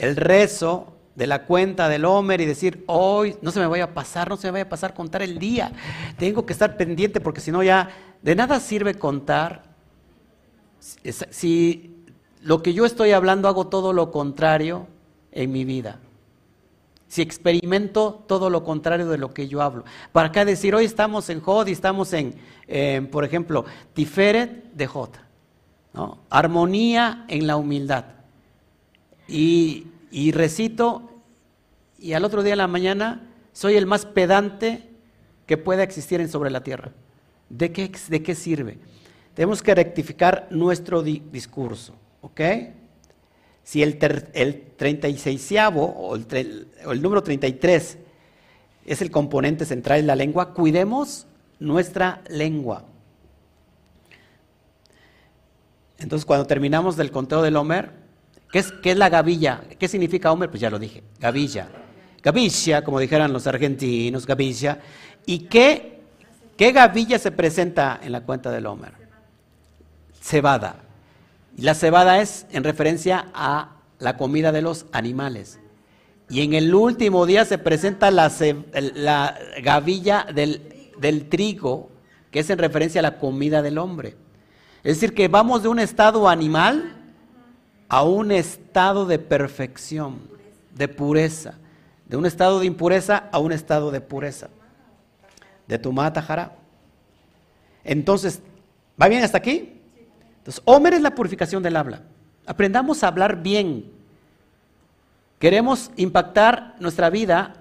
el 0.01 0.16
rezo 0.16 0.96
de 1.14 1.26
la 1.26 1.44
cuenta 1.44 1.88
del 1.88 2.07
Homer 2.07 2.40
y 2.40 2.46
decir, 2.46 2.84
hoy 2.86 3.36
no 3.42 3.51
se 3.51 3.61
me 3.61 3.66
vaya 3.66 3.84
a 3.84 3.94
pasar, 3.94 4.30
no 4.30 4.38
se 4.38 4.46
me 4.46 4.53
vaya 4.53 4.64
a 4.64 4.68
pasar 4.68 4.94
contar 4.94 5.20
el 5.20 5.38
día. 5.38 5.72
Tengo 6.16 6.46
que 6.46 6.55
estar 6.55 6.76
pendiente 6.78 7.20
porque 7.20 7.42
si 7.42 7.53
no 7.53 7.62
ya 7.62 7.90
de 8.22 8.34
nada 8.34 8.59
sirve 8.59 8.94
contar. 8.94 9.64
Si 10.78 12.05
lo 12.40 12.62
que 12.62 12.72
yo 12.72 12.86
estoy 12.86 13.12
hablando 13.12 13.48
hago 13.48 13.66
todo 13.66 13.92
lo 13.92 14.11
contrario 14.11 14.86
en 15.32 15.53
mi 15.53 15.66
vida. 15.66 16.01
Si 17.07 17.20
experimento 17.20 18.24
todo 18.26 18.48
lo 18.48 18.64
contrario 18.64 19.09
de 19.09 19.18
lo 19.18 19.34
que 19.34 19.48
yo 19.48 19.61
hablo. 19.61 19.84
Para 20.12 20.28
acá 20.28 20.46
decir, 20.46 20.74
hoy 20.74 20.86
estamos 20.86 21.28
en 21.28 21.40
Jod 21.40 21.66
y 21.66 21.72
estamos 21.72 22.14
en, 22.14 22.36
por 23.11 23.24
ejemplo, 23.24 23.66
Tiferet 23.92 24.72
de 24.72 24.86
Jod. 24.86 25.11
Armonía 26.30 27.26
en 27.28 27.46
la 27.46 27.57
humildad. 27.57 28.05
Y 29.33 30.33
recito 30.33 31.11
y 31.99 32.14
al 32.14 32.24
otro 32.24 32.43
día 32.43 32.53
de 32.53 32.57
la 32.57 32.66
mañana 32.66 33.28
soy 33.53 33.76
el 33.76 33.87
más 33.87 34.07
pedante 34.07 34.89
que 35.47 35.57
pueda 35.57 35.83
existir 35.83 36.20
en 36.20 36.28
sobre 36.28 36.51
la 36.51 36.62
tierra. 36.62 36.93
¿De 37.49 37.72
qué, 37.72 37.91
de 38.09 38.22
qué 38.22 38.35
sirve? 38.35 38.78
Tenemos 39.35 39.62
que 39.62 39.74
rectificar 39.74 40.49
nuestro 40.51 41.03
discurso, 41.03 41.95
¿ok? 42.22 42.41
Si 43.62 43.83
el, 43.83 43.99
el 44.33 44.62
36 44.76 45.53
o 45.74 46.16
el, 46.16 46.68
o 46.87 46.93
el 46.93 47.03
número 47.03 47.22
33 47.22 47.99
es 48.87 49.03
el 49.03 49.11
componente 49.11 49.64
central 49.64 50.01
de 50.01 50.07
la 50.07 50.16
lengua, 50.16 50.55
cuidemos 50.55 51.26
nuestra 51.59 52.22
lengua. 52.28 52.85
Entonces, 55.99 56.24
cuando 56.24 56.47
terminamos 56.47 56.97
del 56.97 57.11
conteo 57.11 57.43
del 57.43 57.57
Homer, 57.57 57.93
¿Qué 58.53 58.59
es, 58.59 58.74
es 58.82 58.96
la 58.96 59.09
gavilla? 59.09 59.62
¿Qué 59.78 59.88
significa 59.88 60.32
Homer? 60.32 60.51
Pues 60.51 60.61
ya 60.61 60.70
lo 60.70 60.78
dije, 60.78 61.03
gavilla. 61.18 61.68
Gavilla, 62.22 62.82
como 62.82 62.98
dijeran 62.98 63.32
los 63.32 63.46
argentinos, 63.46 64.26
gavilla. 64.26 64.80
¿Y 65.24 65.40
qué, 65.40 66.01
qué 66.57 66.72
gavilla 66.72 67.18
se 67.18 67.30
presenta 67.30 68.01
en 68.03 68.12
la 68.12 68.22
cuenta 68.22 68.51
del 68.51 68.66
Homer? 68.66 68.92
Cebada. 70.20 70.76
Y 71.57 71.62
la 71.62 71.74
cebada 71.74 72.20
es 72.20 72.46
en 72.51 72.64
referencia 72.64 73.26
a 73.34 73.76
la 73.98 74.16
comida 74.16 74.53
de 74.53 74.62
los 74.62 74.86
animales. 74.92 75.61
Y 76.28 76.42
en 76.42 76.55
el 76.55 76.74
último 76.74 77.26
día 77.26 77.44
se 77.44 77.59
presenta 77.59 78.11
la, 78.11 78.30
la 78.94 79.38
gavilla 79.62 80.26
del 80.32 81.28
trigo, 81.28 81.90
que 82.30 82.40
es 82.40 82.51
en 82.51 82.59
referencia 82.59 83.01
a 83.01 83.03
la 83.03 83.18
comida 83.18 83.62
del 83.62 83.78
hombre. 83.78 84.16
Es 84.82 84.96
decir, 84.96 85.14
que 85.14 85.28
vamos 85.28 85.62
de 85.62 85.68
un 85.68 85.78
estado 85.78 86.28
animal 86.28 86.99
a 87.91 88.05
un 88.05 88.30
estado 88.30 89.05
de 89.05 89.18
perfección, 89.18 90.20
de 90.76 90.86
pureza, 90.86 91.55
de 92.07 92.16
un 92.16 92.24
estado 92.24 92.61
de 92.61 92.66
impureza 92.66 93.28
a 93.32 93.41
un 93.41 93.51
estado 93.51 93.91
de 93.91 94.01
pureza, 94.01 94.49
de 95.66 95.76
tu 95.76 95.93
jara. 95.93 96.53
Entonces, 97.82 98.43
¿va 99.01 99.09
bien 99.09 99.24
hasta 99.24 99.38
aquí? 99.38 99.80
Entonces, 100.38 100.62
Homer 100.64 100.95
es 100.95 101.03
la 101.03 101.16
purificación 101.16 101.64
del 101.64 101.76
habla. 101.76 102.03
Aprendamos 102.47 103.03
a 103.03 103.09
hablar 103.09 103.43
bien. 103.43 103.91
Queremos 105.41 105.91
impactar 105.97 106.76
nuestra 106.78 107.11
vida 107.11 107.55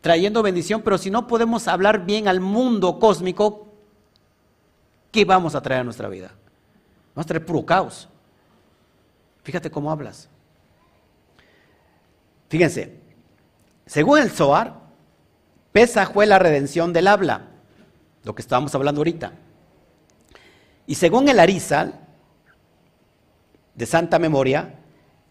trayendo 0.00 0.42
bendición, 0.42 0.82
pero 0.82 0.98
si 0.98 1.08
no 1.08 1.28
podemos 1.28 1.68
hablar 1.68 2.04
bien 2.04 2.26
al 2.26 2.40
mundo 2.40 2.98
cósmico, 2.98 3.68
¿qué 5.12 5.24
vamos 5.24 5.54
a 5.54 5.62
traer 5.62 5.82
a 5.82 5.84
nuestra 5.84 6.08
vida? 6.08 6.32
Vamos 7.14 7.26
a 7.26 7.28
traer 7.28 7.46
puro 7.46 7.64
caos. 7.64 8.08
Fíjate 9.48 9.70
cómo 9.70 9.90
hablas. 9.90 10.28
Fíjense, 12.50 12.98
según 13.86 14.18
el 14.18 14.30
Zohar, 14.30 14.74
Pesa 15.72 16.04
fue 16.04 16.26
la 16.26 16.38
redención 16.38 16.92
del 16.92 17.06
habla, 17.06 17.46
lo 18.24 18.34
que 18.34 18.42
estábamos 18.42 18.74
hablando 18.74 19.00
ahorita. 19.00 19.32
Y 20.86 20.96
según 20.96 21.30
el 21.30 21.40
Arizal, 21.40 21.98
de 23.74 23.86
santa 23.86 24.18
memoria, 24.18 24.74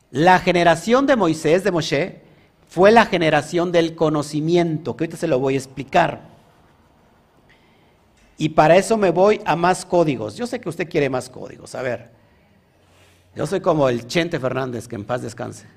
la 0.10 0.40
generación 0.40 1.06
de 1.06 1.16
Moisés, 1.16 1.64
de 1.64 1.72
Moshe, 1.72 2.22
fue 2.68 2.90
la 2.90 3.06
generación 3.06 3.72
del 3.72 3.94
conocimiento, 3.94 4.98
que 4.98 5.04
ahorita 5.04 5.18
se 5.18 5.28
lo 5.28 5.38
voy 5.38 5.54
a 5.54 5.58
explicar. 5.58 6.22
Y 8.40 8.50
para 8.50 8.78
eso 8.78 8.98
me 8.98 9.12
voy 9.12 9.42
a 9.46 9.56
más 9.56 9.86
códigos. 9.86 10.36
Yo 10.36 10.48
sé 10.48 10.60
que 10.60 10.70
usted 10.70 10.90
quiere 10.90 11.08
más 11.08 11.30
códigos. 11.30 11.76
A 11.76 11.84
ver, 11.84 12.18
yo 13.38 13.46
soy 13.46 13.62
como 13.62 13.88
el 13.88 14.08
Chente 14.08 14.40
Fernández, 14.40 14.88
que 14.88 14.96
en 14.96 15.06
paz 15.06 15.22
descanse. 15.22 15.68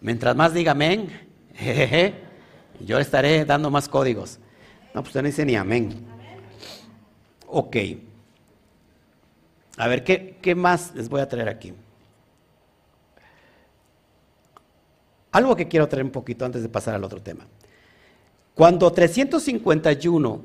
Mientras 0.00 0.34
más 0.34 0.52
diga 0.52 0.72
amén, 0.72 1.08
jejeje, 1.54 2.14
yo 2.80 2.98
estaré 2.98 3.44
dando 3.44 3.70
más 3.70 3.88
códigos. 3.88 4.40
No, 4.92 5.00
pues 5.02 5.10
usted 5.10 5.22
no 5.22 5.28
dice 5.28 5.46
ni 5.46 5.54
amén. 5.54 6.04
Ok. 7.46 7.76
A 9.76 9.86
ver, 9.86 10.02
¿qué, 10.02 10.36
¿qué 10.42 10.56
más 10.56 10.92
les 10.96 11.08
voy 11.08 11.20
a 11.20 11.28
traer 11.28 11.48
aquí? 11.48 11.72
Algo 15.30 15.54
que 15.54 15.68
quiero 15.68 15.86
traer 15.86 16.04
un 16.04 16.10
poquito 16.10 16.44
antes 16.44 16.62
de 16.62 16.68
pasar 16.68 16.94
al 16.94 17.04
otro 17.04 17.22
tema. 17.22 17.46
Cuando 18.52 18.92
351 18.92 20.42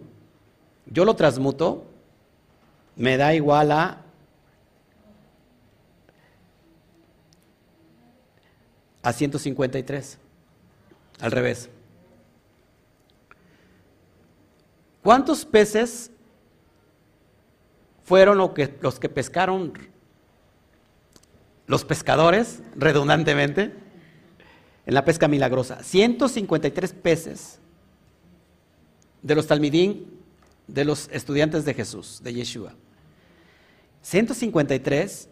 yo 0.86 1.06
lo 1.06 1.16
transmuto, 1.16 1.86
me 2.96 3.18
da 3.18 3.34
igual 3.34 3.72
a 3.72 4.02
a 9.02 9.14
153. 9.14 10.18
Al 11.20 11.32
revés. 11.32 11.70
¿Cuántos 15.04 15.46
peces 15.46 16.12
fueron 18.04 18.38
los 18.38 18.52
que, 18.52 18.78
los 18.82 19.00
que 19.00 19.10
pescaron 19.10 19.74
los 21.68 21.86
pescadores, 21.86 22.62
redundantemente, 22.76 23.74
en 24.86 24.94
la 24.94 25.06
pesca 25.06 25.28
milagrosa? 25.28 25.84
153 25.84 26.94
peces 26.94 27.60
de 29.22 29.36
los 29.36 29.48
talmidín, 29.48 30.20
de 30.68 30.86
los 30.86 31.10
estudiantes 31.12 31.66
de 31.66 31.74
Jesús, 31.74 32.22
de 32.24 32.34
Yeshua. 32.34 32.74
153 34.02 35.30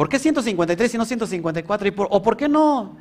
¿Por 0.00 0.08
qué 0.08 0.18
153 0.18 0.94
y 0.94 0.96
no 0.96 1.04
154? 1.04 2.06
¿O 2.08 2.22
por 2.22 2.34
qué 2.34 2.48
no 2.48 2.96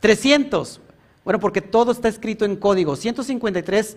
300? 0.00 0.82
Bueno, 1.24 1.40
porque 1.40 1.62
todo 1.62 1.92
está 1.92 2.08
escrito 2.08 2.44
en 2.44 2.56
código. 2.56 2.94
153 2.94 3.96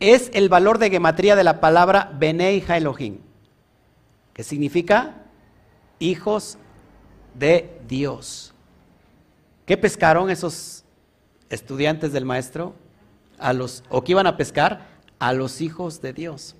es 0.00 0.30
el 0.34 0.50
valor 0.50 0.76
de 0.76 0.90
gematría 0.90 1.36
de 1.36 1.44
la 1.44 1.58
palabra 1.58 2.14
Benei 2.18 2.62
Elohim, 2.68 3.20
que 4.34 4.42
significa 4.42 5.14
hijos 5.98 6.58
de 7.34 7.80
Dios. 7.88 8.52
¿Qué 9.64 9.78
pescaron 9.78 10.28
esos 10.28 10.84
estudiantes 11.48 12.12
del 12.12 12.26
maestro? 12.26 12.74
A 13.38 13.54
los, 13.54 13.82
¿O 13.88 14.04
qué 14.04 14.12
iban 14.12 14.26
a 14.26 14.36
pescar? 14.36 14.88
A 15.18 15.32
los 15.32 15.62
hijos 15.62 16.02
de 16.02 16.12
Dios. 16.12 16.54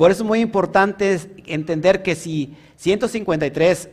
Por 0.00 0.10
eso 0.10 0.22
es 0.22 0.26
muy 0.26 0.40
importante 0.40 1.20
entender 1.44 2.02
que 2.02 2.14
si 2.14 2.56
153 2.76 3.90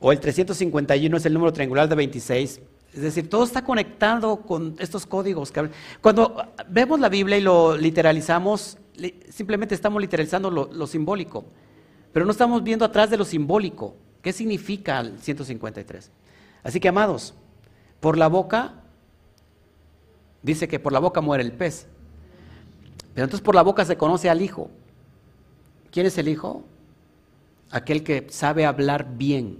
o 0.00 0.12
el 0.12 0.18
351 0.18 1.14
es 1.14 1.26
el 1.26 1.34
número 1.34 1.52
triangular 1.52 1.90
de 1.90 1.94
26, 1.94 2.60
es 2.94 3.02
decir, 3.02 3.28
todo 3.28 3.44
está 3.44 3.62
conectado 3.62 4.40
con 4.40 4.76
estos 4.78 5.04
códigos. 5.04 5.52
Cuando 6.00 6.42
vemos 6.70 7.00
la 7.00 7.10
Biblia 7.10 7.36
y 7.36 7.42
lo 7.42 7.76
literalizamos, 7.76 8.78
simplemente 9.28 9.74
estamos 9.74 10.00
literalizando 10.00 10.50
lo, 10.50 10.72
lo 10.72 10.86
simbólico, 10.86 11.44
pero 12.10 12.24
no 12.24 12.32
estamos 12.32 12.64
viendo 12.64 12.86
atrás 12.86 13.10
de 13.10 13.18
lo 13.18 13.26
simbólico. 13.26 13.94
¿Qué 14.22 14.32
significa 14.32 15.00
el 15.00 15.18
153? 15.18 16.10
Así 16.62 16.80
que, 16.80 16.88
amados, 16.88 17.34
por 18.00 18.16
la 18.16 18.28
boca, 18.28 18.72
dice 20.40 20.66
que 20.66 20.80
por 20.80 20.94
la 20.94 21.00
boca 21.00 21.20
muere 21.20 21.44
el 21.44 21.52
pez. 21.52 21.88
Pero 23.14 23.24
entonces 23.24 23.44
por 23.44 23.54
la 23.54 23.62
boca 23.62 23.84
se 23.84 23.96
conoce 23.96 24.28
al 24.28 24.42
Hijo. 24.42 24.70
¿Quién 25.90 26.06
es 26.06 26.18
el 26.18 26.28
Hijo? 26.28 26.64
Aquel 27.70 28.02
que 28.02 28.26
sabe 28.28 28.66
hablar 28.66 29.16
bien. 29.16 29.58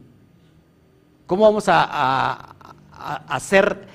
¿Cómo 1.27 1.45
vamos 1.45 1.67
a, 1.69 2.57
hacer, 2.91 3.87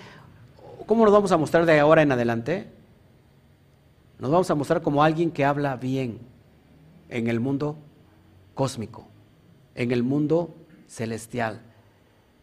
cómo 0.86 1.04
nos 1.04 1.14
vamos 1.14 1.32
a 1.32 1.38
mostrar 1.38 1.66
de 1.66 1.80
ahora 1.80 2.02
en 2.02 2.12
adelante? 2.12 2.72
Nos 4.18 4.32
vamos 4.32 4.50
a 4.50 4.56
mostrar 4.56 4.82
como 4.82 5.04
alguien 5.04 5.30
que 5.30 5.46
habla 5.46 5.76
bien 5.76 6.20
en 7.10 7.28
el 7.28 7.40
mundo 7.40 7.78
cósmico, 8.56 9.08
en 9.76 9.92
el 9.92 10.04
mundo 10.04 10.56
celestial. 10.88 11.62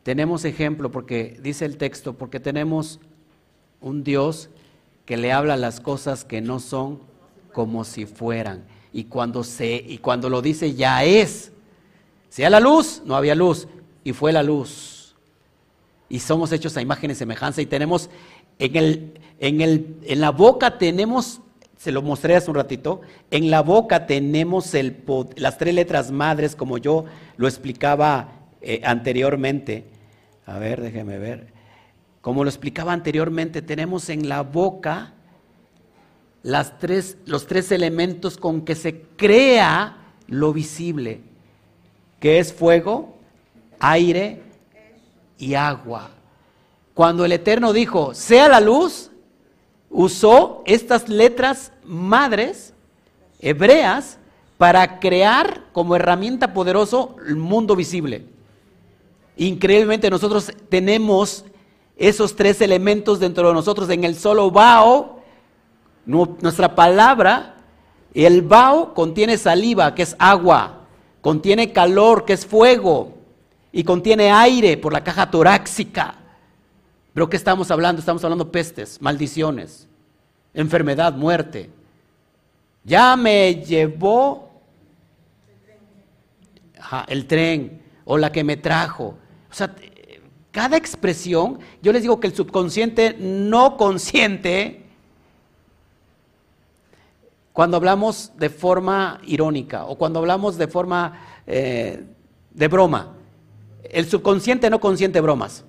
Tenemos 0.03 0.45
ejemplo 0.45 0.91
porque 0.91 1.39
dice 1.43 1.65
el 1.65 1.79
texto, 1.79 2.15
porque 2.15 2.41
tenemos 2.41 3.01
un 3.81 4.05
Dios 4.05 4.51
que 5.07 5.17
le 5.17 5.33
habla 5.33 5.57
las 5.57 5.81
cosas 5.81 6.25
que 6.25 6.41
no 6.41 6.59
son 6.61 7.01
como 7.53 7.85
si 7.85 8.05
fueran. 8.05 8.65
Y 8.93 9.05
cuando, 9.05 9.45
se, 9.45 9.75
y 9.75 9.99
cuando 9.99 10.29
lo 10.29 10.43
dice 10.43 10.75
ya 10.75 11.05
es. 11.05 11.53
Sea 12.29 12.51
la 12.51 12.61
luz, 12.61 13.03
no 13.07 13.17
había 13.17 13.35
luz. 13.35 13.69
Y 14.05 14.13
fue 14.13 14.33
la 14.33 14.43
luz. 14.43 15.15
Y 16.09 16.19
somos 16.19 16.53
hechos 16.53 16.77
a 16.77 16.83
imagen 16.83 17.11
y 17.11 17.15
semejanza. 17.15 17.63
Y 17.63 17.67
tenemos 17.67 18.11
en, 18.59 18.77
el, 18.77 19.21
en, 19.39 19.61
el, 19.61 19.97
en 20.03 20.21
la 20.21 20.31
boca 20.31 20.79
tenemos, 20.79 21.41
se 21.77 21.93
lo 21.93 22.03
mostré 22.03 22.37
hace 22.37 22.51
un 22.51 22.57
ratito, 22.57 23.01
en 23.31 23.51
la 23.51 23.63
boca 23.63 24.07
tenemos 24.07 24.75
el, 24.75 25.05
las 25.37 25.59
tres 25.59 25.75
letras 25.75 26.11
madres, 26.11 26.57
como 26.57 26.79
yo 26.79 27.05
lo 27.37 27.49
explicaba 27.49 28.33
eh, 28.61 28.81
anteriormente. 28.85 29.85
A 30.47 30.59
ver, 30.59 30.81
déjeme 30.81 31.19
ver. 31.19 31.56
Como 32.27 32.43
lo 32.43 32.51
explicaba 32.51 32.93
anteriormente, 32.93 33.63
tenemos 33.63 34.09
en 34.09 34.29
la 34.29 34.43
boca 34.43 35.13
los 36.43 37.47
tres 37.47 37.71
elementos 37.71 38.37
con 38.37 38.63
que 38.63 38.75
se 38.75 39.03
crea 39.17 39.97
lo 40.27 40.53
visible, 40.53 41.21
que 42.19 42.41
es 42.41 42.53
fuego, 42.53 43.15
aire 43.79 44.43
y 45.39 45.55
agua. 45.55 46.11
Cuando 46.95 47.25
el 47.25 47.31
Eterno 47.31 47.73
dijo, 47.73 48.13
sea 48.13 48.49
la 48.49 48.59
luz, 48.59 49.13
usó 49.89 50.65
estas 50.67 51.09
letras 51.09 51.71
madres 51.85 52.75
hebreas 53.39 54.19
para 54.59 54.99
crear 54.99 55.63
como 55.73 55.95
herramienta 55.95 56.53
poderoso 56.53 57.15
el 57.25 57.37
mundo 57.37 57.77
visible. 57.77 58.27
Increíblemente 59.37 60.11
nosotros 60.11 60.51
tenemos 60.69 61.45
esos 61.97 62.37
tres 62.37 62.61
elementos 62.61 63.19
dentro 63.19 63.49
de 63.49 63.55
nosotros 63.55 63.89
en 63.91 64.05
el 64.05 64.15
solo 64.17 64.51
Bao. 64.51 65.21
Nuestra 66.05 66.75
palabra, 66.75 67.57
el 68.15 68.43
Bao 68.43 68.95
contiene 68.95 69.39
saliva, 69.39 69.95
que 69.95 70.03
es 70.03 70.15
agua, 70.19 70.87
contiene 71.21 71.73
calor, 71.73 72.25
que 72.25 72.35
es 72.35 72.47
fuego, 72.47 73.15
y 73.73 73.83
contiene 73.83 74.31
aire 74.31 74.77
por 74.77 74.93
la 74.93 75.03
caja 75.03 75.31
torácica. 75.31 76.15
Pero 77.13 77.29
¿qué 77.29 77.37
estamos 77.37 77.71
hablando? 77.71 78.01
Estamos 78.01 78.23
hablando 78.25 78.53
pestes, 78.53 79.01
maldiciones, 79.01 79.89
enfermedad, 80.55 81.15
muerte. 81.15 81.71
Ya 82.85 83.17
me 83.17 83.65
llevó 83.65 84.51
el 87.09 87.27
tren 87.27 87.83
o 88.05 88.17
la 88.17 88.31
que 88.31 88.45
me 88.45 88.57
trajo. 88.57 89.17
O 89.51 89.55
sea, 89.55 89.75
cada 90.57 90.79
expresión, 90.79 91.59
yo 91.83 91.93
les 91.93 92.01
digo 92.01 92.19
que 92.19 92.29
el 92.29 92.35
subconsciente 92.35 93.15
no 93.21 93.77
consciente, 93.77 94.87
cuando 97.53 97.77
hablamos 97.77 98.33
de 98.39 98.49
forma 98.49 99.21
irónica 99.27 99.85
o 99.85 99.99
cuando 99.99 100.19
hablamos 100.19 100.57
de 100.57 100.67
forma 100.67 101.21
eh, 101.47 102.07
de 102.53 102.69
broma, 102.69 103.17
el 103.83 104.09
subconsciente 104.09 104.71
no 104.71 104.81
consiente 104.81 105.21
bromas. 105.21 105.63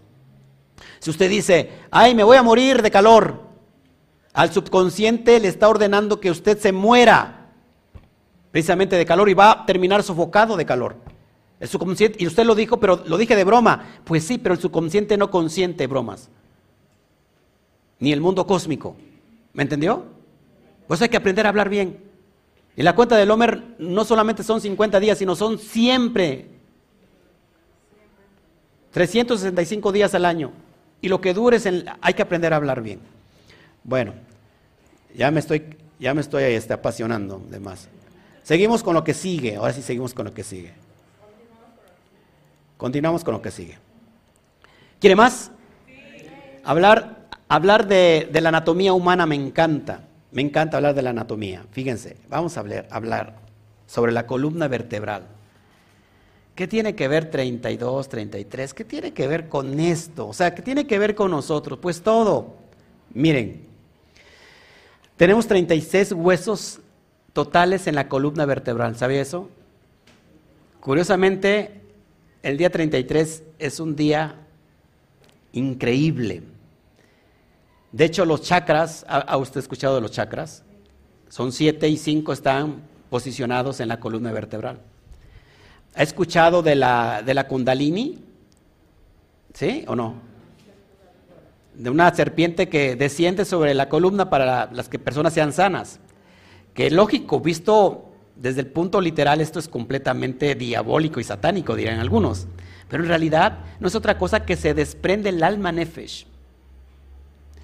Si 1.00 1.10
usted 1.10 1.30
dice, 1.30 1.70
ay, 1.92 2.16
me 2.16 2.24
voy 2.24 2.38
a 2.38 2.44
morir 2.44 2.82
de 2.82 2.90
calor, 2.90 3.42
al 4.32 4.54
subconsciente 4.54 5.38
le 5.42 5.50
está 5.50 5.68
ordenando 5.68 6.22
que 6.22 6.32
usted 6.32 6.58
se 6.60 6.72
muera 6.72 7.50
precisamente 8.52 8.96
de 8.96 9.06
calor 9.06 9.28
y 9.28 9.34
va 9.34 9.52
a 9.52 9.66
terminar 9.66 10.02
sofocado 10.02 10.56
de 10.56 10.66
calor. 10.66 10.96
El 11.60 11.68
subconsciente, 11.68 12.22
y 12.22 12.28
usted 12.28 12.46
lo 12.46 12.54
dijo, 12.54 12.80
pero 12.80 13.04
lo 13.06 13.18
dije 13.18 13.36
de 13.36 13.44
broma. 13.44 14.02
Pues 14.04 14.24
sí, 14.24 14.38
pero 14.38 14.54
el 14.54 14.62
subconsciente 14.62 15.18
no 15.18 15.32
consiente 15.32 15.88
bromas. 15.88 16.30
Ni 18.00 18.12
el 18.14 18.22
mundo 18.22 18.46
cósmico. 18.46 18.96
¿Me 19.54 19.64
entendió? 19.64 20.06
Pues 20.88 21.02
hay 21.02 21.10
que 21.10 21.18
aprender 21.18 21.46
a 21.46 21.50
hablar 21.50 21.70
bien. 21.70 22.00
Y 22.76 22.84
la 22.84 22.94
cuenta 22.94 23.18
del 23.18 23.32
Homer 23.32 23.76
no 23.80 24.06
solamente 24.06 24.44
son 24.44 24.62
50 24.62 25.00
días, 25.00 25.18
sino 25.18 25.36
son 25.36 25.58
siempre 25.58 26.46
365 28.92 29.92
días 29.92 30.14
al 30.14 30.26
año. 30.26 30.52
Y 31.02 31.10
lo 31.10 31.20
que 31.20 31.34
dure 31.34 31.58
es 31.58 31.68
hay 32.02 32.14
que 32.14 32.22
aprender 32.22 32.54
a 32.54 32.58
hablar 32.58 32.84
bien. 32.84 33.00
Bueno, 33.84 34.14
ya 35.16 35.32
me 35.32 35.40
estoy, 35.40 35.64
ya 36.00 36.14
me 36.14 36.22
estoy 36.22 36.44
este, 36.44 36.74
apasionando 36.74 37.42
de 37.50 37.60
más. 37.60 37.88
Seguimos 38.44 38.84
con 38.84 38.94
lo 38.94 39.04
que 39.04 39.16
sigue. 39.16 39.56
Ahora 39.56 39.74
sí 39.74 39.82
seguimos 39.82 40.14
con 40.14 40.26
lo 40.26 40.34
que 40.34 40.44
sigue. 40.44 40.74
Continuamos 42.78 43.24
con 43.24 43.34
lo 43.34 43.42
que 43.42 43.52
sigue. 43.52 43.78
¿Quiere 45.00 45.16
más? 45.16 45.52
Hablar, 46.64 47.28
hablar 47.50 47.88
de, 47.88 48.30
la 48.32 48.50
anatomía 48.50 48.94
humana 48.94 49.26
me 49.26 49.36
encanta. 49.36 50.02
Me 50.32 50.42
encanta 50.42 50.78
hablar 50.78 50.94
de 50.94 51.02
la 51.02 51.10
anatomía. 51.10 51.66
Fíjense, 51.72 52.18
vamos 52.30 52.58
a 52.58 52.60
hablar, 52.60 52.88
hablar 52.92 53.36
sobre 53.88 54.12
la 54.12 54.28
columna 54.28 54.68
vertebral. 54.68 55.24
¿Qué 56.56 56.68
tiene 56.68 56.96
que 56.96 57.08
ver 57.08 57.30
32, 57.30 58.10
33? 58.10 58.74
¿Qué 58.74 58.84
tiene 58.84 59.14
que 59.14 59.28
ver 59.28 59.48
con 59.48 59.80
esto? 59.80 60.28
O 60.28 60.34
sea, 60.34 60.54
¿qué 60.54 60.62
tiene 60.62 60.88
que 60.88 61.00
ver 61.00 61.16
con 61.16 61.32
nosotros? 61.32 61.80
Pues 61.80 62.02
todo. 62.02 62.56
Miren, 63.14 63.62
tenemos 65.16 65.48
36 65.48 66.12
huesos 66.14 66.80
totales 67.34 67.88
en 67.88 67.96
la 67.96 68.10
columna 68.10 68.46
vertebral. 68.46 68.96
¿Sabe 68.96 69.20
eso? 69.20 69.50
Curiosamente, 70.80 71.82
el 72.44 72.58
día 72.58 72.70
33 72.70 73.44
es 73.60 73.80
un 73.80 73.96
día 73.96 74.36
increíble. 75.54 76.44
De 77.92 78.06
hecho, 78.06 78.26
los 78.26 78.42
chakras, 78.42 79.06
¿ha 79.08 79.38
usted 79.38 79.60
escuchado 79.60 79.96
de 79.96 80.02
los 80.02 80.12
chakras? 80.12 80.64
son 81.30 81.52
siete 81.52 81.88
y 81.90 81.98
cinco 81.98 82.34
están 82.34 82.82
posicionados 83.10 83.80
en 83.80 83.90
la 83.90 84.00
columna 84.00 84.32
vertebral. 84.32 84.80
¿Ha 85.96 86.04
escuchado 86.04 86.62
de 86.62 86.76
la, 86.76 87.22
de 87.26 87.34
la 87.34 87.48
kundalini? 87.48 88.20
¿Sí 89.54 89.84
o 89.88 89.96
no? 89.96 90.16
De 91.74 91.90
una 91.90 92.14
serpiente 92.14 92.70
que 92.70 92.96
desciende 92.96 93.46
sobre 93.46 93.74
la 93.74 93.90
columna 93.90 94.30
para 94.30 94.72
las 94.72 94.90
que 94.90 95.00
personas 95.00 95.34
sean 95.34 95.54
sanas. 95.54 96.00
Que 96.74 96.92
lógico, 96.92 97.40
visto 97.40 98.07
desde 98.40 98.62
el 98.62 98.68
punto 98.68 99.02
literal, 99.02 99.42
esto 99.42 99.60
es 99.60 99.68
completamente 99.68 100.56
diabólico 100.56 101.20
y 101.20 101.24
satánico, 101.24 101.76
dirían 101.76 102.00
algunos. 102.00 102.48
Pero 102.88 103.04
en 103.04 103.10
realidad 103.10 103.60
no 103.80 103.88
es 103.88 103.96
otra 103.96 104.18
cosa 104.18 104.46
que 104.46 104.56
se 104.56 104.74
desprende 104.74 105.30
el 105.30 105.44
alma 105.44 105.72
nefesh. 105.72 106.26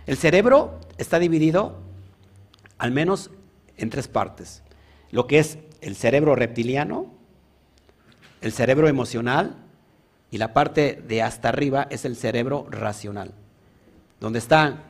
El 0.05 0.17
cerebro 0.17 0.79
está 0.97 1.19
dividido 1.19 1.79
al 2.77 2.91
menos 2.91 3.29
en 3.77 3.89
tres 3.89 4.07
partes. 4.07 4.63
Lo 5.11 5.27
que 5.27 5.39
es 5.39 5.57
el 5.81 5.95
cerebro 5.95 6.35
reptiliano, 6.35 7.11
el 8.41 8.51
cerebro 8.51 8.87
emocional 8.87 9.55
y 10.31 10.37
la 10.37 10.53
parte 10.53 11.01
de 11.07 11.21
hasta 11.21 11.49
arriba 11.49 11.87
es 11.89 12.03
el 12.03 12.15
cerebro 12.15 12.65
racional, 12.69 13.33
donde 14.19 14.39
están 14.39 14.81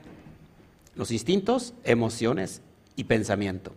los 0.96 1.12
instintos, 1.12 1.74
emociones 1.84 2.62
y 2.96 3.04
pensamiento. 3.04 3.76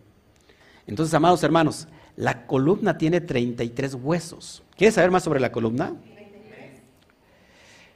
Entonces, 0.87 1.13
amados 1.15 1.43
hermanos, 1.43 1.89
la 2.17 2.47
columna 2.47 2.97
tiene 2.97 3.21
33 3.21 3.95
huesos. 3.95 4.63
¿Quieres 4.77 4.95
saber 4.95 5.11
más 5.11 5.23
sobre 5.23 5.41
la 5.41 5.53
columna? 5.53 5.95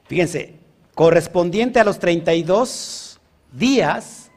Fíjense, 0.06 0.56
correspondiente 0.94 1.80
a 1.80 1.84
los 1.84 1.98
32 1.98 3.20
días, 3.52 4.30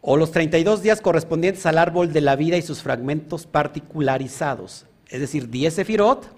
o 0.00 0.16
los 0.16 0.30
32 0.30 0.82
días 0.82 1.00
correspondientes 1.00 1.66
al 1.66 1.78
árbol 1.78 2.12
de 2.12 2.20
la 2.20 2.36
vida 2.36 2.56
y 2.56 2.62
sus 2.62 2.82
fragmentos 2.82 3.46
particularizados, 3.46 4.86
es 5.08 5.20
decir, 5.20 5.48
10 5.50 5.74
sefirot 5.74 6.28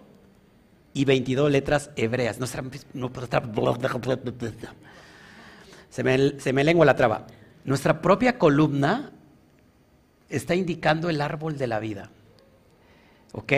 y 0.95 1.05
22 1.05 1.51
letras 1.51 1.91
hebreas. 1.97 2.39
Se, 5.91 6.05
me, 6.05 6.39
se 6.39 6.53
me 6.53 6.65
lengua 6.65 6.85
la 6.87 6.95
traba. 6.97 7.27
Nuestra 7.65 8.03
propia 8.03 8.39
columna 8.39 9.13
está 10.29 10.55
indicando 10.55 11.09
el 11.11 11.20
árbol 11.20 11.59
de 11.59 11.66
la 11.66 11.81
vida. 11.81 12.11
¿Ok? 13.33 13.53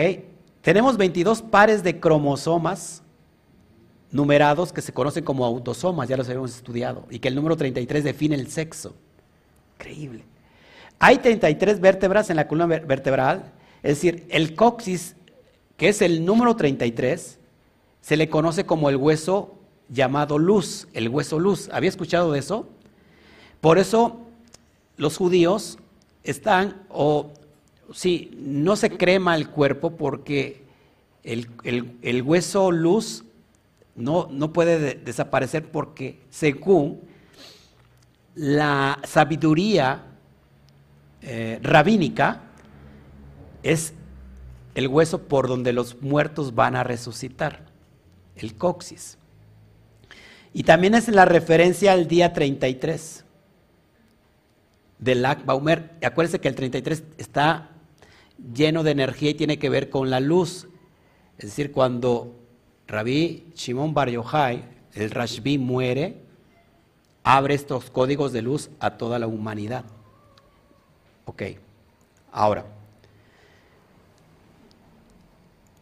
Tenemos 0.61 0.97
22 0.97 1.41
pares 1.41 1.83
de 1.83 1.99
cromosomas 1.99 3.01
numerados 4.11 4.73
que 4.73 4.81
se 4.81 4.93
conocen 4.93 5.23
como 5.23 5.45
autosomas, 5.45 6.07
ya 6.07 6.17
los 6.17 6.27
habíamos 6.27 6.55
estudiado, 6.55 7.05
y 7.09 7.19
que 7.19 7.29
el 7.29 7.35
número 7.35 7.55
33 7.55 8.03
define 8.03 8.35
el 8.35 8.49
sexo. 8.49 8.93
Increíble. 9.75 10.25
Hay 10.99 11.17
33 11.17 11.79
vértebras 11.79 12.29
en 12.29 12.35
la 12.35 12.47
columna 12.47 12.79
vertebral, 12.79 13.51
es 13.81 13.95
decir, 13.95 14.25
el 14.29 14.53
coxis, 14.55 15.15
que 15.77 15.89
es 15.89 16.01
el 16.01 16.25
número 16.25 16.55
33, 16.55 17.39
se 18.01 18.17
le 18.17 18.29
conoce 18.29 18.65
como 18.65 18.89
el 18.89 18.97
hueso 18.97 19.55
llamado 19.89 20.37
luz, 20.37 20.87
el 20.93 21.09
hueso 21.09 21.39
luz. 21.39 21.69
¿Había 21.71 21.89
escuchado 21.89 22.31
de 22.31 22.39
eso? 22.39 22.67
Por 23.61 23.79
eso 23.79 24.21
los 24.97 25.17
judíos 25.17 25.79
están, 26.23 26.83
o 26.89 27.31
sí, 27.93 28.31
no 28.37 28.75
se 28.75 28.97
crema 28.97 29.35
el 29.35 29.49
cuerpo 29.49 29.95
porque 29.97 30.63
el, 31.23 32.21
hueso 32.23 32.71
luz 32.71 33.23
no, 33.95 34.27
no 34.31 34.53
puede 34.53 34.95
desaparecer 34.95 35.71
porque 35.71 36.19
según 36.29 37.01
la 38.35 38.99
sabiduría 39.03 40.03
eh, 41.21 41.59
rabínica 41.61 42.43
es 43.63 43.93
el 44.73 44.87
hueso 44.87 45.23
por 45.23 45.47
donde 45.47 45.73
los 45.73 46.01
muertos 46.01 46.55
van 46.55 46.75
a 46.75 46.83
resucitar, 46.83 47.65
el 48.35 48.55
coxis. 48.55 49.17
Y 50.53 50.63
también 50.63 50.95
es 50.95 51.07
la 51.09 51.25
referencia 51.25 51.93
al 51.93 52.07
día 52.07 52.33
33 52.33 53.25
del 55.01 55.23
Lag 55.23 55.43
Baumer. 55.43 55.97
Acuérdense 56.01 56.39
que 56.39 56.47
el 56.47 56.55
33 56.55 57.03
está 57.17 57.71
lleno 58.53 58.83
de 58.83 58.91
energía 58.91 59.31
y 59.31 59.33
tiene 59.33 59.59
que 59.59 59.69
ver 59.69 59.89
con 59.89 60.09
la 60.09 60.21
luz. 60.21 60.67
Es 61.37 61.45
decir, 61.45 61.73
cuando 61.73 62.39
Rabí 62.87 63.51
Shimon 63.55 63.93
Bar 63.93 64.09
Yochai, 64.09 64.63
el 64.93 65.11
Rashbi, 65.11 65.57
muere, 65.57 66.21
abre 67.23 67.55
estos 67.55 67.89
códigos 67.89 68.31
de 68.31 68.41
luz 68.41 68.69
a 68.79 68.91
toda 68.97 69.19
la 69.19 69.27
humanidad. 69.27 69.85
Ok, 71.25 71.43
ahora. 72.31 72.65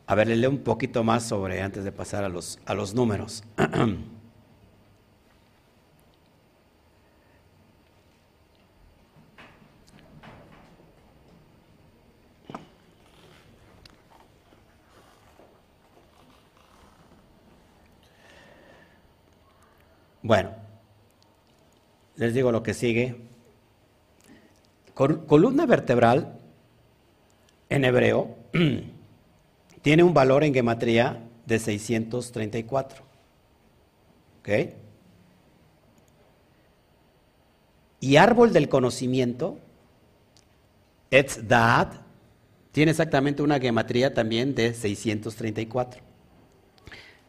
A 0.08 0.16
ver, 0.16 0.28
le 0.28 0.38
leo 0.38 0.50
un 0.50 0.60
poquito 0.60 1.04
más 1.04 1.24
sobre, 1.28 1.62
antes 1.62 1.84
de 1.84 1.92
pasar 1.92 2.24
a 2.24 2.30
los, 2.30 2.58
a 2.66 2.74
los 2.74 2.96
números. 2.96 3.44
Bueno, 20.22 20.52
les 22.16 22.34
digo 22.34 22.52
lo 22.52 22.62
que 22.62 22.74
sigue. 22.74 23.16
Columna 24.94 25.66
vertebral 25.66 26.38
en 27.70 27.86
hebreo 27.86 28.36
tiene 29.82 30.04
un 30.04 30.14
valor 30.14 30.44
en 30.44 30.54
gematría 30.54 31.24
de 31.46 31.58
634. 31.58 33.04
¿Ok? 34.40 34.50
Y 38.02 38.18
árbol 38.18 38.52
del 38.52 38.68
conocimiento, 38.68 39.58
Etzdad, 41.12 42.02
tiene 42.74 42.92
exactamente 42.92 43.42
una 43.42 43.60
gematría 43.60 44.14
también 44.14 44.54
de 44.54 44.74
634. 44.74 46.02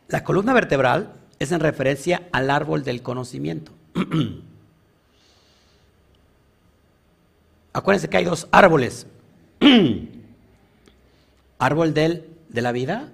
La 0.08 0.24
columna 0.24 0.52
vertebral 0.52 1.19
es 1.40 1.50
en 1.52 1.60
referencia 1.60 2.28
al 2.32 2.50
árbol 2.50 2.84
del 2.84 3.02
conocimiento. 3.02 3.72
Acuérdense 7.72 8.08
que 8.08 8.16
hay 8.18 8.24
dos 8.24 8.46
árboles. 8.52 9.06
árbol 11.58 11.94
de 11.94 12.24
la 12.52 12.72
vida 12.72 13.10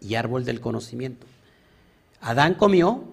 y 0.00 0.14
árbol 0.14 0.46
del 0.46 0.60
conocimiento. 0.60 1.26
Adán 2.22 2.54
comió 2.54 3.04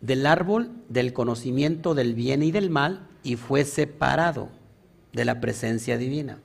del 0.00 0.26
árbol 0.26 0.70
del 0.88 1.12
conocimiento 1.12 1.94
del 1.94 2.14
bien 2.14 2.42
y 2.42 2.50
del 2.50 2.70
mal 2.70 3.06
y 3.22 3.36
fue 3.36 3.64
separado 3.64 4.48
de 5.12 5.24
la 5.24 5.40
presencia 5.40 5.96
divina. 5.96 6.40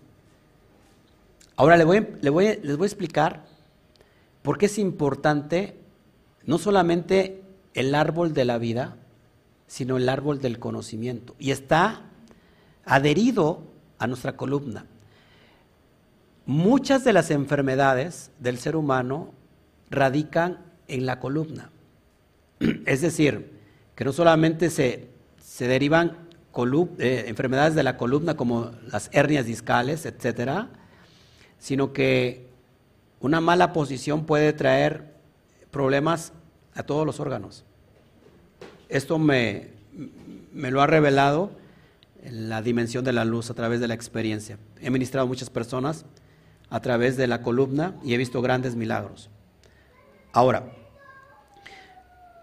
Ahora 1.55 1.83
voy, 1.83 2.05
les 2.21 2.31
voy 2.31 2.45
a 2.45 2.85
explicar 2.85 3.45
por 4.43 4.59
qué 4.59 4.67
es 4.67 4.77
importante 4.77 5.75
no 6.45 6.59
solamente 6.59 7.41
el 7.77 7.93
árbol 7.93 8.33
de 8.33 8.43
la 8.43 8.57
vida, 8.57 8.97
sino 9.67 9.97
el 9.97 10.09
árbol 10.09 10.41
del 10.41 10.57
conocimiento. 10.57 11.35
Y 11.37 11.51
está 11.51 12.01
adherido 12.85 13.61
a 13.99 14.07
nuestra 14.07 14.35
columna. 14.35 14.87
Muchas 16.47 17.03
de 17.03 17.13
las 17.13 17.29
enfermedades 17.29 18.31
del 18.39 18.57
ser 18.57 18.75
humano 18.75 19.31
radican 19.91 20.57
en 20.87 21.05
la 21.05 21.19
columna. 21.19 21.69
Es 22.87 23.01
decir, 23.01 23.51
que 23.93 24.05
no 24.05 24.11
solamente 24.11 24.71
se, 24.71 25.09
derivan 25.59 26.17
eh, 26.97 27.25
enfermedades 27.27 27.75
de 27.75 27.83
la 27.83 27.95
columna 27.95 28.35
como 28.35 28.71
las 28.91 29.11
hernias 29.13 29.45
discales, 29.45 30.07
etcétera, 30.07 30.69
sino 31.59 31.93
que 31.93 32.47
una 33.19 33.39
mala 33.39 33.71
posición 33.71 34.25
puede 34.25 34.51
traer 34.53 35.13
problemas 35.69 36.33
a 36.77 36.83
todos 36.83 37.05
los 37.05 37.19
órganos. 37.19 37.65
Esto 38.87 39.17
me, 39.17 39.69
me 40.53 40.69
lo 40.69 40.81
ha 40.81 40.87
revelado 40.87 41.51
la 42.23 42.61
dimensión 42.61 43.03
de 43.03 43.13
la 43.13 43.25
luz 43.25 43.49
a 43.49 43.55
través 43.55 43.79
de 43.79 43.87
la 43.87 43.95
experiencia. 43.95 44.59
He 44.79 44.91
ministrado 44.91 45.25
a 45.25 45.27
muchas 45.27 45.49
personas 45.49 46.05
a 46.69 46.79
través 46.81 47.17
de 47.17 47.27
la 47.27 47.41
columna 47.41 47.95
y 48.03 48.13
he 48.13 48.17
visto 48.17 48.41
grandes 48.41 48.75
milagros. 48.75 49.29
Ahora, 50.33 50.71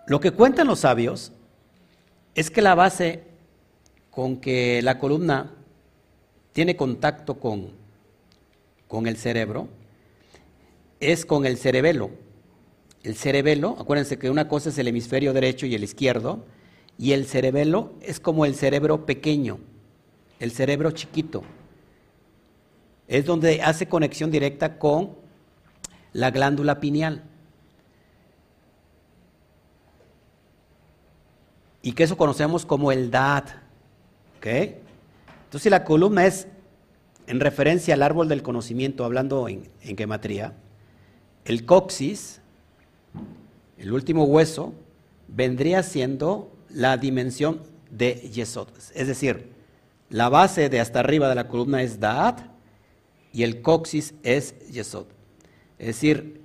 lo 0.08 0.20
que 0.20 0.32
cuentan 0.32 0.66
los 0.66 0.80
sabios 0.80 1.32
es 2.34 2.50
que 2.50 2.60
la 2.60 2.74
base 2.74 3.22
con 4.10 4.38
que 4.38 4.82
la 4.82 4.98
columna 4.98 5.52
tiene 6.52 6.76
contacto 6.76 7.38
con, 7.38 7.70
con 8.88 9.06
el 9.06 9.16
cerebro 9.16 9.68
es 10.98 11.24
con 11.24 11.46
el 11.46 11.56
cerebelo 11.56 12.23
el 13.04 13.14
cerebelo, 13.16 13.76
acuérdense 13.78 14.18
que 14.18 14.30
una 14.30 14.48
cosa 14.48 14.70
es 14.70 14.78
el 14.78 14.88
hemisferio 14.88 15.34
derecho 15.34 15.66
y 15.66 15.74
el 15.74 15.84
izquierdo, 15.84 16.46
y 16.98 17.12
el 17.12 17.26
cerebelo 17.26 17.92
es 18.00 18.18
como 18.18 18.46
el 18.46 18.54
cerebro 18.54 19.04
pequeño, 19.04 19.58
el 20.40 20.50
cerebro 20.50 20.90
chiquito. 20.90 21.42
Es 23.06 23.26
donde 23.26 23.60
hace 23.62 23.88
conexión 23.88 24.30
directa 24.30 24.78
con 24.78 25.16
la 26.14 26.30
glándula 26.30 26.80
pineal. 26.80 27.22
Y 31.82 31.92
que 31.92 32.04
eso 32.04 32.16
conocemos 32.16 32.64
como 32.64 32.90
el. 32.90 33.14
¿Ok? 34.38 34.46
Entonces, 35.44 35.70
la 35.70 35.84
columna 35.84 36.24
es 36.24 36.48
en 37.26 37.40
referencia 37.40 37.92
al 37.92 38.02
árbol 38.02 38.28
del 38.28 38.42
conocimiento, 38.42 39.04
hablando 39.04 39.46
en, 39.48 39.68
en 39.82 39.96
el 41.44 41.66
coxis, 41.66 42.40
el 43.84 43.92
último 43.92 44.24
hueso, 44.24 44.72
vendría 45.28 45.82
siendo 45.82 46.50
la 46.70 46.96
dimensión 46.96 47.60
de 47.90 48.14
Yesod. 48.14 48.68
Es 48.94 49.06
decir, 49.06 49.52
la 50.08 50.30
base 50.30 50.70
de 50.70 50.80
hasta 50.80 51.00
arriba 51.00 51.28
de 51.28 51.34
la 51.34 51.48
columna 51.48 51.82
es 51.82 52.00
Daat 52.00 52.40
y 53.30 53.42
el 53.42 53.60
coxis 53.60 54.14
es 54.22 54.58
Yesod. 54.70 55.04
Es 55.78 55.88
decir, 55.88 56.40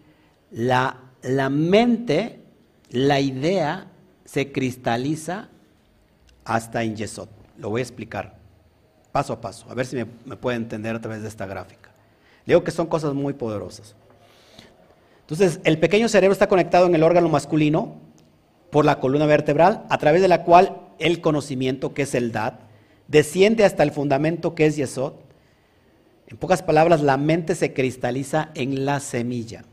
la, 0.51 0.99
la 1.21 1.49
mente, 1.49 2.41
la 2.89 3.21
idea 3.21 3.89
se 4.25 4.51
cristaliza 4.51 5.47
hasta 6.43 6.83
en 6.83 6.97
Yesod. 6.97 7.29
Lo 7.57 7.69
voy 7.69 7.79
a 7.79 7.83
explicar 7.83 8.37
paso 9.13 9.31
a 9.31 9.39
paso, 9.39 9.65
a 9.69 9.73
ver 9.73 9.85
si 9.85 9.95
me, 9.95 10.05
me 10.25 10.35
puede 10.35 10.57
entender 10.57 10.93
a 10.93 10.99
través 10.99 11.21
de 11.21 11.29
esta 11.29 11.45
gráfica. 11.45 11.89
Le 12.45 12.53
digo 12.53 12.65
que 12.65 12.71
son 12.71 12.87
cosas 12.87 13.13
muy 13.13 13.31
poderosas. 13.31 13.95
Entonces, 15.29 15.59
el 15.63 15.77
pequeño 15.77 16.09
cerebro 16.09 16.33
está 16.33 16.47
conectado 16.47 16.87
en 16.87 16.95
el 16.95 17.03
órgano 17.03 17.29
masculino 17.29 17.97
por 18.71 18.83
la 18.83 18.99
columna 18.99 19.27
vertebral, 19.27 19.85
a 19.87 19.99
través 19.99 20.23
de 20.23 20.27
la 20.27 20.43
cual 20.43 20.81
el 20.97 21.21
conocimiento, 21.21 21.93
que 21.93 22.01
es 22.01 22.15
el 22.15 22.31
DAT, 22.31 22.59
desciende 23.07 23.63
hasta 23.63 23.83
el 23.83 23.91
fundamento, 23.91 24.55
que 24.55 24.65
es 24.65 24.75
Yesod. 24.75 25.13
En 26.25 26.37
pocas 26.37 26.63
palabras, 26.63 27.03
la 27.03 27.17
mente 27.17 27.53
se 27.53 27.73
cristaliza 27.73 28.49
en 28.55 28.85
la 28.85 28.99
semilla. 28.99 29.65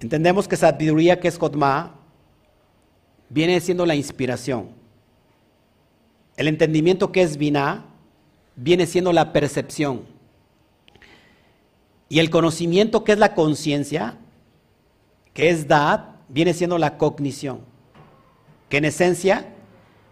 Entendemos 0.00 0.48
que 0.48 0.56
sabiduría, 0.56 1.20
que 1.20 1.28
es 1.28 1.36
Jotma, 1.36 1.96
viene 3.28 3.60
siendo 3.60 3.84
la 3.84 3.94
inspiración. 3.94 4.70
El 6.38 6.48
entendimiento, 6.48 7.12
que 7.12 7.20
es 7.20 7.36
Binah, 7.36 7.84
viene 8.56 8.86
siendo 8.86 9.12
la 9.12 9.30
percepción. 9.34 10.17
Y 12.08 12.20
el 12.20 12.30
conocimiento, 12.30 13.04
que 13.04 13.12
es 13.12 13.18
la 13.18 13.34
conciencia, 13.34 14.16
que 15.34 15.50
es 15.50 15.68
Dad, 15.68 16.04
viene 16.28 16.54
siendo 16.54 16.78
la 16.78 16.96
cognición, 16.96 17.60
que 18.68 18.78
en 18.78 18.86
esencia 18.86 19.54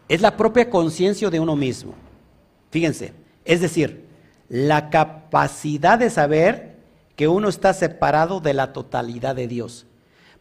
es 0.09 0.20
la 0.20 0.36
propia 0.36 0.70
conciencia 0.70 1.30
de 1.30 1.40
uno 1.40 1.57
mismo. 1.57 1.94
Fíjense, 2.70 3.12
es 3.44 3.61
decir, 3.61 4.07
la 4.49 4.90
capacidad 4.90 5.99
de 5.99 6.11
saber 6.11 6.76
que 7.16 7.28
uno 7.28 7.49
está 7.49 7.72
separado 7.72 8.40
de 8.40 8.55
la 8.55 8.72
totalidad 8.72 9.34
de 9.34 9.49
Dios. 9.49 9.86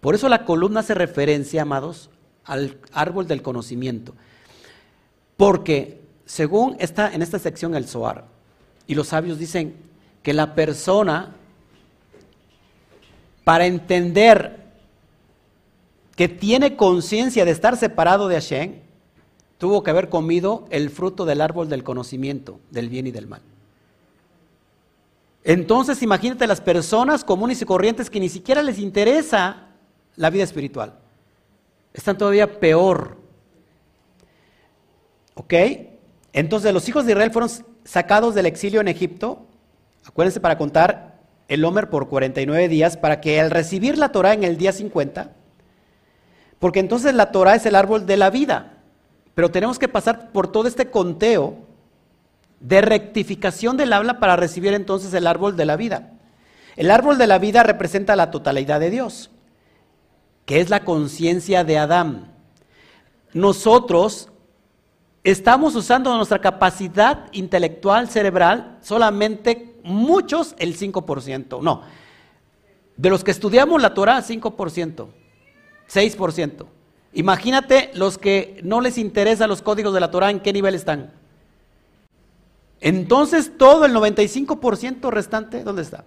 Por 0.02 0.14
eso 0.14 0.30
la 0.30 0.46
columna 0.46 0.82
hace 0.82 0.94
referencia, 0.94 1.62
amados, 1.62 2.10
al 2.44 2.78
árbol 2.92 3.28
del 3.28 3.42
conocimiento. 3.42 4.14
Porque 5.38 6.02
según 6.26 6.76
está 6.80 7.14
en 7.14 7.22
esta 7.22 7.40
sección 7.40 7.76
el 7.76 7.88
Zohar, 7.88 8.26
y 8.88 8.94
los 8.96 9.08
sabios 9.08 9.40
dicen 9.40 9.76
que 10.22 10.34
la 10.34 10.54
persona, 10.54 11.36
para 13.46 13.68
entender 13.68 14.66
que 16.18 16.28
tiene 16.28 16.76
conciencia 16.76 17.46
de 17.46 17.52
estar 17.52 17.78
separado 17.78 18.28
de 18.28 18.36
Hashem, 18.36 18.74
tuvo 19.58 19.84
que 19.84 19.92
haber 19.92 20.10
comido 20.10 20.66
el 20.72 20.90
fruto 20.90 21.24
del 21.26 21.40
árbol 21.40 21.70
del 21.70 21.84
conocimiento 21.84 22.60
del 22.72 22.90
bien 22.90 23.08
y 23.08 23.12
del 23.12 23.28
mal. 23.28 23.42
Entonces 25.44 26.02
imagínate 26.02 26.48
las 26.48 26.60
personas 26.60 27.24
comunes 27.24 27.62
y 27.62 27.66
corrientes 27.66 28.10
que 28.10 28.20
ni 28.20 28.30
siquiera 28.30 28.64
les 28.64 28.80
interesa 28.80 29.68
la 30.16 30.32
vida 30.32 30.44
espiritual. 30.44 30.96
Están 31.94 32.18
todavía 32.18 32.60
peor. 32.60 33.18
¿Ok? 35.36 35.54
Entonces 36.34 36.74
los 36.74 36.90
hijos 36.90 37.06
de 37.06 37.12
Israel 37.12 37.32
fueron 37.32 37.52
sacados 37.84 38.34
del 38.34 38.48
exilio 38.48 38.82
en 38.82 38.88
Egipto. 38.88 39.46
Acuérdense 40.04 40.40
para 40.40 40.58
contar 40.58 41.15
el 41.48 41.64
Homer 41.64 41.90
por 41.90 42.08
49 42.08 42.68
días 42.68 42.98
para 42.98 43.22
que 43.22 43.40
al 43.40 43.52
recibir 43.52 43.98
la 43.98 44.12
Torah 44.12 44.34
en 44.34 44.44
el 44.44 44.58
día 44.58 44.72
50, 44.72 45.32
porque 46.60 46.80
entonces 46.80 47.14
la 47.14 47.32
Torah 47.32 47.56
es 47.56 47.66
el 47.66 47.76
árbol 47.76 48.06
de 48.06 48.18
la 48.18 48.30
vida. 48.30 48.74
Pero 49.36 49.52
tenemos 49.52 49.78
que 49.78 49.88
pasar 49.88 50.32
por 50.32 50.52
todo 50.52 50.68
este 50.68 50.90
conteo 50.90 51.58
de 52.60 52.82
rectificación 52.82 53.78
del 53.78 53.94
habla 53.94 54.20
para 54.20 54.38
recibir 54.38 54.74
entonces 54.74 55.14
el 55.14 55.28
árbol 55.28 55.56
de 55.58 55.66
la 55.66 55.76
vida. 55.76 56.14
El 56.76 56.90
árbol 56.90 57.18
de 57.18 57.28
la 57.28 57.38
vida 57.38 57.64
representa 57.64 58.16
la 58.16 58.32
totalidad 58.32 58.80
de 58.80 58.90
Dios, 58.90 59.30
que 60.46 60.62
es 60.62 60.70
la 60.70 60.84
conciencia 60.84 61.64
de 61.64 61.78
Adán. 61.78 62.32
Nosotros 63.34 64.30
estamos 65.24 65.76
usando 65.76 66.16
nuestra 66.16 66.40
capacidad 66.40 67.26
intelectual 67.34 68.10
cerebral 68.10 68.78
solamente 68.82 69.75
muchos 69.86 70.56
el 70.58 70.78
5%. 70.78 71.62
No, 71.62 71.84
de 72.98 73.10
los 73.10 73.24
que 73.24 73.32
estudiamos 73.32 73.82
la 73.82 73.94
Torah, 73.94 74.22
5%. 74.22 75.08
6%. 75.92 76.66
Imagínate 77.14 77.92
los 77.94 78.18
que 78.18 78.60
no 78.64 78.82
les 78.82 78.98
interesan 78.98 79.50
los 79.50 79.62
códigos 79.62 79.94
de 79.94 80.00
la 80.00 80.12
Torah, 80.12 80.32
¿en 80.32 80.42
qué 80.42 80.52
nivel 80.52 80.76
están? 80.76 81.14
Entonces 82.82 83.58
todo 83.58 83.86
el 83.86 83.94
95% 83.94 85.10
restante, 85.10 85.64
¿dónde 85.64 85.82
está? 85.82 86.04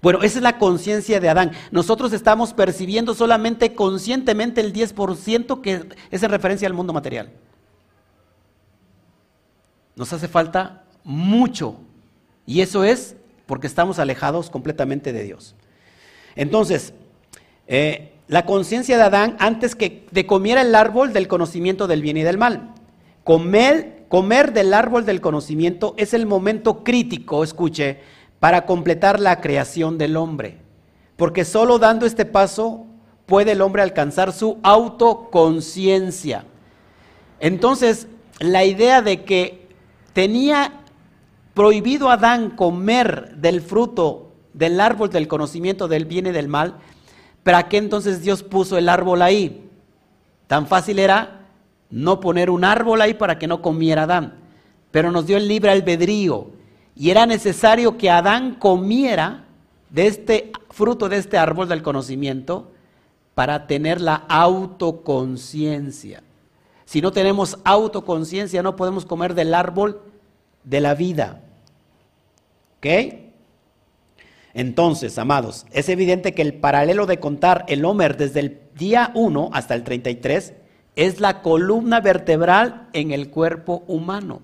Bueno, 0.00 0.22
esa 0.22 0.38
es 0.38 0.42
la 0.42 0.58
conciencia 0.58 1.20
de 1.20 1.28
Adán. 1.28 1.52
Nosotros 1.70 2.12
estamos 2.12 2.52
percibiendo 2.52 3.14
solamente 3.14 3.74
conscientemente 3.74 4.60
el 4.60 4.72
10% 4.72 5.60
que 5.60 5.88
es 6.10 6.22
en 6.22 6.30
referencia 6.30 6.66
al 6.66 6.74
mundo 6.74 6.92
material. 6.92 7.30
Nos 9.94 10.12
hace 10.12 10.26
falta 10.26 10.84
mucho. 11.04 11.76
Y 12.52 12.60
eso 12.60 12.84
es 12.84 13.16
porque 13.46 13.66
estamos 13.66 13.98
alejados 13.98 14.50
completamente 14.50 15.14
de 15.14 15.24
Dios. 15.24 15.54
Entonces, 16.36 16.92
eh, 17.66 18.12
la 18.28 18.44
conciencia 18.44 18.98
de 18.98 19.04
Adán 19.04 19.36
antes 19.38 19.74
que 19.74 20.06
de 20.10 20.26
comiera 20.26 20.60
el 20.60 20.74
árbol 20.74 21.14
del 21.14 21.28
conocimiento 21.28 21.86
del 21.86 22.02
bien 22.02 22.18
y 22.18 22.24
del 22.24 22.36
mal. 22.36 22.74
Comer, 23.24 24.04
comer 24.10 24.52
del 24.52 24.74
árbol 24.74 25.06
del 25.06 25.22
conocimiento 25.22 25.94
es 25.96 26.12
el 26.12 26.26
momento 26.26 26.84
crítico, 26.84 27.42
escuche, 27.42 28.00
para 28.38 28.66
completar 28.66 29.18
la 29.18 29.40
creación 29.40 29.96
del 29.96 30.18
hombre. 30.18 30.58
Porque 31.16 31.46
solo 31.46 31.78
dando 31.78 32.04
este 32.04 32.26
paso 32.26 32.84
puede 33.24 33.52
el 33.52 33.62
hombre 33.62 33.80
alcanzar 33.80 34.30
su 34.30 34.58
autoconciencia. 34.62 36.44
Entonces, 37.40 38.08
la 38.40 38.66
idea 38.66 39.00
de 39.00 39.24
que 39.24 39.68
tenía 40.12 40.81
prohibido 41.54 42.10
Adán 42.10 42.50
comer 42.50 43.36
del 43.36 43.60
fruto 43.60 44.32
del 44.52 44.80
árbol 44.80 45.10
del 45.10 45.28
conocimiento 45.28 45.88
del 45.88 46.04
bien 46.04 46.26
y 46.26 46.30
del 46.30 46.48
mal, 46.48 46.78
¿Para 47.42 47.68
qué 47.68 47.78
entonces 47.78 48.22
Dios 48.22 48.42
puso 48.42 48.78
el 48.78 48.88
árbol 48.88 49.22
ahí? 49.22 49.68
Tan 50.46 50.66
fácil 50.66 50.98
era 50.98 51.46
no 51.90 52.20
poner 52.20 52.50
un 52.50 52.64
árbol 52.64 53.00
ahí 53.00 53.14
para 53.14 53.38
que 53.38 53.46
no 53.48 53.60
comiera 53.62 54.04
Adán, 54.04 54.34
pero 54.90 55.10
nos 55.10 55.26
dio 55.26 55.36
el 55.36 55.48
libre 55.48 55.70
albedrío 55.70 56.50
y 56.94 57.10
era 57.10 57.26
necesario 57.26 57.96
que 57.98 58.10
Adán 58.10 58.54
comiera 58.54 59.44
de 59.90 60.06
este 60.06 60.52
fruto 60.70 61.08
de 61.08 61.16
este 61.16 61.36
árbol 61.36 61.68
del 61.68 61.82
conocimiento 61.82 62.70
para 63.34 63.66
tener 63.66 64.00
la 64.00 64.14
autoconciencia. 64.28 66.22
Si 66.84 67.00
no 67.00 67.10
tenemos 67.10 67.58
autoconciencia, 67.64 68.62
no 68.62 68.76
podemos 68.76 69.04
comer 69.04 69.34
del 69.34 69.54
árbol 69.54 70.00
de 70.64 70.80
la 70.80 70.94
vida. 70.94 71.40
¿Ok? 72.78 72.86
Entonces, 74.54 75.18
amados, 75.18 75.66
es 75.72 75.88
evidente 75.88 76.34
que 76.34 76.42
el 76.42 76.54
paralelo 76.54 77.06
de 77.06 77.20
contar 77.20 77.64
el 77.68 77.84
Homer 77.84 78.16
desde 78.16 78.40
el 78.40 78.60
día 78.74 79.10
1 79.14 79.50
hasta 79.52 79.74
el 79.74 79.82
33 79.82 80.54
es 80.94 81.20
la 81.20 81.40
columna 81.40 82.00
vertebral 82.00 82.88
en 82.92 83.12
el 83.12 83.30
cuerpo 83.30 83.82
humano. 83.86 84.42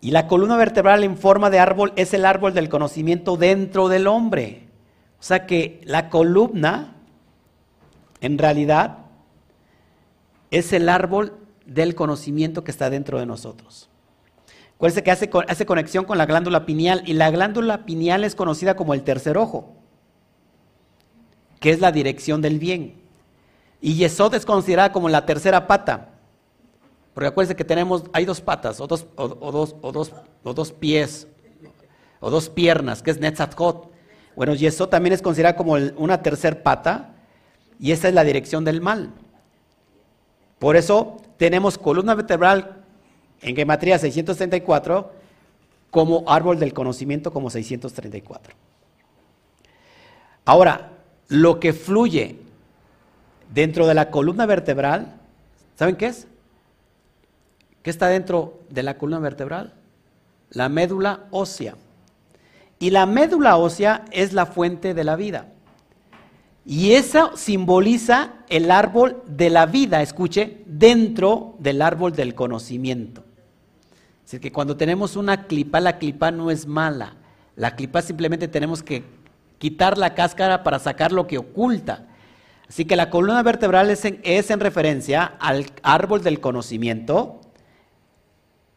Y 0.00 0.10
la 0.10 0.26
columna 0.26 0.56
vertebral 0.56 1.04
en 1.04 1.16
forma 1.16 1.48
de 1.48 1.60
árbol 1.60 1.92
es 1.96 2.12
el 2.12 2.26
árbol 2.26 2.52
del 2.54 2.68
conocimiento 2.68 3.36
dentro 3.36 3.88
del 3.88 4.06
hombre. 4.06 4.68
O 5.18 5.22
sea 5.22 5.46
que 5.46 5.80
la 5.84 6.10
columna, 6.10 6.96
en 8.20 8.36
realidad, 8.36 8.98
es 10.50 10.72
el 10.72 10.88
árbol 10.88 11.32
del 11.66 11.94
conocimiento 11.94 12.64
que 12.64 12.70
está 12.70 12.90
dentro 12.90 13.18
de 13.18 13.26
nosotros. 13.26 13.88
Acuérdense 14.76 15.02
que 15.02 15.10
hace, 15.10 15.66
conexión 15.66 16.04
con 16.04 16.18
la 16.18 16.26
glándula 16.26 16.66
pineal 16.66 17.02
y 17.06 17.14
la 17.14 17.30
glándula 17.30 17.86
pineal 17.86 18.24
es 18.24 18.34
conocida 18.34 18.76
como 18.76 18.94
el 18.94 19.02
tercer 19.02 19.38
ojo. 19.38 19.76
que 21.60 21.70
es 21.70 21.80
la 21.80 21.92
dirección 21.92 22.42
del 22.42 22.58
bien. 22.58 23.00
Y 23.80 23.94
Yesod 23.94 24.34
es 24.34 24.44
considerada 24.44 24.92
como 24.92 25.08
la 25.08 25.24
tercera 25.24 25.66
pata. 25.66 26.10
Porque 27.14 27.28
acuérdense 27.28 27.56
que 27.56 27.64
tenemos, 27.64 28.04
hay 28.12 28.26
dos 28.26 28.42
patas, 28.42 28.80
o 28.80 28.86
dos, 28.86 29.06
o, 29.16 29.28
dos, 29.28 29.74
o 29.80 29.92
dos, 29.92 30.12
o 30.42 30.52
dos 30.52 30.72
pies, 30.72 31.26
o 32.20 32.28
dos 32.28 32.50
piernas, 32.50 33.02
que 33.02 33.10
es 33.12 33.18
Netzatkot. 33.18 33.90
Bueno, 34.36 34.54
Yesod 34.54 34.90
también 34.90 35.14
es 35.14 35.22
considerada 35.22 35.56
como 35.56 35.74
una 35.96 36.20
tercera 36.22 36.62
pata, 36.62 37.14
y 37.78 37.92
esa 37.92 38.08
es 38.08 38.14
la 38.14 38.24
dirección 38.24 38.64
del 38.64 38.82
mal. 38.82 39.12
Por 40.58 40.76
eso 40.76 41.18
tenemos 41.44 41.76
columna 41.76 42.14
vertebral 42.14 42.76
en 43.42 43.54
gematría 43.54 43.98
634 43.98 45.12
como 45.90 46.24
árbol 46.26 46.58
del 46.58 46.72
conocimiento 46.72 47.34
como 47.34 47.50
634. 47.50 48.54
Ahora, 50.46 50.92
lo 51.28 51.60
que 51.60 51.74
fluye 51.74 52.38
dentro 53.52 53.86
de 53.86 53.92
la 53.92 54.10
columna 54.10 54.46
vertebral, 54.46 55.16
¿saben 55.74 55.96
qué 55.96 56.06
es? 56.06 56.28
¿Qué 57.82 57.90
está 57.90 58.06
dentro 58.06 58.60
de 58.70 58.82
la 58.82 58.96
columna 58.96 59.20
vertebral? 59.20 59.74
La 60.48 60.70
médula 60.70 61.24
ósea. 61.30 61.74
Y 62.78 62.88
la 62.88 63.04
médula 63.04 63.58
ósea 63.58 64.06
es 64.12 64.32
la 64.32 64.46
fuente 64.46 64.94
de 64.94 65.04
la 65.04 65.16
vida. 65.16 65.48
Y 66.66 66.92
eso 66.92 67.36
simboliza 67.36 68.32
el 68.48 68.70
árbol 68.70 69.22
de 69.26 69.50
la 69.50 69.66
vida, 69.66 70.00
escuche, 70.00 70.62
dentro 70.66 71.56
del 71.58 71.82
árbol 71.82 72.12
del 72.12 72.34
conocimiento. 72.34 73.24
Es 74.24 74.30
decir, 74.30 74.40
que 74.40 74.52
cuando 74.52 74.76
tenemos 74.76 75.16
una 75.16 75.46
clipa, 75.46 75.80
la 75.80 75.98
clipa 75.98 76.30
no 76.30 76.50
es 76.50 76.66
mala. 76.66 77.16
La 77.56 77.76
clipa 77.76 78.00
simplemente 78.00 78.48
tenemos 78.48 78.82
que 78.82 79.04
quitar 79.58 79.98
la 79.98 80.14
cáscara 80.14 80.62
para 80.62 80.78
sacar 80.78 81.12
lo 81.12 81.26
que 81.26 81.36
oculta. 81.36 82.06
Así 82.66 82.86
que 82.86 82.96
la 82.96 83.10
columna 83.10 83.42
vertebral 83.42 83.90
es 83.90 84.04
en, 84.04 84.60
referencia 84.60 85.24
al 85.38 85.66
árbol 85.82 86.22
del 86.22 86.40
conocimiento, 86.40 87.42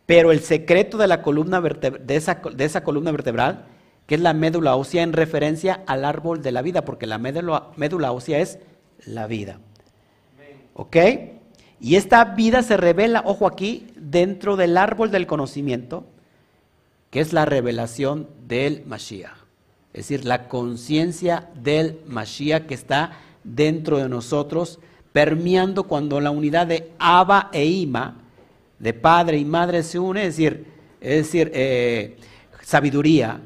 pero 0.05 0.33
el 0.33 0.41
secreto 0.41 0.97
de 0.97 1.07
la 1.07 1.21
columna 1.21 1.61
de, 1.61 2.15
esa, 2.15 2.41
de 2.53 2.65
esa 2.65 2.83
columna 2.83 3.11
vertebral, 3.11 3.65
que 4.07 4.15
es 4.15 4.21
la 4.21 4.33
médula 4.33 4.75
ósea, 4.75 5.03
en 5.03 5.13
referencia 5.13 5.83
al 5.85 6.05
árbol 6.05 6.41
de 6.41 6.53
la 6.53 6.61
vida, 6.61 6.85
porque 6.85 7.05
la 7.05 7.17
médula, 7.17 8.11
ósea 8.11 8.39
es 8.39 8.57
la 9.05 9.27
vida. 9.27 9.59
¿Ok? 10.73 10.95
Y 11.81 11.95
esta 11.95 12.23
vida 12.23 12.63
se 12.63 12.77
revela, 12.77 13.21
ojo 13.25 13.45
aquí, 13.45 13.87
dentro 13.97 14.55
del 14.55 14.77
árbol 14.77 15.11
del 15.11 15.27
conocimiento, 15.27 16.05
que 17.09 17.19
es 17.19 17.33
la 17.33 17.45
revelación 17.45 18.29
del 18.47 18.83
Mashiach. 18.85 19.45
Es 19.93 20.07
decir, 20.07 20.25
la 20.25 20.47
conciencia 20.47 21.49
del 21.55 21.99
Mashiach 22.07 22.65
que 22.65 22.75
está 22.75 23.11
dentro 23.43 23.97
de 23.97 24.07
nosotros, 24.07 24.79
permeando 25.11 25.83
cuando 25.83 26.21
la 26.21 26.31
unidad 26.31 26.67
de 26.67 26.93
Abba 26.97 27.49
e 27.51 27.65
Ima, 27.65 28.21
de 28.79 28.93
padre 28.93 29.37
y 29.37 29.45
madre, 29.45 29.83
se 29.83 29.99
une, 29.99 30.21
es 30.25 30.37
decir, 30.37 30.65
es 31.01 31.25
decir 31.25 31.51
eh, 31.53 32.17
sabiduría 32.61 33.41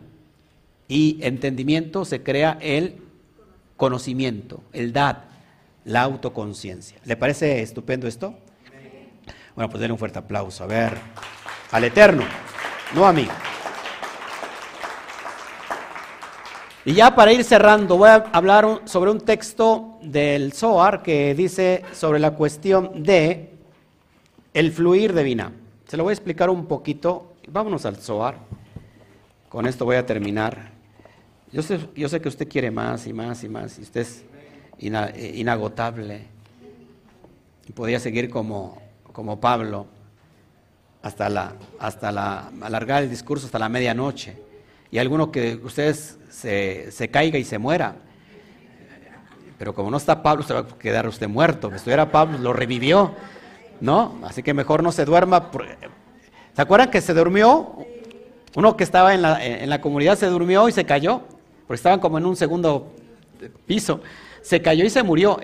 y 0.91 1.19
entendimiento, 1.21 2.03
se 2.03 2.21
crea 2.21 2.57
el 2.59 2.97
conocimiento, 3.77 4.61
el 4.73 4.91
dad, 4.91 5.19
la 5.85 6.01
autoconciencia. 6.01 6.97
¿Le 7.05 7.15
parece 7.15 7.61
estupendo 7.61 8.09
esto? 8.09 8.35
Bueno, 9.55 9.69
pues 9.69 9.79
denle 9.79 9.93
un 9.93 9.97
fuerte 9.97 10.19
aplauso. 10.19 10.65
A 10.65 10.67
ver, 10.67 10.97
al 11.71 11.85
Eterno, 11.85 12.25
no 12.93 13.05
a 13.05 13.13
mí. 13.13 13.25
Y 16.83 16.91
ya 16.91 17.15
para 17.15 17.31
ir 17.31 17.45
cerrando, 17.45 17.95
voy 17.95 18.09
a 18.09 18.15
hablar 18.33 18.81
sobre 18.83 19.11
un 19.11 19.21
texto 19.21 19.97
del 20.01 20.51
Zohar 20.51 21.03
que 21.03 21.33
dice 21.35 21.85
sobre 21.93 22.19
la 22.19 22.31
cuestión 22.31 23.01
de 23.01 23.53
el 24.53 24.73
fluir 24.73 25.13
de 25.13 25.23
vina. 25.23 25.53
Se 25.87 25.95
lo 25.95 26.03
voy 26.03 26.11
a 26.11 26.15
explicar 26.15 26.49
un 26.49 26.65
poquito. 26.65 27.35
Vámonos 27.47 27.85
al 27.85 27.95
Zohar. 27.95 28.39
Con 29.47 29.67
esto 29.67 29.85
voy 29.85 29.95
a 29.95 30.05
terminar. 30.05 30.80
Yo 31.53 31.61
sé, 31.61 31.79
yo 31.95 32.07
sé 32.07 32.21
que 32.21 32.29
usted 32.29 32.47
quiere 32.47 32.71
más 32.71 33.05
y 33.07 33.13
más 33.13 33.43
y 33.43 33.49
más, 33.49 33.77
y 33.77 33.81
usted 33.81 34.01
es 34.01 34.23
inagotable. 34.79 36.25
Y 37.67 37.73
podía 37.73 37.99
seguir 37.99 38.29
como, 38.29 38.81
como 39.11 39.39
Pablo 39.39 39.87
hasta, 41.01 41.29
la, 41.29 41.53
hasta 41.79 42.11
la, 42.11 42.51
alargar 42.61 43.03
el 43.03 43.09
discurso 43.09 43.45
hasta 43.45 43.59
la 43.59 43.67
medianoche. 43.67 44.37
Y 44.91 44.97
alguno 44.97 45.31
que 45.31 45.59
ustedes 45.63 46.17
se, 46.29 47.09
caiga 47.11 47.37
y 47.37 47.43
se 47.43 47.57
muera. 47.57 47.95
Pero 49.57 49.75
como 49.75 49.91
no 49.91 49.97
está 49.97 50.23
Pablo, 50.23 50.43
se 50.43 50.53
va 50.53 50.61
a 50.61 50.67
quedar 50.67 51.07
usted 51.07 51.27
muerto. 51.27 51.69
Si 51.69 51.75
estuviera 51.75 52.11
Pablo, 52.11 52.37
lo 52.37 52.53
revivió, 52.53 53.13
¿no? 53.79 54.19
Así 54.23 54.41
que 54.41 54.53
mejor 54.53 54.83
no 54.83 54.91
se 54.91 55.05
duerma. 55.05 55.51
¿Se 56.55 56.61
acuerdan 56.61 56.89
que 56.89 57.01
se 57.01 57.13
durmió? 57.13 57.75
Uno 58.55 58.75
que 58.75 58.83
estaba 58.83 59.13
en 59.13 59.21
la, 59.21 59.45
en 59.45 59.69
la 59.69 59.79
comunidad 59.79 60.17
se 60.17 60.25
durmió 60.25 60.67
y 60.67 60.73
se 60.73 60.85
cayó, 60.85 61.23
porque 61.71 61.77
estaban 61.77 62.01
como 62.01 62.17
en 62.17 62.25
un 62.25 62.35
segundo 62.35 62.91
piso. 63.65 64.01
Se 64.41 64.61
cayó 64.61 64.83
y 64.83 64.89
se 64.89 65.03
murió. 65.03 65.39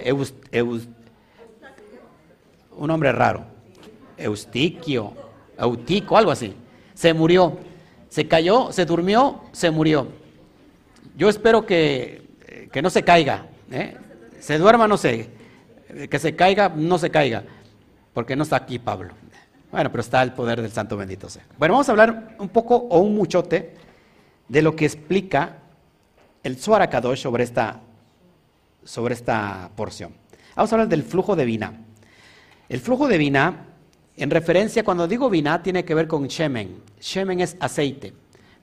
un 2.75 2.91
hombre 2.91 3.13
raro. 3.13 3.45
Eustiquio, 4.17 5.13
Eutico, 5.57 6.17
algo 6.17 6.31
así. 6.31 6.53
Se 6.93 7.13
murió. 7.13 7.57
Se 8.09 8.27
cayó, 8.27 8.73
se 8.73 8.83
durmió, 8.83 9.39
se 9.53 9.71
murió. 9.71 10.09
Yo 11.15 11.29
espero 11.29 11.65
que, 11.65 12.23
no 12.83 12.89
se 12.89 13.03
caiga. 13.03 13.45
¿eh? 13.71 13.95
Se 14.41 14.57
duerma, 14.57 14.85
no 14.85 14.97
sé. 14.97 15.29
Que 16.09 16.19
se 16.19 16.35
caiga, 16.35 16.67
no 16.67 16.97
se 16.97 17.09
caiga. 17.09 17.45
Porque 18.13 18.35
no 18.35 18.43
está 18.43 18.57
aquí 18.57 18.79
Pablo. 18.79 19.13
Bueno, 19.71 19.89
pero 19.91 20.01
está 20.01 20.21
el 20.23 20.33
poder 20.33 20.61
del 20.61 20.73
Santo 20.73 20.97
Bendito 20.97 21.29
sea. 21.29 21.45
Bueno, 21.57 21.75
vamos 21.75 21.87
a 21.87 21.93
hablar 21.93 22.35
un 22.37 22.49
poco 22.49 22.75
o 22.75 22.99
un 22.99 23.15
muchote 23.15 23.75
de 24.49 24.61
lo 24.61 24.75
que 24.75 24.83
explica 24.83 25.59
el 26.47 26.89
Kadosh 26.89 27.21
sobre 27.21 27.43
esta, 27.43 27.81
sobre 28.83 29.13
esta 29.13 29.69
porción. 29.75 30.13
Vamos 30.55 30.71
a 30.71 30.75
hablar 30.75 30.87
del 30.87 31.03
flujo 31.03 31.35
de 31.35 31.45
vina. 31.45 31.81
El 32.69 32.79
flujo 32.79 33.07
de 33.07 33.17
vina, 33.17 33.65
en 34.15 34.29
referencia, 34.31 34.83
cuando 34.83 35.07
digo 35.07 35.29
vina, 35.29 35.61
tiene 35.61 35.85
que 35.85 35.93
ver 35.93 36.07
con 36.07 36.27
shemen. 36.27 36.81
Shemen 36.99 37.41
es 37.41 37.57
aceite. 37.59 38.13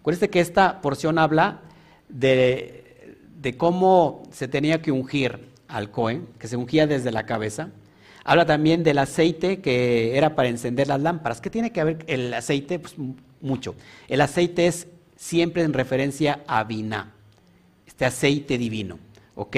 Acuérdense 0.01 0.28
que 0.28 0.41
esta 0.41 0.80
porción 0.80 1.18
habla 1.18 1.61
de, 2.09 3.55
cómo 3.57 4.22
se 4.32 4.49
tenía 4.49 4.82
que 4.82 4.91
ungir 4.91 5.49
al 5.68 5.91
Cohen, 5.91 6.26
que 6.39 6.49
se 6.49 6.57
ungía 6.57 6.87
desde 6.87 7.12
la 7.12 7.26
cabeza. 7.26 7.70
Habla 8.24 8.47
también 8.47 8.82
del 8.82 8.99
aceite 8.99 9.61
que 9.61 10.16
era 10.16 10.35
para 10.35 10.49
encender 10.49 10.89
las 10.89 11.01
lámparas. 11.01 11.41
¿Qué 11.41 11.51
tiene 11.51 11.70
que 11.72 11.85
ver 11.85 12.05
el 12.07 12.32
aceite? 12.32 12.78
Pues 12.78 12.97
mucho. 13.41 13.74
El 14.09 14.20
aceite 14.20 14.66
es 14.66 14.89
siempre 15.16 15.62
en 15.62 15.72
referencia 15.72 16.41
a 16.47 16.64
vina, 16.64 17.14
este 17.95 18.07
aceite 18.07 18.59
divino. 18.59 18.99
¿Ok? 19.37 19.57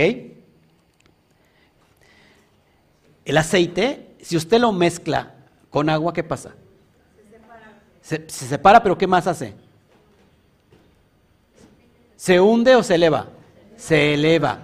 El 3.24 3.39
aceite, 3.39 4.14
si 4.20 4.37
usted 4.37 4.61
lo 4.61 4.72
mezcla 4.72 5.34
con 5.70 5.89
agua, 5.89 6.12
¿qué 6.12 6.22
pasa? 6.22 6.55
Se 7.16 7.30
separa. 7.30 7.82
Se, 8.28 8.28
separa, 8.28 8.82
pero 8.82 8.99
¿qué 8.99 9.07
más 9.07 9.26
hace? 9.26 9.55
¿Se 12.16 12.39
hunde 12.39 12.74
o 12.74 12.82
se 12.82 12.97
eleva? 12.97 13.28
Se 13.76 14.12
eleva. 14.12 14.61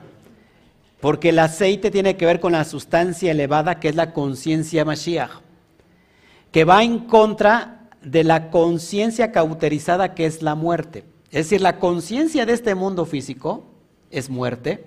Porque 1.01 1.31
el 1.31 1.39
aceite 1.39 1.91
tiene 1.91 2.19
que 2.19 2.27
ver 2.27 2.41
con 2.41 2.53
la 2.53 2.65
sustancia 2.65 3.31
elevada 3.31 3.81
que 3.81 3.89
es 3.89 3.97
la 3.97 4.13
conciencia 4.13 4.85
Mashiach, 4.85 5.41
que 6.53 6.65
va 6.65 6.85
en 6.85 6.99
contra 7.07 7.89
de 8.03 8.23
la 8.23 8.51
conciencia 8.51 9.33
cauterizada 9.33 10.15
que 10.15 10.27
es 10.27 10.43
la 10.43 10.55
muerte. 10.55 11.05
Es 11.33 11.47
decir, 11.47 11.63
la 11.63 11.79
conciencia 11.79 12.45
de 12.45 12.53
este 12.53 12.75
mundo 12.75 13.07
físico 13.07 13.65
es 14.11 14.29
muerte 14.29 14.85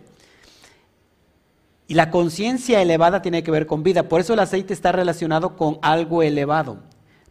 y 1.87 1.95
la 1.95 2.11
conciencia 2.11 2.83
elevada 2.83 3.23
tiene 3.23 3.41
que 3.41 3.49
ver 3.49 3.65
con 3.65 3.81
vida. 3.81 4.07
Por 4.07 4.21
eso 4.21 4.33
el 4.33 4.39
aceite 4.39 4.71
está 4.71 4.91
relacionado 4.91 5.55
con 5.55 5.79
algo 5.81 6.21
elevado. 6.21 6.77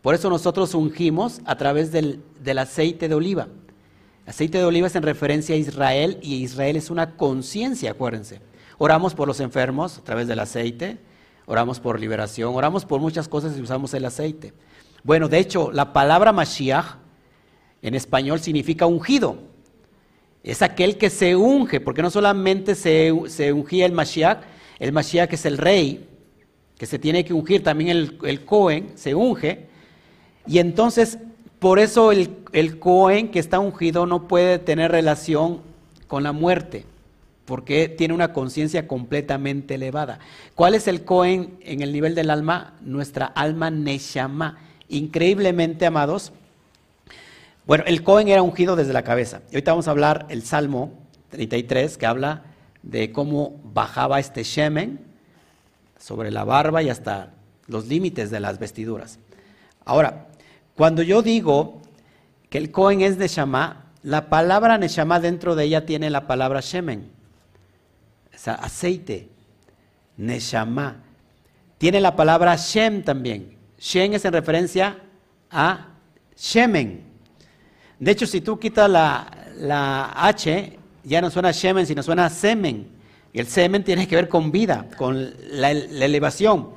Por 0.03 0.17
eso 0.17 0.29
nosotros 0.31 0.75
ungimos 0.75 1.41
a 1.45 1.57
través 1.57 1.93
del, 1.93 2.25
aceite 2.59 3.09
de 3.09 3.15
oliva. 3.15 3.47
Aceite 4.27 4.59
de 4.59 4.65
oliva 4.65 4.89
es 4.89 4.97
en 4.97 5.05
referencia 5.05 5.55
a 5.55 5.59
Israel 5.59 6.19
y 6.21 6.43
Israel 6.43 6.75
es 6.75 6.91
una 6.91 7.17
conciencia, 7.17 7.93
acuérdense. 7.93 8.41
Oramos 8.79 9.15
por 9.15 9.29
los 9.29 9.39
enfermos 9.39 9.99
a 9.99 10.03
través 10.03 10.27
del 10.27 10.41
aceite, 10.41 10.99
oramos 11.47 11.79
por 11.79 12.01
liberación, 12.01 12.53
oramos 12.53 12.85
por 12.85 13.01
muchas 13.01 13.29
cosas 13.29 13.57
y 13.57 13.63
usamos 13.63 13.95
el 13.95 14.07
aceite. 14.07 14.53
Bueno, 15.05 15.29
de 15.29 15.39
hecho, 15.39 15.71
la 15.71 15.93
palabra 15.93 16.33
Mashiach 16.33 17.04
en 17.85 17.95
español 17.95 18.41
significa 18.41 18.87
ungido. 18.87 19.39
Es 20.43 20.61
aquel 20.61 20.99
que 20.99 21.09
se 21.11 21.37
unge, 21.37 21.81
porque 21.81 22.03
no 22.03 22.11
solamente 22.11 22.75
se, 22.75 23.13
se 23.29 23.53
ungía 23.53 23.87
el 23.87 23.93
Mashiach, 23.93 24.43
el 24.81 24.93
Mashiach 24.93 25.33
es 25.33 25.47
el 25.47 25.59
rey, 25.59 26.09
que 26.77 26.87
se 26.87 26.99
tiene 26.99 27.25
que 27.25 27.33
ungir, 27.33 27.63
también 27.63 27.91
el, 27.91 28.19
el 28.25 28.45
Cohen 28.45 28.91
se 28.97 29.15
unge, 29.15 29.67
y 30.47 30.59
entonces 30.59 31.19
por 31.59 31.79
eso 31.79 32.13
el, 32.13 32.79
Cohen 32.79 33.31
que 33.31 33.39
está 33.39 33.59
ungido 33.59 34.05
no 34.05 34.29
puede 34.29 34.59
tener 34.59 34.91
relación 34.91 35.63
con 36.07 36.23
la 36.23 36.33
muerte. 36.33 36.85
porque 37.47 37.89
tiene 37.89 38.15
una 38.15 38.33
conciencia 38.33 38.87
completamente 38.89 39.75
elevada. 39.75 40.19
¿Cuál 40.55 40.75
es 40.75 40.89
el 40.89 41.05
Cohen 41.05 41.59
en 41.61 41.83
el 41.83 41.93
nivel 41.93 42.15
del 42.15 42.31
alma? 42.31 42.75
Nuestra 42.81 43.27
alma 43.27 43.71
Neshama. 43.71 44.59
Increíblemente, 44.89 45.85
amados. 45.85 46.33
Bueno, 47.67 47.85
el 47.87 48.03
Cohen 48.03 48.29
era 48.29 48.43
ungido 48.43 48.77
desde 48.77 48.93
la 48.93 49.03
cabeza. 49.03 49.41
Y 49.51 49.57
ahorita 49.57 49.73
vamos 49.73 49.89
a 49.89 49.93
hablar 49.93 50.27
el 50.29 50.43
Salmo 50.43 50.93
33, 51.31 51.97
que 51.97 52.07
habla 52.07 52.43
de 52.83 53.13
cómo 53.13 53.61
bajaba 53.65 54.21
este 54.21 54.43
Shemen 54.43 55.01
sobre 55.99 56.31
la 56.31 56.45
barba 56.45 56.83
y 56.83 56.91
hasta 56.91 57.33
los 57.67 57.87
límites 57.87 58.31
de 58.31 58.41
las 58.41 58.59
vestiduras. 58.59 59.19
Ahora, 59.85 60.27
cuando 60.77 61.03
yo 61.03 61.23
digo 61.23 61.81
que 62.51 62.59
el 62.59 62.71
Cohen 62.71 63.01
es 63.01 63.17
Neshama, 63.17 63.87
la 64.03 64.29
palabra 64.29 64.77
Neshama 64.77 65.21
dentro 65.21 65.55
de 65.55 65.65
ella 65.65 65.87
tiene 65.87 66.11
la 66.11 66.27
palabra 66.27 66.61
Shemen 66.61 67.15
aceite, 68.47 69.29
Neshama. 70.17 71.03
Tiene 71.79 72.01
la 72.01 72.17
palabra 72.17 72.57
Shem 72.57 73.03
también. 73.03 73.57
Shem 73.79 74.15
es 74.15 74.25
en 74.25 74.33
referencia 74.33 74.99
a 75.51 75.89
Shemen. 76.37 77.14
De 77.99 78.11
hecho, 78.11 78.27
si 78.27 78.41
tú 78.41 78.59
quitas 78.59 78.91
la, 78.91 80.13
H, 80.17 80.79
ya 81.05 81.21
no 81.21 81.31
suena 81.31 81.53
Shemen, 81.53 81.87
sino 81.87 82.03
suena 82.03 82.29
Semen. 82.29 82.89
Y 83.33 83.41
el 83.41 83.49
semen 83.49 83.83
tiene 83.83 84.07
que 84.07 84.15
ver 84.15 84.29
con 84.29 84.53
vida, 84.53 84.87
con 84.97 85.35
la, 85.51 85.73
elevación, 85.73 86.69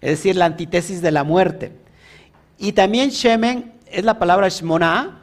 es 0.00 0.10
decir, 0.10 0.36
la 0.36 0.44
antítesis 0.44 1.02
de 1.02 1.10
la 1.10 1.24
muerte. 1.24 1.72
Y 2.56 2.70
también 2.70 3.10
Shemen 3.10 3.72
es 3.86 4.04
la 4.04 4.16
palabra 4.16 4.48
Shmona 4.48 5.22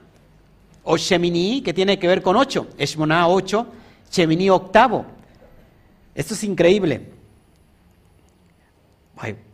o 0.84 0.98
Shemini, 0.98 1.62
que 1.62 1.74
tiene 1.74 1.98
que 1.98 2.08
ver 2.08 2.22
con 2.22 2.36
ocho. 2.36 2.68
Shmona, 2.78 3.30
ocho, 3.30 3.68
Shemini, 4.12 4.50
octavo. 4.50 5.06
Esto 6.14 6.34
es 6.34 6.44
increíble. 6.44 7.08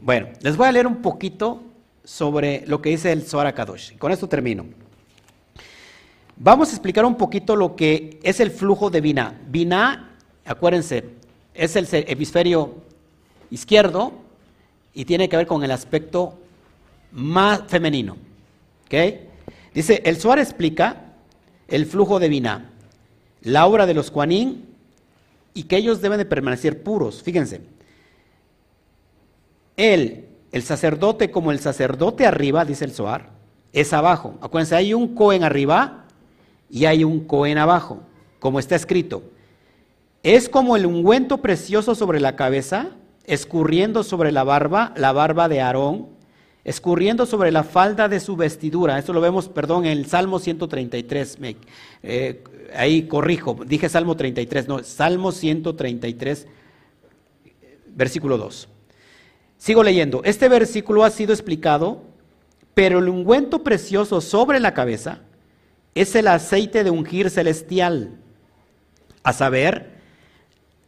Bueno, 0.02 0.30
les 0.42 0.58
voy 0.58 0.68
a 0.68 0.72
leer 0.72 0.88
un 0.88 1.02
poquito 1.04 1.62
sobre 2.04 2.64
lo 2.66 2.82
que 2.82 2.90
dice 2.90 3.12
el 3.12 3.24
Zohar 3.24 3.54
Kadosh. 3.54 3.96
Con 3.98 4.12
esto 4.12 4.28
termino. 4.28 4.66
Vamos 6.40 6.70
a 6.70 6.72
explicar 6.74 7.04
un 7.04 7.16
poquito 7.16 7.56
lo 7.56 7.76
que 7.76 8.20
es 8.22 8.40
el 8.40 8.52
flujo 8.52 8.92
de 8.92 9.02
Binah. 9.02 9.34
Binah, 9.48 10.12
acuérdense, 10.46 11.04
es 11.56 11.76
el 11.76 11.88
hemisferio 12.08 12.76
izquierdo 13.50 14.14
y 14.94 15.06
tiene 15.06 15.30
que 15.30 15.38
ver 15.38 15.48
con 15.48 15.64
el 15.64 15.72
aspecto 15.72 16.38
más 17.12 17.64
femenino. 17.68 18.18
Dice, 19.74 20.02
el 20.06 20.18
Zohar 20.18 20.38
explica 20.38 21.14
el 21.68 21.88
flujo 21.88 22.20
de 22.20 22.30
Binah, 22.30 22.70
la 23.42 23.66
obra 23.66 23.88
de 23.88 23.96
los 23.96 24.12
Kuanín 24.12 24.66
y 25.56 25.64
que 25.64 25.78
ellos 25.78 26.02
deben 26.02 26.20
de 26.20 26.26
permanecer 26.26 26.84
puros. 26.84 27.24
Fíjense, 27.24 27.62
él, 29.76 30.26
el 30.52 30.62
sacerdote 30.62 31.32
como 31.32 31.52
el 31.52 31.60
sacerdote 31.60 32.28
arriba, 32.28 32.64
dice 32.64 32.86
el 32.86 32.92
Zohar, 32.92 33.32
es 33.74 33.92
abajo. 33.92 34.38
Acuérdense, 34.42 34.76
hay 34.76 34.94
un 34.94 35.16
Cohen 35.16 35.44
arriba 35.44 36.04
y 36.70 36.86
hay 36.86 37.04
un 37.04 37.22
Cohen 37.22 37.58
abajo, 37.58 38.02
como 38.40 38.60
está 38.60 38.76
escrito. 38.76 39.24
Es 40.24 40.50
como 40.50 40.76
el 40.76 40.86
ungüento 40.86 41.38
precioso 41.38 41.96
sobre 41.96 42.20
la 42.20 42.36
cabeza, 42.36 42.90
escurriendo 43.26 44.04
sobre 44.04 44.32
la 44.32 44.44
barba, 44.44 44.94
la 44.98 45.12
barba 45.12 45.48
de 45.48 45.62
Aarón, 45.62 46.08
escurriendo 46.64 47.26
sobre 47.26 47.52
la 47.52 47.64
falda 47.64 48.10
de 48.10 48.20
su 48.20 48.36
vestidura. 48.36 48.98
Esto 48.98 49.14
lo 49.14 49.22
vemos, 49.22 49.48
perdón, 49.48 49.86
en 49.86 49.98
el 49.98 50.06
Salmo 50.08 50.40
133. 50.40 51.38
Eh, 52.04 52.44
ahí 52.76 53.04
corrijo, 53.08 53.58
dije 53.66 53.88
Salmo 53.88 54.18
33, 54.18 54.68
no, 54.68 54.84
Salmo 54.84 55.32
133, 55.32 56.48
versículo 57.96 58.38
2. 58.38 58.68
Sigo 59.58 59.82
leyendo. 59.82 60.22
Este 60.26 60.50
versículo 60.50 61.04
ha 61.04 61.10
sido 61.10 61.32
explicado, 61.32 62.02
pero 62.74 63.00
el 63.00 63.08
ungüento 63.08 63.64
precioso 63.64 64.20
sobre 64.20 64.60
la 64.60 64.74
cabeza 64.74 65.22
es 66.02 66.16
el 66.16 66.28
aceite 66.28 66.84
de 66.84 66.90
ungir 66.90 67.30
celestial, 67.30 68.18
a 69.24 69.34
saber, 69.34 69.98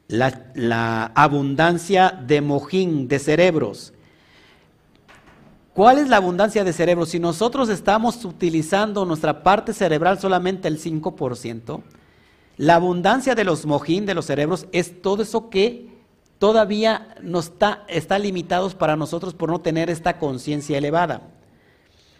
la, 0.07 1.12
abundancia 1.16 2.10
de 2.10 2.41
mojín, 2.41 3.07
de 3.07 3.20
cerebros 3.20 3.93
¿Cuál 5.80 5.99
es 5.99 6.10
la 6.10 6.18
abundancia 6.18 6.66
de 6.66 6.74
cerebro? 6.74 7.05
Si 7.05 7.20
nosotros 7.20 7.70
estamos 7.70 8.26
utilizando 8.26 9.05
nuestra 9.05 9.43
parte 9.43 9.72
cerebral 9.72 10.20
solamente 10.20 10.68
el 10.68 10.78
5%, 10.78 11.82
la 12.57 12.76
abundancia 12.76 13.34
de 13.34 13.45
los 13.45 13.66
mojín, 13.66 14.05
de 14.05 14.14
los 14.14 14.26
cerebros, 14.26 14.68
es 14.74 15.01
todo 15.01 15.24
eso 15.24 15.49
que 15.49 15.88
todavía 16.38 17.16
no 17.22 17.39
está, 17.39 17.86
está 17.88 18.20
limitados 18.20 18.76
para 18.76 18.97
nosotros 18.97 19.34
por 19.34 19.49
no 19.49 19.62
tener 19.62 19.89
esta 19.89 20.18
conciencia 20.20 20.78
elevada. 20.78 21.22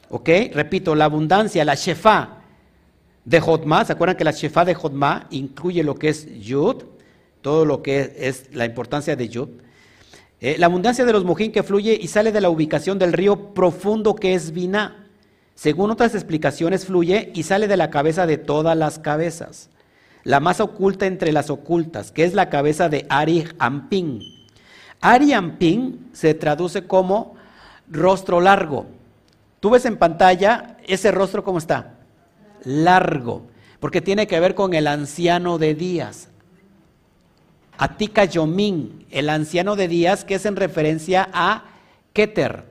¿Ok? 0.10 0.30
Repito, 0.54 0.96
la 0.96 1.04
abundancia, 1.04 1.66
la 1.66 1.76
shefa 1.76 2.39
de 3.30 3.40
Jotma, 3.40 3.86
¿se 3.86 3.94
acuerdan 3.94 4.18
que 4.18 4.24
la 4.24 4.32
shefa 4.32 4.66
de 4.66 4.74
Jotma 4.74 5.28
incluye 5.30 5.84
lo 5.84 5.94
que 5.94 6.10
es 6.10 6.28
Yud? 6.40 6.78
Todo 7.44 7.64
lo 7.64 7.84
que 7.84 8.16
es 8.18 8.56
la 8.56 8.66
importancia 8.66 9.16
de 9.16 9.30
Yud. 9.30 9.50
Eh, 10.42 10.56
la 10.58 10.66
abundancia 10.66 11.06
de 11.06 11.14
los 11.14 11.26
mojín 11.26 11.52
que 11.52 11.62
fluye 11.62 11.96
y 12.02 12.08
sale 12.08 12.32
de 12.32 12.42
la 12.42 12.50
ubicación 12.50 12.98
del 12.98 13.14
río 13.14 13.54
profundo 13.54 14.16
que 14.16 14.34
es 14.34 14.52
Vina. 14.52 15.06
Según 15.54 15.92
otras 15.92 16.16
explicaciones, 16.16 16.88
fluye 16.88 17.32
y 17.36 17.44
sale 17.44 17.68
de 17.68 17.78
la 17.78 17.92
cabeza 17.92 18.26
de 18.26 18.40
todas 18.40 18.76
las 18.76 18.98
cabezas. 18.98 19.70
La 20.24 20.40
más 20.40 20.60
oculta 20.60 21.06
entre 21.06 21.32
las 21.32 21.52
ocultas, 21.52 22.12
que 22.12 22.24
es 22.24 22.34
la 22.34 22.50
cabeza 22.50 22.90
de 22.90 23.06
Ari 23.10 23.48
Ampin. 23.60 24.22
Ari 25.02 25.34
Ampin 25.34 26.10
se 26.14 26.34
traduce 26.34 26.88
como 26.88 27.36
rostro 27.92 28.42
largo. 28.42 28.88
Tú 29.60 29.70
ves 29.70 29.86
en 29.86 29.98
pantalla 29.98 30.78
ese 30.88 31.12
rostro 31.12 31.44
cómo 31.44 31.60
está? 31.60 31.99
Largo, 32.64 33.48
porque 33.80 34.02
tiene 34.02 34.28
que 34.28 34.40
ver 34.40 34.56
con 34.56 34.74
el 34.74 34.88
anciano 34.88 35.58
de 35.58 35.76
días. 35.76 36.30
Atika 37.78 38.26
Yomin, 38.26 39.06
el 39.10 39.30
anciano 39.30 39.76
de 39.76 39.88
días, 39.88 40.26
que 40.26 40.36
es 40.36 40.46
en 40.46 40.56
referencia 40.56 41.30
a 41.34 41.66
Keter, 42.14 42.66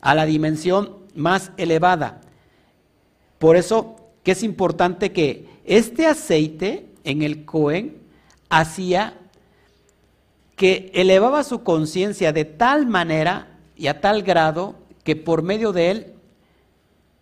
a 0.00 0.14
la 0.14 0.26
dimensión 0.26 0.96
más 1.14 1.52
elevada. 1.56 2.20
Por 3.38 3.56
eso 3.56 3.96
que 4.22 4.32
es 4.32 4.42
importante 4.42 5.12
que 5.12 5.46
este 5.64 6.06
aceite 6.06 6.86
en 7.04 7.22
el 7.22 7.44
Cohen 7.44 7.98
hacía 8.48 9.18
que 10.56 10.90
elevaba 10.94 11.44
su 11.44 11.62
conciencia 11.62 12.32
de 12.32 12.44
tal 12.44 12.86
manera 12.86 13.58
y 13.76 13.88
a 13.88 14.00
tal 14.00 14.22
grado 14.22 14.76
que 15.02 15.16
por 15.16 15.42
medio 15.42 15.72
de 15.72 15.90
él 15.90 16.12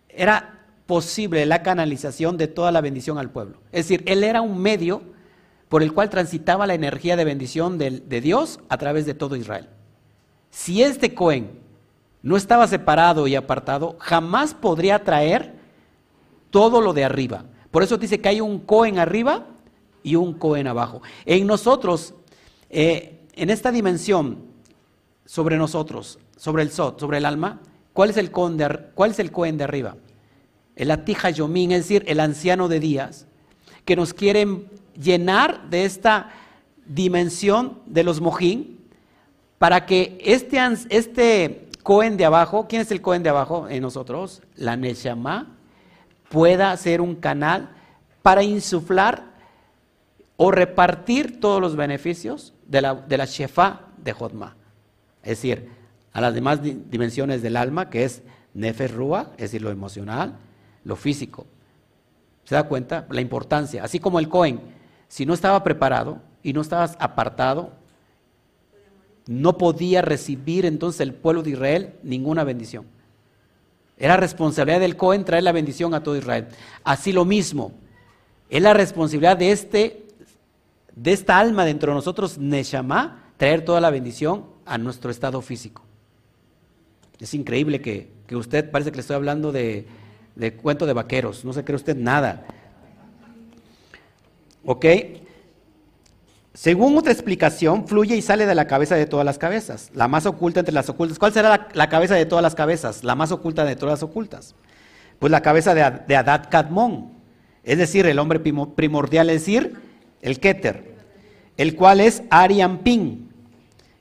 era 0.09 0.62
posible 0.85 1.45
la 1.45 1.63
canalización 1.63 2.37
de 2.37 2.47
toda 2.47 2.71
la 2.71 2.81
bendición 2.81 3.17
al 3.17 3.31
pueblo. 3.31 3.59
Es 3.71 3.87
decir, 3.87 4.03
él 4.05 4.23
era 4.23 4.41
un 4.41 4.61
medio 4.61 5.01
por 5.69 5.81
el 5.81 5.93
cual 5.93 6.09
transitaba 6.09 6.67
la 6.67 6.75
energía 6.75 7.15
de 7.15 7.25
bendición 7.25 7.77
de, 7.77 8.21
Dios 8.21 8.59
a 8.69 8.77
través 8.77 9.05
de 9.05 9.15
todo 9.15 9.35
Israel. 9.35 9.69
Si 10.51 10.83
este 10.83 11.15
Cohen 11.15 11.59
no 12.21 12.37
estaba 12.37 12.67
separado 12.67 13.27
y 13.27 13.35
apartado, 13.35 13.95
jamás 13.99 14.53
podría 14.53 15.03
traer 15.03 15.55
todo 16.51 16.79
lo 16.79 16.93
de 16.93 17.05
arriba. 17.05 17.45
Por 17.71 17.81
eso 17.81 17.97
dice 17.97 18.21
que 18.21 18.29
hay 18.29 18.39
un 18.39 18.59
Cohen 18.59 18.99
arriba 18.99 19.47
y 20.03 20.15
un 20.15 20.33
Cohen 20.35 20.67
abajo. 20.67 21.01
En 21.25 21.47
nosotros, 21.47 22.13
eh, 22.69 23.25
en 23.33 23.49
esta 23.49 23.71
dimensión 23.71 24.45
sobre 25.25 25.57
nosotros, 25.57 26.19
sobre 26.37 26.61
el 26.61 26.69
Sot, 26.69 26.99
sobre 26.99 27.17
el 27.17 27.25
alma, 27.25 27.61
¿cuál 27.93 28.11
es 28.11 28.17
el 28.17 28.29
Cohen 28.29 28.57
de, 28.57 28.91
cuál 28.93 29.09
es 29.09 29.17
el 29.17 29.31
Cohen 29.31 29.57
de 29.57 29.63
arriba? 29.63 29.95
El 30.75 30.91
Atija 30.91 31.29
Yomín, 31.29 31.71
es 31.71 31.81
decir, 31.81 32.03
el 32.07 32.19
anciano 32.19 32.67
de 32.67 32.79
días, 32.79 33.27
que 33.85 33.95
nos 33.95 34.13
quiere 34.13 34.65
llenar 34.99 35.69
de 35.69 35.85
esta 35.85 36.29
dimensión 36.85 37.79
de 37.85 38.03
los 38.03 38.21
mojín 38.21 38.79
para 39.57 39.85
que 39.85 40.17
este, 40.23 40.59
este 40.89 41.69
Cohen 41.83 42.17
de 42.17 42.25
abajo, 42.25 42.67
¿quién 42.67 42.81
es 42.81 42.91
el 42.91 43.01
Cohen 43.01 43.23
de 43.23 43.29
abajo 43.29 43.67
en 43.69 43.81
nosotros? 43.81 44.41
La 44.55 44.75
Neshama, 44.77 45.57
pueda 46.29 46.75
ser 46.77 47.01
un 47.01 47.15
canal 47.15 47.69
para 48.21 48.43
insuflar 48.43 49.33
o 50.37 50.51
repartir 50.51 51.39
todos 51.39 51.61
los 51.61 51.75
beneficios 51.75 52.53
de 52.65 52.81
la, 52.81 52.95
de 52.95 53.17
la 53.17 53.25
Shefa 53.25 53.81
de 53.97 54.13
Jodma. 54.13 54.55
Es 55.21 55.37
decir, 55.37 55.69
a 56.11 56.21
las 56.21 56.33
demás 56.33 56.59
dimensiones 56.61 57.41
del 57.41 57.57
alma, 57.57 57.89
que 57.89 58.03
es 58.03 58.23
Nefesh 58.53 58.91
Rúa, 58.91 59.31
es 59.33 59.51
decir, 59.51 59.61
lo 59.61 59.71
emocional, 59.71 60.37
lo 60.83 60.95
físico. 60.95 61.45
¿Se 62.43 62.55
da 62.55 62.63
cuenta? 62.63 63.05
La 63.09 63.21
importancia. 63.21 63.83
Así 63.83 63.99
como 63.99 64.19
el 64.19 64.29
Cohen 64.29 64.73
si 65.13 65.27
no 65.27 65.35
estaba 65.35 65.63
preparado 65.63 66.23
y 66.41 66.53
no 66.53 66.61
estabas 66.61 66.97
apartado, 66.99 67.73
no 69.27 69.59
podía 69.59 70.01
recibir 70.01 70.65
entonces 70.65 71.01
el 71.01 71.13
pueblo 71.13 71.43
de 71.43 71.51
Israel 71.51 71.93
ninguna 72.01 72.43
bendición. 72.43 72.87
Era 73.95 74.17
responsabilidad 74.17 74.79
del 74.79 74.97
Cohen 74.97 75.23
traer 75.23 75.43
la 75.43 75.51
bendición 75.51 75.93
a 75.93 76.01
todo 76.01 76.17
Israel. 76.17 76.47
Así 76.83 77.11
lo 77.11 77.25
mismo, 77.25 77.73
es 78.49 78.63
la 78.63 78.73
responsabilidad 78.73 79.37
de 79.37 79.51
este 79.51 80.07
de 80.95 81.11
esta 81.11 81.37
alma 81.37 81.63
dentro 81.63 81.91
de 81.91 81.95
nosotros, 81.95 82.39
Neshama, 82.39 83.31
traer 83.37 83.63
toda 83.63 83.81
la 83.81 83.91
bendición 83.91 84.47
a 84.65 84.79
nuestro 84.79 85.11
estado 85.11 85.43
físico. 85.43 85.83
Es 87.19 87.35
increíble 87.35 87.81
que, 87.81 88.09
usted 88.35 88.71
parece 88.71 88.89
que 88.89 88.95
le 88.95 89.01
estoy 89.01 89.15
hablando 89.15 89.51
de, 89.51 89.85
de 90.35 90.53
cuento 90.53 90.85
de 90.85 90.93
vaqueros, 90.93 91.45
no 91.45 91.53
se 91.53 91.63
cree 91.63 91.75
usted 91.75 91.95
nada. 91.95 92.45
¿Ok? 94.65 94.85
Según 96.53 96.95
otra 96.97 97.11
explicación, 97.11 97.87
fluye 97.87 98.15
y 98.15 98.21
sale 98.21 98.45
de 98.45 98.53
la 98.53 98.67
cabeza 98.67 98.95
de 98.95 99.07
todas 99.07 99.25
las 99.25 99.39
cabezas, 99.39 99.89
la 99.95 100.07
más 100.07 100.27
oculta 100.27 100.59
entre 100.59 100.73
las 100.73 100.87
ocultas. 100.87 101.17
¿Cuál 101.17 101.33
será 101.33 101.69
la, 101.73 101.89
cabeza 101.89 102.13
de 102.13 102.27
todas 102.27 102.43
las 102.43 102.53
cabezas? 102.53 103.03
La 103.03 103.15
más 103.15 103.31
oculta 103.31 103.65
de 103.65 103.75
todas 103.75 103.93
las 103.93 104.03
ocultas. 104.03 104.53
Pues 105.17 105.31
la 105.31 105.41
cabeza 105.41 105.73
de, 105.73 106.15
Adad 106.15 106.49
Kadmon, 106.51 107.11
es 107.63 107.79
decir, 107.79 108.05
el 108.05 108.19
hombre 108.19 108.39
primordial, 108.39 109.31
es 109.31 109.41
decir, 109.41 109.77
el 110.21 110.39
Keter, 110.39 110.95
el 111.57 111.75
cual 111.75 112.01
es 112.01 112.21
Ariampin. 112.29 113.29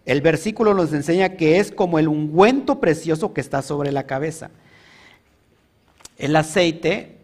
El 0.05 0.21
versículo 0.21 0.75
nos 0.75 0.93
enseña 0.93 1.31
que 1.31 1.59
es 1.59 1.73
como 1.73 1.99
el 1.99 2.09
ungüento 2.09 2.81
precioso 2.81 3.33
que 3.33 3.41
está 3.41 3.63
sobre 3.63 3.93
la 3.93 4.05
cabeza. 4.05 4.51
El 6.17 6.37
aceite, 6.37 7.19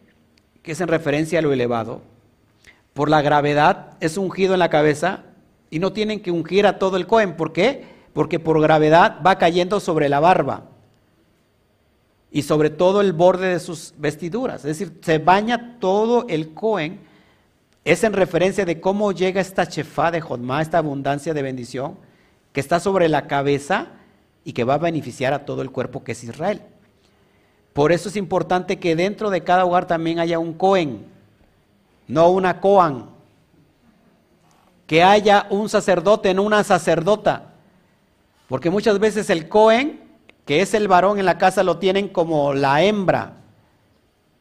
que 0.62 0.72
es 0.72 0.80
en 0.80 0.88
referencia 0.88 1.38
a 1.38 1.42
lo 1.42 1.52
elevado, 1.52 2.02
por 2.94 3.10
la 3.10 3.22
gravedad 3.22 3.96
es 4.00 4.16
ungido 4.16 4.54
en 4.54 4.58
la 4.58 4.70
cabeza 4.70 5.24
y 5.70 5.78
no 5.78 5.92
tienen 5.92 6.20
que 6.20 6.30
ungir 6.30 6.66
a 6.66 6.78
todo 6.78 6.96
el 6.96 7.06
Cohen. 7.06 7.36
¿Por 7.36 7.52
qué? 7.52 7.84
Porque 8.12 8.40
por 8.40 8.60
gravedad 8.60 9.20
va 9.24 9.38
cayendo 9.38 9.80
sobre 9.80 10.08
la 10.08 10.20
barba 10.20 10.64
y 12.30 12.42
sobre 12.42 12.70
todo 12.70 13.00
el 13.00 13.12
borde 13.12 13.48
de 13.48 13.60
sus 13.60 13.94
vestiduras. 13.98 14.64
Es 14.64 14.78
decir, 14.78 14.98
se 15.02 15.18
baña 15.18 15.76
todo 15.78 16.26
el 16.28 16.52
Cohen. 16.54 17.00
Es 17.84 18.04
en 18.04 18.12
referencia 18.12 18.64
de 18.64 18.80
cómo 18.80 19.12
llega 19.12 19.40
esta 19.40 19.66
chefá 19.66 20.10
de 20.10 20.20
Jodma, 20.20 20.60
esta 20.60 20.78
abundancia 20.78 21.32
de 21.32 21.42
bendición, 21.42 21.96
que 22.52 22.60
está 22.60 22.80
sobre 22.80 23.08
la 23.08 23.26
cabeza 23.26 23.92
y 24.44 24.52
que 24.52 24.64
va 24.64 24.74
a 24.74 24.78
beneficiar 24.78 25.32
a 25.32 25.44
todo 25.44 25.62
el 25.62 25.70
cuerpo 25.70 26.04
que 26.04 26.12
es 26.12 26.24
Israel. 26.24 26.62
Por 27.78 27.92
eso 27.92 28.08
es 28.08 28.16
importante 28.16 28.80
que 28.80 28.96
dentro 28.96 29.30
de 29.30 29.44
cada 29.44 29.64
hogar 29.64 29.86
también 29.86 30.18
haya 30.18 30.40
un 30.40 30.52
Cohen 30.52 31.06
no 32.08 32.28
una 32.28 32.60
Coan. 32.60 33.06
Que 34.88 35.04
haya 35.04 35.46
un 35.48 35.68
sacerdote, 35.68 36.34
no 36.34 36.42
una 36.42 36.64
sacerdota. 36.64 37.52
Porque 38.48 38.68
muchas 38.68 38.98
veces 38.98 39.30
el 39.30 39.48
Cohen, 39.48 40.00
que 40.44 40.60
es 40.60 40.74
el 40.74 40.88
varón 40.88 41.20
en 41.20 41.24
la 41.24 41.38
casa, 41.38 41.62
lo 41.62 41.78
tienen 41.78 42.08
como 42.08 42.52
la 42.52 42.82
hembra. 42.82 43.34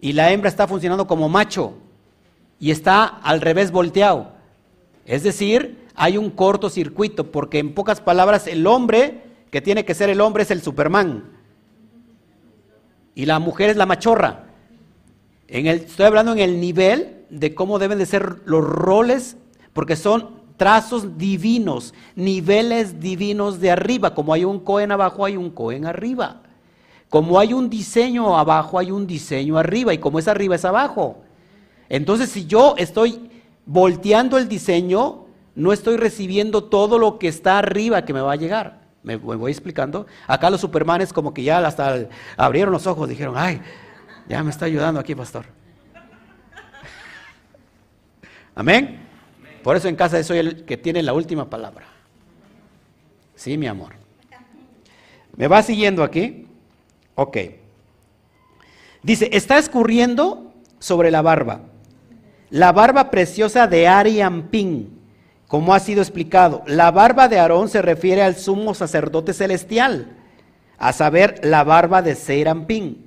Y 0.01 0.13
la 0.13 0.31
hembra 0.31 0.49
está 0.49 0.67
funcionando 0.67 1.05
como 1.05 1.29
macho. 1.29 1.75
Y 2.59 2.71
está 2.71 3.05
al 3.05 3.41
revés 3.41 3.69
volteado. 3.69 4.31
Es 5.05 5.21
decir, 5.21 5.85
hay 5.93 6.17
un 6.17 6.31
cortocircuito, 6.31 7.31
porque 7.31 7.59
en 7.59 7.75
pocas 7.75 8.01
palabras 8.01 8.47
el 8.47 8.65
hombre, 8.65 9.21
que 9.51 9.61
tiene 9.61 9.85
que 9.85 9.93
ser 9.93 10.09
el 10.09 10.21
hombre, 10.21 10.41
es 10.41 10.49
el 10.49 10.63
Superman. 10.63 11.36
Y 13.17 13.25
la 13.25 13.39
mujer 13.39 13.71
es 13.71 13.77
la 13.77 13.87
machorra. 13.87 14.43
En 15.47 15.65
el, 15.65 15.77
estoy 15.77 16.05
hablando 16.05 16.33
en 16.33 16.37
el 16.37 16.61
nivel 16.61 17.25
de 17.31 17.55
cómo 17.55 17.79
deben 17.79 17.97
de 17.97 18.05
ser 18.05 18.41
los 18.45 18.63
roles, 18.63 19.37
porque 19.73 19.95
son 19.95 20.35
trazos 20.55 21.17
divinos, 21.17 21.95
niveles 22.15 22.99
divinos 22.99 23.59
de 23.59 23.71
arriba. 23.71 24.13
Como 24.13 24.33
hay 24.33 24.45
un 24.45 24.59
Cohen 24.59 24.91
abajo, 24.91 25.25
hay 25.25 25.35
un 25.35 25.49
Cohen 25.49 25.87
arriba. 25.87 26.43
Como 27.09 27.39
hay 27.39 27.53
un 27.53 27.71
diseño 27.71 28.37
abajo, 28.37 28.77
hay 28.77 28.91
un 28.91 29.07
diseño 29.07 29.57
arriba. 29.57 29.95
Y 29.95 29.97
como 29.97 30.19
es 30.19 30.27
arriba, 30.27 30.53
es 30.53 30.63
abajo. 30.63 31.23
Entonces, 31.89 32.29
si 32.29 32.45
yo 32.45 32.75
estoy 32.77 33.31
volteando 33.65 34.37
el 34.37 34.47
diseño, 34.47 35.25
no 35.55 35.73
estoy 35.73 35.97
recibiendo 35.97 36.65
todo 36.65 36.99
lo 36.99 37.17
que 37.17 37.29
está 37.29 37.57
arriba 37.57 38.05
que 38.05 38.13
me 38.13 38.21
va 38.21 38.33
a 38.33 38.35
llegar. 38.35 38.86
¿Me 39.03 39.15
voy 39.15 39.51
explicando? 39.51 40.05
Acá 40.27 40.49
los 40.49 40.59
supermanes 40.59 41.13
como 41.13 41.33
que 41.33 41.43
ya 41.43 41.65
hasta 41.65 42.07
abrieron 42.35 42.73
los 42.73 42.87
ojos, 42.87 43.07
dijeron, 43.07 43.35
ay, 43.37 43.61
ya 44.27 44.43
me 44.43 44.49
está 44.49 44.65
ayudando 44.65 44.99
aquí, 44.99 45.15
pastor. 45.15 45.45
Amén. 48.55 48.99
Por 49.63 49.75
eso 49.75 49.87
en 49.87 49.95
casa 49.95 50.21
soy 50.23 50.39
el 50.39 50.65
que 50.65 50.77
tiene 50.77 51.01
la 51.03 51.13
última 51.13 51.49
palabra. 51.49 51.85
Sí, 53.35 53.57
mi 53.57 53.67
amor. 53.67 53.93
¿Me 55.35 55.47
va 55.47 55.61
siguiendo 55.61 56.03
aquí? 56.03 56.47
Ok. 57.15 57.37
Dice, 59.03 59.29
está 59.31 59.57
escurriendo 59.57 60.51
sobre 60.79 61.11
la 61.11 61.21
barba. 61.21 61.61
La 62.49 62.71
barba 62.71 63.11
preciosa 63.11 63.67
de 63.67 63.87
Ariampín, 63.87 64.96
como 65.47 65.73
ha 65.73 65.79
sido 65.79 66.01
explicado. 66.01 66.63
La 66.67 66.91
barba 66.91 67.27
de 67.27 67.39
Aarón 67.39 67.69
se 67.69 67.81
refiere 67.81 68.21
al 68.21 68.35
sumo 68.35 68.73
sacerdote 68.73 69.33
celestial, 69.33 70.15
a 70.77 70.93
saber, 70.93 71.39
la 71.43 71.63
barba 71.63 72.01
de 72.01 72.15
Seirampín. 72.15 73.05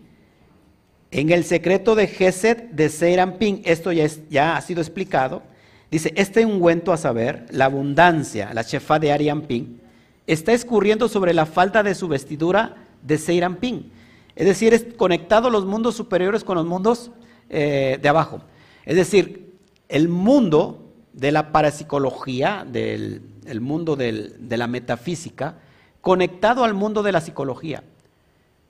En 1.11 1.31
el 1.31 1.45
secreto 1.45 1.95
de 1.95 2.07
Geset 2.07 2.71
de 2.71 2.89
Seirampín, 2.89 3.63
esto 3.65 3.93
ya, 3.93 4.57
ha 4.57 4.61
sido 4.61 4.81
explicado, 4.81 5.43
dice, 5.91 6.13
este 6.17 6.47
ungüento 6.47 6.93
a 6.93 6.97
saber, 6.97 7.47
la 7.51 7.67
abundancia, 7.67 8.53
la 8.55 8.65
chefa 8.65 8.99
de 8.99 9.13
Ariampín, 9.13 9.81
está 10.27 10.53
escurriendo 10.53 11.09
sobre 11.09 11.35
la 11.35 11.47
falta 11.47 11.83
de 11.83 11.95
su 11.95 12.09
vestidura 12.09 12.77
de 13.03 13.19
Seirampín. 13.19 13.93
Es 14.37 14.47
decir, 14.47 14.73
es 14.73 14.87
conectado 14.97 15.51
los 15.51 15.67
mundos 15.67 15.97
superiores 15.97 16.45
con 16.45 16.57
los 16.57 16.67
mundos 16.67 17.11
eh, 17.49 17.99
de 18.01 18.09
abajo. 18.09 18.41
Es 18.85 18.97
decir, 18.97 19.57
el 19.89 20.09
mundo 20.09 20.90
de 21.21 21.31
la 21.31 21.53
parapsicología, 21.53 22.67
del 22.67 23.23
el 23.47 23.61
mundo 23.61 23.95
de 23.95 24.57
la 24.57 24.67
metafísica, 24.67 25.57
conectado 26.01 26.65
al 26.65 26.75
mundo 26.75 27.03
de 27.03 27.13
la 27.13 27.21
psicología. 27.21 27.83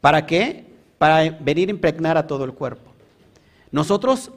¿Para 0.00 0.26
qué? 0.26 0.70
para 1.00 1.30
venir 1.30 1.70
a 1.70 1.70
impregnar 1.70 2.18
a 2.18 2.26
todo 2.26 2.44
el 2.44 2.52
cuerpo. 2.52 2.92
Nosotros 3.72 4.30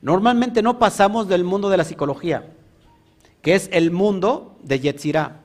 normalmente 0.00 0.62
no 0.62 0.78
pasamos 0.78 1.28
del 1.28 1.44
mundo 1.44 1.68
de 1.68 1.76
la 1.76 1.84
psicología, 1.84 2.48
que 3.42 3.54
es 3.54 3.68
el 3.74 3.90
mundo 3.90 4.56
de 4.62 4.80
Yetzirah. 4.80 5.42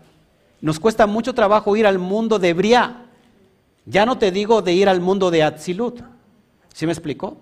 Nos 0.61 0.79
cuesta 0.79 1.05
mucho 1.05 1.33
trabajo 1.33 1.75
ir 1.75 1.85
al 1.85 1.99
mundo 1.99 2.39
de 2.39 2.53
Briah. 2.53 3.07
Ya 3.85 4.05
no 4.05 4.17
te 4.17 4.31
digo 4.31 4.61
de 4.61 4.71
ir 4.71 4.87
al 4.87 5.01
mundo 5.01 5.29
de 5.31 5.43
Atzilut. 5.43 5.99
¿Sí 6.73 6.85
me 6.85 6.93
explico? 6.93 7.35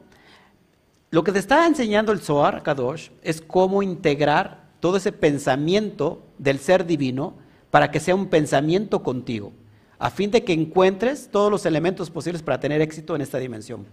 Lo 1.12 1.24
que 1.24 1.32
te 1.32 1.38
está 1.38 1.68
enseñando 1.68 2.12
el 2.12 2.22
Zohar 2.22 2.64
Kadosh 2.64 3.12
es 3.22 3.40
cómo 3.40 3.84
integrar 3.84 4.61
todo 4.82 4.98
ese 4.98 5.14
pensamiento 5.14 6.22
del 6.38 6.60
ser 6.60 6.86
divino 6.86 7.36
para 7.70 7.90
que 7.92 8.02
sea 8.02 8.16
un 8.16 8.28
pensamiento 8.28 9.02
contigo 9.02 9.54
a 10.02 10.10
fin 10.10 10.32
de 10.32 10.44
que 10.44 10.52
encuentres 10.52 11.30
todos 11.32 11.52
los 11.52 11.64
elementos 11.68 12.10
posibles 12.10 12.42
para 12.42 12.60
tener 12.60 12.82
éxito 12.82 13.16
en 13.16 13.22
esta 13.22 13.38
dimensión, 13.38 13.86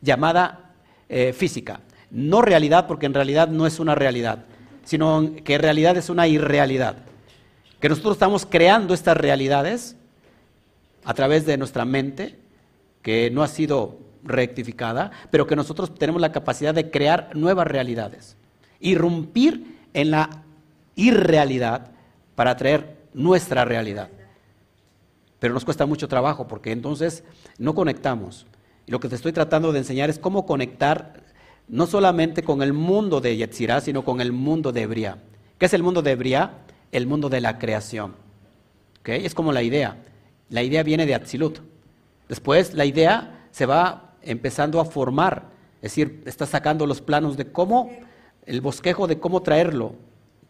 llamada 0.00 0.70
eh, 1.08 1.32
física. 1.32 1.80
No 2.08 2.40
realidad, 2.40 2.86
porque 2.86 3.06
en 3.06 3.14
realidad 3.14 3.48
no 3.48 3.66
es 3.66 3.80
una 3.80 3.96
realidad, 3.96 4.44
sino 4.84 5.28
que 5.42 5.58
realidad 5.58 5.96
es 5.96 6.08
una 6.08 6.28
irrealidad. 6.28 6.98
Que 7.80 7.88
nosotros 7.88 8.14
estamos 8.14 8.46
creando 8.46 8.94
estas 8.94 9.16
realidades 9.16 9.96
a 11.04 11.14
través 11.14 11.46
de 11.46 11.56
nuestra 11.56 11.84
mente, 11.84 12.38
que 13.02 13.32
no 13.32 13.42
ha 13.42 13.48
sido 13.48 13.98
rectificada, 14.22 15.10
pero 15.32 15.48
que 15.48 15.56
nosotros 15.56 15.92
tenemos 15.96 16.20
la 16.20 16.30
capacidad 16.30 16.74
de 16.74 16.92
crear 16.92 17.30
nuevas 17.34 17.66
realidades. 17.66 18.36
Irrumpir 18.78 19.75
en 19.96 20.12
la 20.12 20.44
irrealidad 20.94 21.90
para 22.34 22.56
traer 22.56 22.96
nuestra 23.14 23.64
realidad 23.64 24.10
pero 25.38 25.54
nos 25.54 25.64
cuesta 25.64 25.86
mucho 25.86 26.08
trabajo 26.08 26.48
porque 26.48 26.72
entonces 26.72 27.22
no 27.58 27.74
conectamos. 27.74 28.46
Y 28.86 28.90
lo 28.90 29.00
que 29.00 29.08
te 29.08 29.16
estoy 29.16 29.32
tratando 29.32 29.72
de 29.72 29.78
enseñar 29.78 30.10
es 30.10 30.18
cómo 30.18 30.46
conectar 30.46 31.22
no 31.68 31.86
solamente 31.86 32.42
con 32.42 32.62
el 32.62 32.72
mundo 32.72 33.20
de 33.20 33.36
Yetzirah, 33.36 33.80
sino 33.80 34.04
con 34.04 34.20
el 34.20 34.32
mundo 34.32 34.72
de 34.72 34.82
Ebria. 34.82 35.18
¿Qué 35.58 35.66
es 35.66 35.74
el 35.74 35.82
mundo 35.82 36.02
de 36.02 36.12
Ebria? 36.12 36.52
El 36.92 37.06
mundo 37.06 37.28
de 37.28 37.40
la 37.40 37.58
creación. 37.58 38.14
Es 39.04 39.34
como 39.34 39.52
la 39.52 39.62
idea. 39.62 39.98
La 40.48 40.62
idea 40.62 40.82
viene 40.82 41.06
de 41.06 41.14
Atzilut. 41.14 41.60
Después 42.28 42.74
la 42.74 42.84
idea 42.84 43.46
se 43.50 43.66
va 43.66 44.14
empezando 44.22 44.80
a 44.80 44.84
formar, 44.84 45.44
es 45.76 45.92
decir, 45.92 46.22
está 46.26 46.46
sacando 46.46 46.86
los 46.86 47.00
planos 47.00 47.36
de 47.36 47.52
cómo, 47.52 47.90
el 48.46 48.60
bosquejo 48.60 49.06
de 49.06 49.18
cómo 49.18 49.42
traerlo 49.42 49.94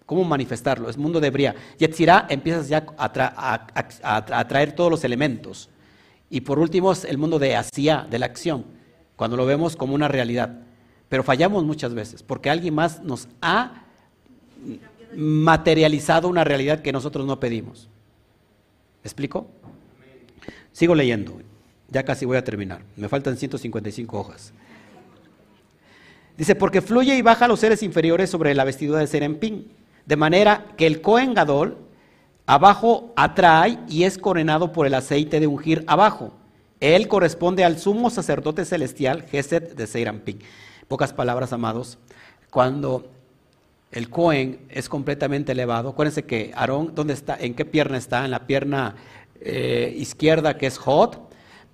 ¿Cómo 0.06 0.22
manifestarlo? 0.22 0.88
Es 0.88 0.96
mundo 0.96 1.20
de 1.20 1.30
Bria. 1.30 1.54
Yetzirah 1.78 2.26
empiezas 2.30 2.68
ya 2.68 2.86
a, 2.96 4.46
traer 4.48 4.72
todos 4.72 4.88
los 4.90 5.02
elementos. 5.02 5.68
Y 6.30 6.42
por 6.42 6.60
último 6.60 6.92
es 6.92 7.04
el 7.04 7.18
mundo 7.18 7.40
de 7.40 7.56
Asia, 7.56 8.06
de 8.08 8.20
la 8.20 8.26
acción, 8.26 8.64
cuando 9.16 9.36
lo 9.36 9.44
vemos 9.46 9.74
como 9.74 9.94
una 9.94 10.06
realidad. 10.06 10.60
Pero 11.08 11.24
fallamos 11.24 11.64
muchas 11.64 11.92
veces, 11.92 12.22
porque 12.22 12.50
alguien 12.50 12.74
más 12.74 13.02
nos 13.02 13.28
ha 13.40 13.82
materializado 15.16 16.28
una 16.28 16.44
realidad 16.44 16.82
que 16.82 16.92
nosotros 16.92 17.26
no 17.26 17.40
pedimos. 17.40 17.88
¿Me 19.02 19.08
explico? 19.08 19.48
Sigo 20.72 20.94
leyendo, 20.94 21.40
ya 21.88 22.04
casi 22.04 22.26
voy 22.26 22.36
a 22.36 22.44
terminar. 22.44 22.82
Me 22.96 23.08
faltan 23.08 23.36
155 23.36 24.18
hojas. 24.18 24.52
Dice, 26.36 26.54
porque 26.54 26.82
fluye 26.82 27.16
y 27.16 27.22
baja 27.22 27.48
los 27.48 27.60
seres 27.60 27.82
inferiores 27.82 28.30
sobre 28.30 28.54
la 28.54 28.64
vestidura 28.64 29.00
de 29.00 29.06
Serempín 29.06 29.72
De 30.04 30.16
manera 30.16 30.66
que 30.76 30.86
el 30.86 31.00
Cohen 31.00 31.34
Gadol 31.34 31.78
abajo 32.46 33.12
atrae 33.16 33.78
y 33.88 34.04
es 34.04 34.18
coronado 34.18 34.72
por 34.72 34.86
el 34.86 34.94
aceite 34.94 35.40
de 35.40 35.46
ungir 35.46 35.84
abajo. 35.86 36.32
Él 36.80 37.08
corresponde 37.08 37.64
al 37.64 37.78
sumo 37.78 38.10
sacerdote 38.10 38.64
celestial, 38.64 39.22
Gesed 39.22 39.74
de 39.74 39.86
Seiramping. 39.86 40.38
Pocas 40.88 41.12
palabras, 41.12 41.52
amados. 41.52 41.98
Cuando 42.50 43.10
el 43.90 44.08
Cohen 44.10 44.60
es 44.68 44.88
completamente 44.88 45.52
elevado, 45.52 45.88
acuérdense 45.90 46.24
que 46.24 46.52
Aarón, 46.54 46.94
¿dónde 46.94 47.14
está? 47.14 47.36
¿En 47.40 47.54
qué 47.54 47.64
pierna 47.64 47.96
está? 47.96 48.24
En 48.24 48.30
la 48.30 48.46
pierna 48.46 48.94
eh, 49.40 49.94
izquierda, 49.96 50.56
que 50.58 50.66
es 50.66 50.78
Hot, 50.78 51.25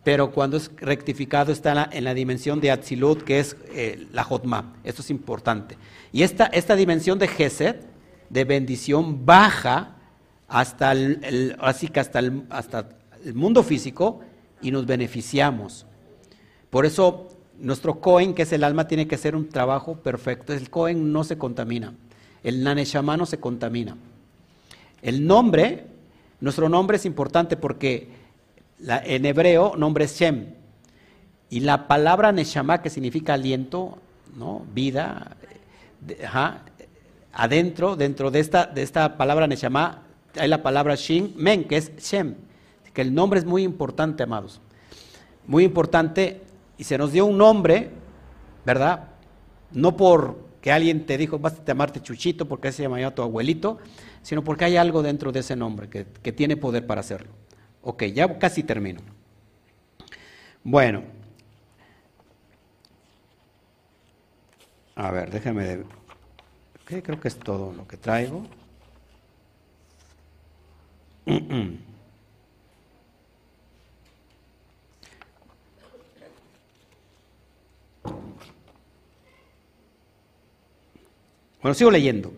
pero 0.04 0.32
cuando 0.32 0.56
es 0.56 0.70
rectificado 0.76 1.52
está 1.52 1.88
en 1.92 2.04
la, 2.04 2.14
dimensión 2.14 2.60
de 2.60 2.70
Atzilut, 2.70 3.22
que 3.22 3.38
es 3.38 3.56
eh, 3.72 4.06
la 4.12 4.24
Jotma. 4.24 4.74
Esto 4.82 5.02
es 5.02 5.10
importante. 5.10 5.76
Y 6.12 6.22
esta, 6.22 6.46
esta 6.46 6.74
dimensión 6.74 7.18
de 7.18 7.28
Gesed, 7.28 7.76
de 8.28 8.44
bendición, 8.44 9.24
baja 9.24 9.96
hasta 10.48 10.92
el, 10.92 11.56
así 11.60 11.88
que 11.88 12.00
hasta 12.00 12.18
el, 12.18 12.44
hasta 12.50 12.88
el 13.24 13.34
mundo 13.34 13.62
físico 13.62 14.20
y 14.60 14.72
nos 14.72 14.86
beneficiamos. 14.86 15.86
Por 16.68 16.84
eso 16.84 17.28
nuestro 17.58 18.00
Cohen, 18.00 18.34
que 18.34 18.42
es 18.42 18.52
el 18.52 18.64
alma, 18.64 18.88
tiene 18.88 19.06
que 19.06 19.16
ser 19.16 19.36
un 19.36 19.48
trabajo 19.48 19.96
perfecto. 19.96 20.52
El 20.52 20.68
Cohen 20.68 21.12
no 21.12 21.22
se 21.22 21.38
contamina. 21.38 21.94
El 22.42 22.64
Naneshama 22.64 23.16
no 23.16 23.24
se 23.24 23.38
contamina. 23.38 23.96
El 25.00 25.26
nombre, 25.26 25.86
nuestro 26.40 26.68
nombre 26.68 26.96
es 26.96 27.06
importante 27.06 27.56
porque 27.56 28.08
en 28.86 29.24
hebreo 29.26 29.76
nombre 29.76 30.04
es 30.04 30.18
Shem. 30.18 30.54
Y 31.50 31.60
la 31.60 31.86
palabra 31.86 32.32
Neshama, 32.32 32.82
que 32.82 32.90
significa 32.90 33.34
aliento, 33.34 33.98
¿no? 34.36 34.64
vida, 34.72 35.36
adentro, 37.32 37.96
dentro 37.96 38.30
de 38.30 38.40
esta, 38.40 38.66
de 38.66 38.82
esta 38.82 39.16
palabra 39.16 39.46
Neshama, 39.46 40.02
hay 40.36 40.48
la 40.48 40.62
palabra 40.62 40.94
Shin, 40.94 41.34
Men, 41.36 41.64
que 41.64 41.76
es 41.76 41.94
Shem. 41.96 42.36
Que 42.92 43.02
el 43.02 43.14
nombre 43.14 43.38
es 43.38 43.46
muy 43.46 43.62
importante, 43.62 44.22
amados. 44.22 44.60
Muy 45.46 45.64
importante. 45.64 46.42
Y 46.78 46.84
se 46.84 46.98
nos 46.98 47.12
dio 47.12 47.26
un 47.26 47.38
nombre, 47.38 47.90
¿verdad? 48.64 49.08
No 49.72 49.96
porque 49.96 50.72
alguien 50.72 51.06
te 51.06 51.16
dijo, 51.16 51.38
vas 51.38 51.54
a 51.60 51.64
llamarte 51.64 52.00
Chuchito, 52.00 52.46
porque 52.46 52.72
se 52.72 52.82
llamaba 52.82 53.14
tu 53.14 53.22
abuelito, 53.22 53.78
sino 54.22 54.42
porque 54.42 54.64
hay 54.64 54.76
algo 54.76 55.02
dentro 55.02 55.32
de 55.32 55.40
ese 55.40 55.56
nombre 55.56 55.88
que, 55.88 56.06
que 56.22 56.32
tiene 56.32 56.56
poder 56.56 56.86
para 56.86 57.00
hacerlo. 57.00 57.32
Ok, 57.82 58.04
ya 58.04 58.38
casi 58.38 58.62
termino. 58.62 59.00
Bueno. 60.62 61.02
A 64.94 65.10
ver, 65.10 65.30
déjame... 65.30 65.84
Okay, 66.82 67.02
creo 67.02 67.20
que 67.20 67.28
es 67.28 67.38
todo 67.38 67.72
lo 67.72 67.86
que 67.86 67.96
traigo. 67.96 68.46
Bueno, 81.62 81.74
sigo 81.76 81.92
leyendo. 81.92 82.32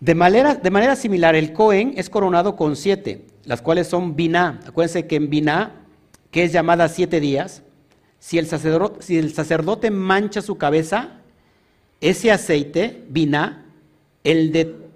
De 0.00 0.14
manera, 0.16 0.56
de 0.56 0.70
manera 0.70 0.96
similar, 0.96 1.36
el 1.36 1.52
Cohen 1.52 1.94
es 1.96 2.10
coronado 2.10 2.56
con 2.56 2.74
siete, 2.74 3.24
las 3.48 3.62
cuales 3.62 3.88
son 3.88 4.14
Biná. 4.14 4.60
Acuérdense 4.66 5.06
que 5.06 5.16
en 5.16 5.30
Biná, 5.30 5.72
que 6.30 6.44
es 6.44 6.52
llamada 6.52 6.86
siete 6.88 7.18
días, 7.18 7.62
si 8.18 8.36
el, 8.38 8.46
sacerdote, 8.46 9.90
mancha 9.90 10.42
su 10.42 10.58
cabeza, 10.58 11.20
ese 12.02 12.30
aceite, 12.30 13.04
Biná, 13.08 13.64
el 14.22 14.52
de 14.52 14.88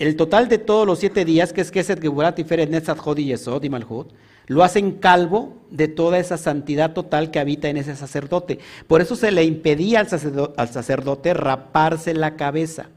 el 0.00 0.16
total 0.16 0.48
de 0.48 0.58
todos 0.58 0.84
los 0.84 0.98
siete 0.98 1.24
días, 1.24 1.52
que 1.52 1.60
es 1.60 1.70
Keset 1.70 2.00
Geburat 2.00 2.36
y 2.36 2.42
Feret 2.42 2.68
Netzat 2.68 2.98
y 3.18 3.26
Yesod 3.26 3.62
y 3.62 3.70
Malhut, 3.70 4.08
lo 4.48 4.64
hacen 4.64 4.98
calvo 4.98 5.58
de 5.70 5.86
toda 5.86 6.18
esa 6.18 6.38
santidad 6.38 6.92
total 6.92 7.30
que 7.30 7.38
habita 7.38 7.68
en 7.68 7.76
ese 7.76 7.94
sacerdote. 7.94 8.58
Por 8.88 9.00
eso 9.00 9.14
se 9.14 9.30
le 9.30 9.44
impedía 9.44 10.00
al 10.00 10.68
sacerdote 10.68 11.34
raparse 11.34 12.14
la 12.14 12.34
cabeza. 12.34 12.88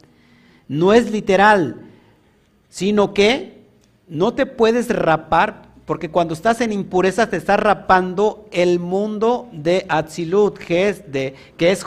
No 0.68 0.94
es 0.94 1.12
literal, 1.12 1.76
sino 2.70 3.14
que 3.14 3.55
no 4.08 4.34
te 4.34 4.46
puedes 4.46 4.90
rapar 4.90 5.66
porque 5.86 6.10
cuando 6.10 6.34
estás 6.34 6.62
en 6.62 6.74
impureza 6.74 7.30
te 7.30 7.38
estás 7.38 7.60
rapando 7.60 8.48
el 8.52 8.80
mundo 8.80 9.50
de 9.52 9.86
Atzilut, 9.88 10.58
que 10.58 10.90
es, 10.90 11.12
de, 11.12 11.36
que 11.58 11.72
es 11.72 11.86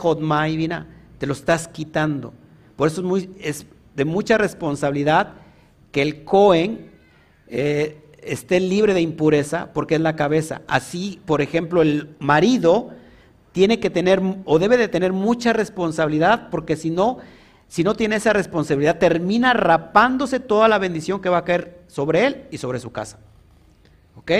te 1.18 1.26
lo 1.26 1.32
estás 1.32 1.66
quitando. 1.66 2.32
Por 2.76 2.88
eso 2.88 3.00
es, 3.00 3.06
muy, 3.06 3.30
es 3.40 3.66
de 3.96 4.04
mucha 4.04 4.38
responsabilidad 4.38 5.34
que 5.90 6.02
el 6.02 6.22
Cohen 6.22 6.92
eh, 7.48 8.00
esté 8.22 8.60
libre 8.60 8.94
de 8.94 9.00
impureza 9.00 9.70
porque 9.72 9.96
es 9.96 10.00
la 10.00 10.14
cabeza. 10.14 10.62
Así, 10.68 11.20
por 11.24 11.40
ejemplo, 11.40 11.82
el 11.82 12.14
marido 12.20 12.90
tiene 13.50 13.80
que 13.80 13.90
tener 13.90 14.22
o 14.44 14.60
debe 14.60 14.76
de 14.76 14.86
tener 14.86 15.12
mucha 15.12 15.52
responsabilidad 15.52 16.50
porque 16.50 16.76
si 16.76 16.90
no, 16.90 17.18
si 17.68 17.84
no 17.84 17.94
tiene 17.94 18.16
esa 18.16 18.32
responsabilidad, 18.32 18.98
termina 18.98 19.52
rapándose 19.52 20.40
toda 20.40 20.68
la 20.68 20.78
bendición 20.78 21.20
que 21.20 21.28
va 21.28 21.38
a 21.38 21.44
caer 21.44 21.82
sobre 21.86 22.26
él 22.26 22.46
y 22.50 22.58
sobre 22.58 22.80
su 22.80 22.90
casa. 22.90 23.18
¿Ok? 24.16 24.30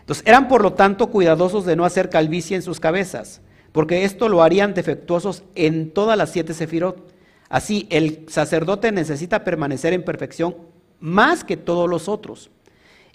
Entonces, 0.00 0.26
eran 0.26 0.46
por 0.46 0.62
lo 0.62 0.74
tanto 0.74 1.08
cuidadosos 1.08 1.64
de 1.64 1.74
no 1.74 1.84
hacer 1.84 2.10
calvicie 2.10 2.56
en 2.56 2.62
sus 2.62 2.78
cabezas, 2.78 3.40
porque 3.72 4.04
esto 4.04 4.28
lo 4.28 4.42
harían 4.42 4.74
defectuosos 4.74 5.42
en 5.54 5.90
todas 5.90 6.18
las 6.18 6.30
siete 6.30 6.52
sefirot. 6.52 7.12
Así, 7.48 7.86
el 7.90 8.26
sacerdote 8.28 8.92
necesita 8.92 9.42
permanecer 9.42 9.92
en 9.92 10.04
perfección 10.04 10.56
más 11.00 11.44
que 11.44 11.56
todos 11.56 11.88
los 11.88 12.08
otros. 12.08 12.50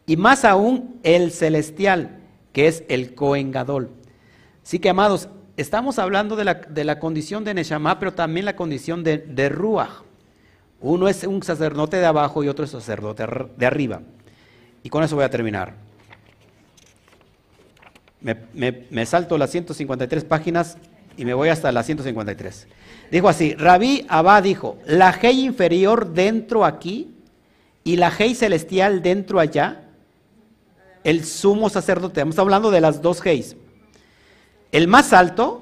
Y 0.08 0.18
más 0.18 0.44
aún 0.44 1.00
el 1.04 1.32
celestial, 1.32 2.20
que 2.52 2.68
es 2.68 2.84
el 2.90 3.14
coengadol. 3.14 3.92
Así 4.64 4.80
que, 4.80 4.90
amados, 4.90 5.30
estamos 5.58 6.00
hablando 6.00 6.36
de 6.36 6.44
la, 6.84 7.00
condición 7.00 7.44
de 7.44 7.54
Neshama, 7.54 8.00
pero 8.00 8.14
también 8.14 8.46
la 8.46 8.56
condición 8.56 9.04
de, 9.04 9.18
de 9.18 9.50
Ruach. 9.50 10.04
Uno 10.82 11.08
es 11.08 11.24
un 11.24 11.42
sacerdote 11.42 11.98
de 11.98 12.06
abajo 12.06 12.44
y 12.44 12.48
otro 12.48 12.66
es 12.66 12.72
sacerdote 12.72 13.26
de 13.58 13.66
arriba. 13.66 14.02
Y 14.84 14.90
con 14.90 15.04
eso 15.04 15.16
voy 15.16 15.26
a 15.26 15.30
terminar. 15.30 15.74
Me, 18.22 18.86
me 18.90 19.06
salto 19.06 19.38
las 19.38 19.52
153 19.52 20.24
páginas 20.26 20.78
y 21.18 21.26
me 21.26 21.34
voy 21.34 21.50
hasta 21.50 21.72
las 21.72 21.86
153. 21.86 22.68
Dijo 23.12 23.30
así, 23.30 23.54
Rabí 23.54 24.06
Abba 24.10 24.42
dijo, 24.42 24.78
la 24.86 25.12
Hei 25.12 25.46
inferior 25.46 26.14
dentro 26.14 26.66
aquí 26.66 27.16
y 27.84 27.98
la 27.98 28.12
Hei 28.18 28.36
celestial 28.36 29.02
dentro 29.02 29.40
allá, 29.40 29.84
el 31.04 31.24
sumo 31.24 31.70
sacerdote, 31.70 32.20
estamos 32.20 32.40
hablando 32.40 32.72
de 32.72 32.82
las 32.82 33.02
dos 33.02 33.24
Heis. 33.26 33.56
El 34.76 34.90
más 34.90 35.14
alto 35.14 35.62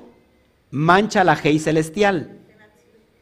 mancha 0.71 1.23
la 1.23 1.35
Hei 1.35 1.59
celestial, 1.59 2.39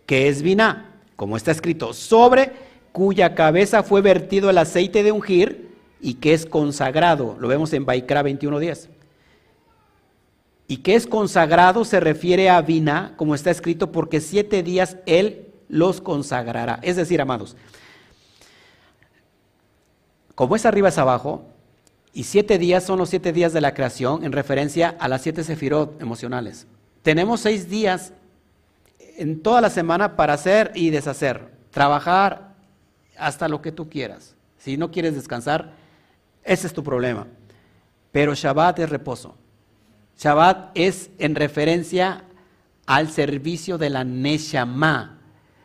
que 0.06 0.30
es 0.30 0.42
Biná, 0.42 1.02
como 1.18 1.36
está 1.36 1.52
escrito, 1.52 1.92
sobre 1.92 2.54
cuya 2.94 3.36
cabeza 3.36 3.84
fue 3.84 4.00
vertido 4.00 4.50
el 4.50 4.58
aceite 4.58 5.04
de 5.04 5.12
ungir 5.12 5.76
y 6.00 6.14
que 6.14 6.34
es 6.34 6.46
consagrado. 6.46 7.36
Lo 7.42 7.50
vemos 7.50 7.74
en 7.74 7.86
Baikra 7.86 8.24
21.10 8.24 8.88
y 10.70 10.78
que 10.78 10.96
es 10.96 11.08
consagrado 11.08 11.84
se 11.84 12.00
refiere 12.00 12.50
a 12.50 12.62
Vina, 12.62 13.14
como 13.18 13.36
está 13.36 13.52
escrito, 13.52 13.92
porque 13.92 14.22
siete 14.22 14.64
días 14.64 14.96
Él 15.06 15.50
los 15.68 16.00
consagrará. 16.00 16.80
Es 16.84 16.96
decir, 16.96 17.20
amados, 17.20 17.58
como 20.36 20.56
es 20.56 20.66
arriba 20.66 20.88
es 20.88 20.98
abajo, 20.98 21.52
y 22.14 22.24
siete 22.24 22.58
días 22.58 22.84
son 22.84 23.00
los 23.00 23.10
siete 23.10 23.32
días 23.32 23.54
de 23.54 23.62
la 23.62 23.74
creación 23.74 24.24
en 24.24 24.32
referencia 24.32 24.96
a 25.00 25.08
las 25.08 25.22
siete 25.22 25.44
sefirot 25.44 26.02
emocionales. 26.02 26.68
Tenemos 27.04 27.40
seis 27.40 27.70
días 27.70 28.14
en 29.18 29.42
toda 29.42 29.62
la 29.62 29.70
semana 29.70 30.16
para 30.16 30.34
hacer 30.34 30.72
y 30.76 30.90
deshacer, 30.90 31.52
trabajar 31.72 32.56
hasta 33.18 33.48
lo 33.48 33.62
que 33.62 33.72
tú 33.72 33.90
quieras. 33.90 34.36
Si 34.58 34.78
no 34.78 34.92
quieres 34.92 35.16
descansar, 35.16 35.74
ese 36.44 36.68
es 36.68 36.74
tu 36.74 36.84
problema. 36.84 37.28
Pero 38.12 38.36
Shabbat 38.36 38.80
es 38.80 38.90
reposo. 38.90 39.36
Shabbat 40.20 40.72
es 40.76 41.10
en 41.18 41.36
referencia 41.36 42.26
al 42.86 43.10
servicio 43.10 43.78
de 43.78 43.90
la 43.90 44.04
Neshama. 44.04 45.20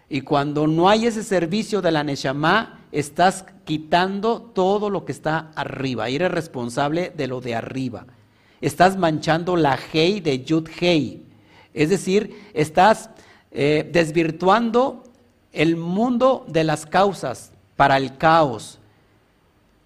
Y 0.09 0.20
cuando 0.20 0.66
no 0.66 0.89
hay 0.89 1.06
ese 1.06 1.24
servicio 1.24 1.82
de 1.82 1.90
la 1.90 2.05
Neshama, 2.05 2.85
estás 2.98 3.44
quitando 3.64 4.40
todo 4.40 4.89
lo 4.89 5.05
que 5.05 5.12
está 5.12 5.51
arriba. 5.55 6.09
Eres 6.09 6.31
responsable 6.31 7.12
de 7.14 7.27
lo 7.27 7.43
de 7.43 7.55
arriba. 7.55 8.06
Estás 8.62 8.97
manchando 8.97 9.55
la 9.55 9.78
Hei 9.93 10.20
de 10.20 10.43
Yud 10.43 10.68
Hei. 10.81 11.23
Es 11.74 11.90
decir, 11.90 12.51
estás 12.55 13.10
eh, 13.51 13.86
desvirtuando 13.93 15.05
el 15.52 15.77
mundo 15.77 16.47
de 16.48 16.64
las 16.64 16.86
causas 16.86 17.52
para 17.77 17.98
el 17.98 18.16
caos. 18.16 18.78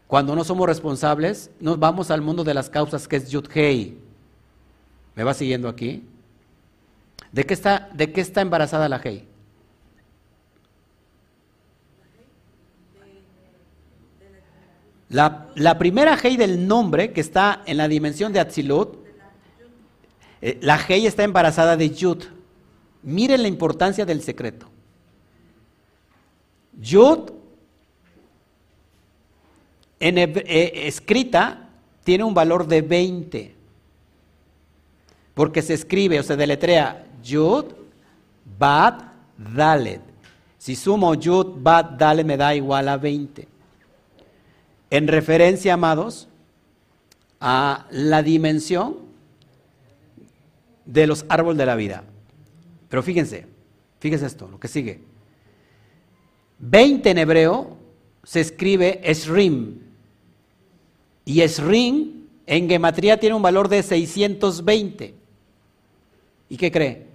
Cuando 0.06 0.36
no 0.36 0.44
somos 0.44 0.68
responsables, 0.68 1.50
nos 1.58 1.80
vamos 1.80 2.12
al 2.12 2.20
mundo 2.20 2.44
de 2.44 2.54
las 2.54 2.70
causas 2.70 3.08
que 3.08 3.16
es 3.16 3.28
Yud 3.28 3.48
Hei. 3.52 3.98
¿Me 5.16 5.24
va 5.24 5.34
siguiendo 5.34 5.68
aquí? 5.68 6.04
¿De 7.32 7.44
qué 7.44 7.54
está, 7.54 7.88
de 7.92 8.12
qué 8.12 8.20
está 8.20 8.40
embarazada 8.40 8.88
la 8.88 9.00
Hei? 9.02 9.29
La, 15.10 15.76
primera 15.76 16.16
Hei 16.22 16.36
del 16.36 16.68
nombre, 16.68 17.12
que 17.12 17.20
está 17.20 17.62
en 17.66 17.76
la 17.76 17.88
dimensión 17.88 18.32
de 18.32 18.38
Atzilut, 18.38 18.96
eh, 20.40 20.56
la 20.62 20.78
Hei 20.88 21.04
está 21.04 21.24
embarazada 21.24 21.76
de 21.76 21.90
Yud. 21.90 22.22
Miren 23.02 23.42
la 23.42 23.48
importancia 23.48 24.06
del 24.06 24.22
secreto. 24.22 24.68
Yud, 26.80 27.32
eh, 29.98 30.72
escrita, 30.86 31.68
tiene 32.04 32.22
un 32.22 32.32
valor 32.32 32.68
de 32.68 32.80
20. 32.80 33.54
Porque 35.34 35.60
se 35.60 35.74
escribe 35.74 36.20
o 36.20 36.22
se 36.22 36.36
deletrea 36.36 37.04
Yud, 37.20 37.64
Bad, 38.56 39.02
Dalet. 39.36 40.02
Si 40.56 40.76
sumo 40.76 41.14
Yud, 41.14 41.56
Bad, 41.56 41.96
Dalet 41.98 42.24
me 42.24 42.36
da 42.36 42.54
igual 42.54 42.88
a 42.88 42.96
20. 42.96 43.49
En 44.90 45.06
referencia, 45.06 45.74
amados, 45.74 46.28
a 47.40 47.86
la 47.90 48.22
dimensión 48.22 48.96
de 50.84 51.06
los 51.06 51.24
árboles 51.28 51.58
de 51.58 51.66
la 51.66 51.76
vida. 51.76 52.04
Pero 52.88 53.02
fíjense, 53.02 53.46
fíjense 54.00 54.26
esto, 54.26 54.48
lo 54.48 54.58
que 54.58 54.68
sigue. 54.68 55.00
20 56.58 57.10
en 57.10 57.18
hebreo 57.18 57.76
se 58.24 58.40
escribe 58.40 59.00
Esrim. 59.04 59.78
Y 61.24 61.40
Esrim 61.40 62.26
en 62.46 62.68
gematría 62.68 63.18
tiene 63.18 63.36
un 63.36 63.42
valor 63.42 63.68
de 63.68 63.82
620. 63.82 65.14
¿Y 66.48 66.56
qué 66.56 66.72
cree? 66.72 67.06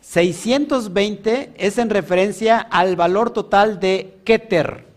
620 0.00 1.52
es 1.56 1.76
en 1.76 1.90
referencia 1.90 2.58
al 2.58 2.96
valor 2.96 3.30
total 3.30 3.78
de 3.78 4.18
Keter. 4.24 4.87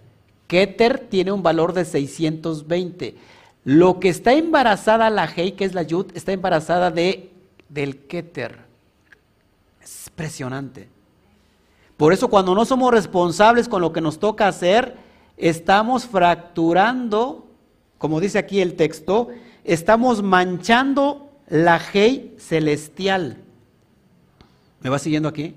Keter 0.52 1.08
tiene 1.10 1.32
un 1.32 1.42
valor 1.42 1.72
de 1.72 1.86
620. 1.86 3.16
Lo 3.64 4.02
que 4.02 4.10
está 4.10 4.34
embarazada 4.34 5.10
la 5.10 5.24
Hei, 5.24 5.54
que 5.54 5.64
es 5.64 5.74
la 5.74 5.84
Yud, 5.84 6.08
está 6.14 6.34
embarazada 6.34 6.92
de, 6.92 7.32
del 7.70 8.00
Keter. 8.00 8.60
Es 9.82 10.08
impresionante. 10.08 10.90
Por 11.96 12.12
eso 12.12 12.28
cuando 12.28 12.54
no 12.54 12.66
somos 12.66 12.92
responsables 12.92 13.70
con 13.70 13.82
lo 13.82 13.94
que 13.94 14.02
nos 14.02 14.20
toca 14.20 14.50
hacer, 14.50 14.98
estamos 15.38 16.06
fracturando, 16.06 17.48
como 17.98 18.20
dice 18.20 18.38
aquí 18.38 18.60
el 18.60 18.76
texto, 18.76 19.30
estamos 19.64 20.22
manchando 20.22 21.30
la 21.48 21.80
Hei 21.94 22.36
celestial. 22.38 23.38
¿Me 24.82 24.90
va 24.90 25.00
siguiendo 25.00 25.30
aquí? 25.30 25.56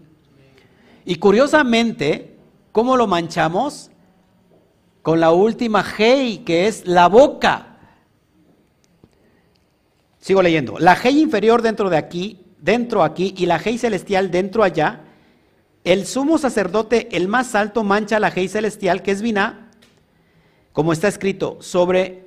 Y 1.04 1.16
curiosamente, 1.16 2.36
¿cómo 2.70 2.96
lo 2.96 3.08
manchamos? 3.08 3.90
Con 5.04 5.20
la 5.20 5.32
última 5.32 5.84
Hei, 5.98 6.38
que 6.38 6.66
es 6.66 6.86
la 6.86 7.08
boca. 7.08 7.76
Sigo 10.18 10.40
leyendo. 10.40 10.78
La 10.78 10.94
Hei 10.94 11.20
inferior 11.20 11.60
dentro 11.60 11.90
de 11.90 11.98
aquí, 11.98 12.40
dentro 12.58 13.02
aquí, 13.02 13.34
y 13.36 13.44
la 13.44 13.60
Hei 13.62 13.76
celestial 13.76 14.30
dentro 14.30 14.62
allá. 14.62 15.02
El 15.84 16.06
sumo 16.06 16.38
sacerdote, 16.38 17.14
el 17.14 17.28
más 17.28 17.54
alto, 17.54 17.84
mancha 17.84 18.18
la 18.18 18.32
Hei 18.34 18.48
celestial, 18.48 19.02
que 19.02 19.10
es 19.10 19.20
Vina, 19.20 19.70
como 20.72 20.94
está 20.94 21.08
escrito, 21.08 21.58
sobre 21.60 22.24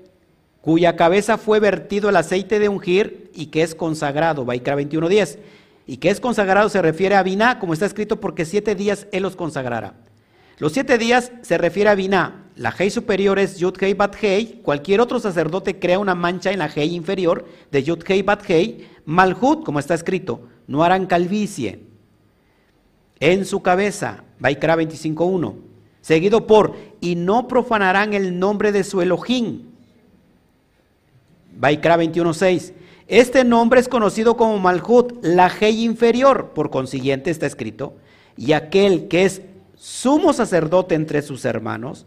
cuya 0.62 0.96
cabeza 0.96 1.40
fue 1.40 1.60
vertido 1.60 2.10
el 2.10 2.16
aceite 2.16 2.60
de 2.60 2.70
ungir 2.70 3.32
y 3.34 3.48
que 3.48 3.64
es 3.64 3.74
consagrado, 3.74 4.46
Baikra 4.46 4.78
21.10. 4.78 5.40
Y 5.88 5.98
que 5.98 6.12
es 6.12 6.20
consagrado 6.20 6.70
se 6.70 6.84
refiere 6.84 7.16
a 7.16 7.24
Biná, 7.24 7.58
como 7.58 7.74
está 7.74 7.88
escrito, 7.88 8.20
porque 8.20 8.46
siete 8.46 8.76
días 8.76 9.08
él 9.12 9.24
los 9.24 9.36
consagrará. 9.36 9.96
Los 10.60 10.74
siete 10.74 11.00
días 11.00 11.32
se 11.42 11.58
refiere 11.58 11.90
a 11.90 11.96
Biná. 11.96 12.44
La 12.58 12.74
Hei 12.78 12.90
superior 12.90 13.38
es 13.38 13.60
Yud 13.60 13.76
Hei 13.80 13.94
Bat 13.94 14.16
Hei. 14.22 14.62
Cualquier 14.64 15.00
otro 15.00 15.20
sacerdote 15.20 15.78
crea 15.78 16.00
una 16.00 16.16
mancha 16.16 16.52
en 16.52 16.58
la 16.58 16.70
Hei 16.74 16.96
inferior 16.96 17.46
de 17.72 17.84
Yud 17.84 18.04
Hei 18.08 18.24
Bat 18.24 18.50
Hei. 18.50 18.88
Malhut, 19.06 19.64
como 19.64 19.78
está 19.80 19.94
escrito, 19.94 20.42
no 20.66 20.84
harán 20.84 21.06
calvicie 21.06 21.80
en 23.20 23.46
su 23.46 23.62
cabeza. 23.62 24.24
Baikra 24.40 24.76
25.1. 24.76 25.56
Seguido 26.02 26.48
por, 26.48 26.76
y 27.00 27.16
no 27.16 27.48
profanarán 27.48 28.14
el 28.14 28.40
nombre 28.40 28.72
de 28.72 28.84
su 28.84 29.02
Elohim 29.02 29.68
Baikra 31.58 31.98
21.6. 31.98 32.74
Este 33.08 33.44
nombre 33.44 33.80
es 33.80 33.88
conocido 33.88 34.36
como 34.36 34.58
Malhut, 34.58 35.24
la 35.24 35.48
Hei 35.48 35.84
inferior, 35.84 36.52
por 36.54 36.70
consiguiente 36.70 37.30
está 37.30 37.46
escrito, 37.46 37.94
y 38.36 38.54
aquel 38.54 39.08
que 39.08 39.26
es 39.26 39.42
sumo 39.76 40.34
sacerdote 40.34 40.96
entre 40.96 41.22
sus 41.22 41.46
hermanos, 41.46 42.06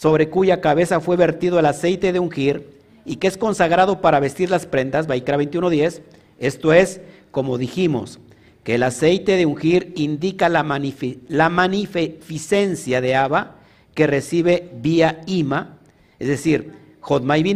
sobre 0.00 0.30
cuya 0.30 0.62
cabeza 0.62 1.00
fue 1.00 1.18
vertido 1.18 1.58
el 1.58 1.66
aceite 1.66 2.10
de 2.14 2.20
ungir, 2.20 2.70
y 3.04 3.16
que 3.16 3.26
es 3.26 3.36
consagrado 3.36 4.00
para 4.00 4.18
vestir 4.18 4.48
las 4.48 4.64
prendas, 4.64 5.06
Baikra 5.06 5.36
21.10, 5.36 6.00
esto 6.38 6.72
es, 6.72 7.02
como 7.30 7.58
dijimos, 7.58 8.18
que 8.64 8.76
el 8.76 8.82
aceite 8.82 9.36
de 9.36 9.44
ungir 9.44 9.92
indica 9.96 10.48
la, 10.48 10.64
la 11.28 11.48
magnificencia 11.50 13.02
de 13.02 13.14
Abba 13.14 13.56
que 13.92 14.06
recibe 14.06 14.70
vía 14.80 15.20
Ima, 15.26 15.76
es 16.18 16.28
decir, 16.28 16.72
Jodmai 17.00 17.54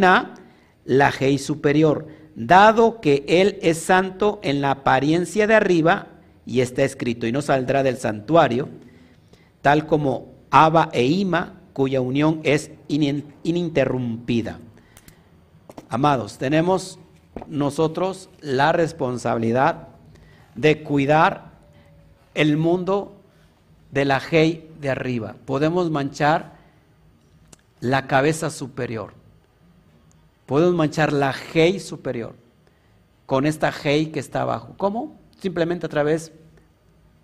la 0.85 1.11
Hei 1.19 1.39
superior, 1.39 2.05
dado 2.35 3.01
que 3.01 3.25
Él 3.27 3.57
es 3.63 3.79
santo 3.79 4.39
en 4.43 4.61
la 4.61 4.69
apariencia 4.69 5.47
de 5.47 5.55
arriba, 5.55 6.09
y 6.45 6.61
está 6.61 6.83
escrito, 6.83 7.25
y 7.25 7.31
no 7.31 7.41
saldrá 7.41 7.81
del 7.81 7.97
santuario, 7.97 8.69
tal 9.63 9.87
como 9.87 10.35
Abba 10.51 10.91
e 10.93 11.05
Ima, 11.05 11.63
cuya 11.75 12.01
unión 12.01 12.39
es 12.41 12.71
ininterrumpida. 12.87 14.59
Amados, 15.89 16.39
tenemos 16.39 16.97
nosotros 17.47 18.29
la 18.41 18.71
responsabilidad 18.71 19.89
de 20.55 20.81
cuidar 20.81 21.51
el 22.33 22.57
mundo 22.57 23.15
de 23.91 24.05
la 24.05 24.19
Hei 24.19 24.67
de 24.81 24.89
arriba. 24.89 25.35
Podemos 25.45 25.91
manchar 25.91 26.55
la 27.81 28.07
cabeza 28.07 28.49
superior 28.49 29.13
Podemos 30.45 30.75
manchar 30.75 31.11
la 31.11 31.33
Hei 31.53 31.79
superior 31.79 32.35
con 33.25 33.45
esta 33.45 33.71
Hei 33.71 34.11
que 34.11 34.19
está 34.19 34.43
abajo. 34.43 34.75
¿Cómo? 34.77 35.19
Simplemente 35.39 35.87
a 35.87 35.89
través 35.89 36.31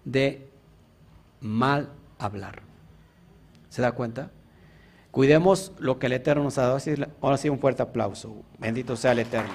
de 0.03 0.49
mal 1.39 1.89
hablar. 2.17 2.63
¿Se 3.69 3.81
da 3.81 3.91
cuenta? 3.91 4.31
Cuidemos 5.11 5.73
lo 5.77 5.99
que 5.99 6.07
el 6.07 6.13
Eterno 6.13 6.43
nos 6.43 6.57
ha 6.57 6.63
dado. 6.63 6.77
Ahora 7.21 7.37
sí, 7.37 7.49
un 7.49 7.59
fuerte 7.59 7.83
aplauso. 7.83 8.33
Bendito 8.59 8.95
sea 8.95 9.11
el 9.11 9.19
Eterno. 9.19 9.51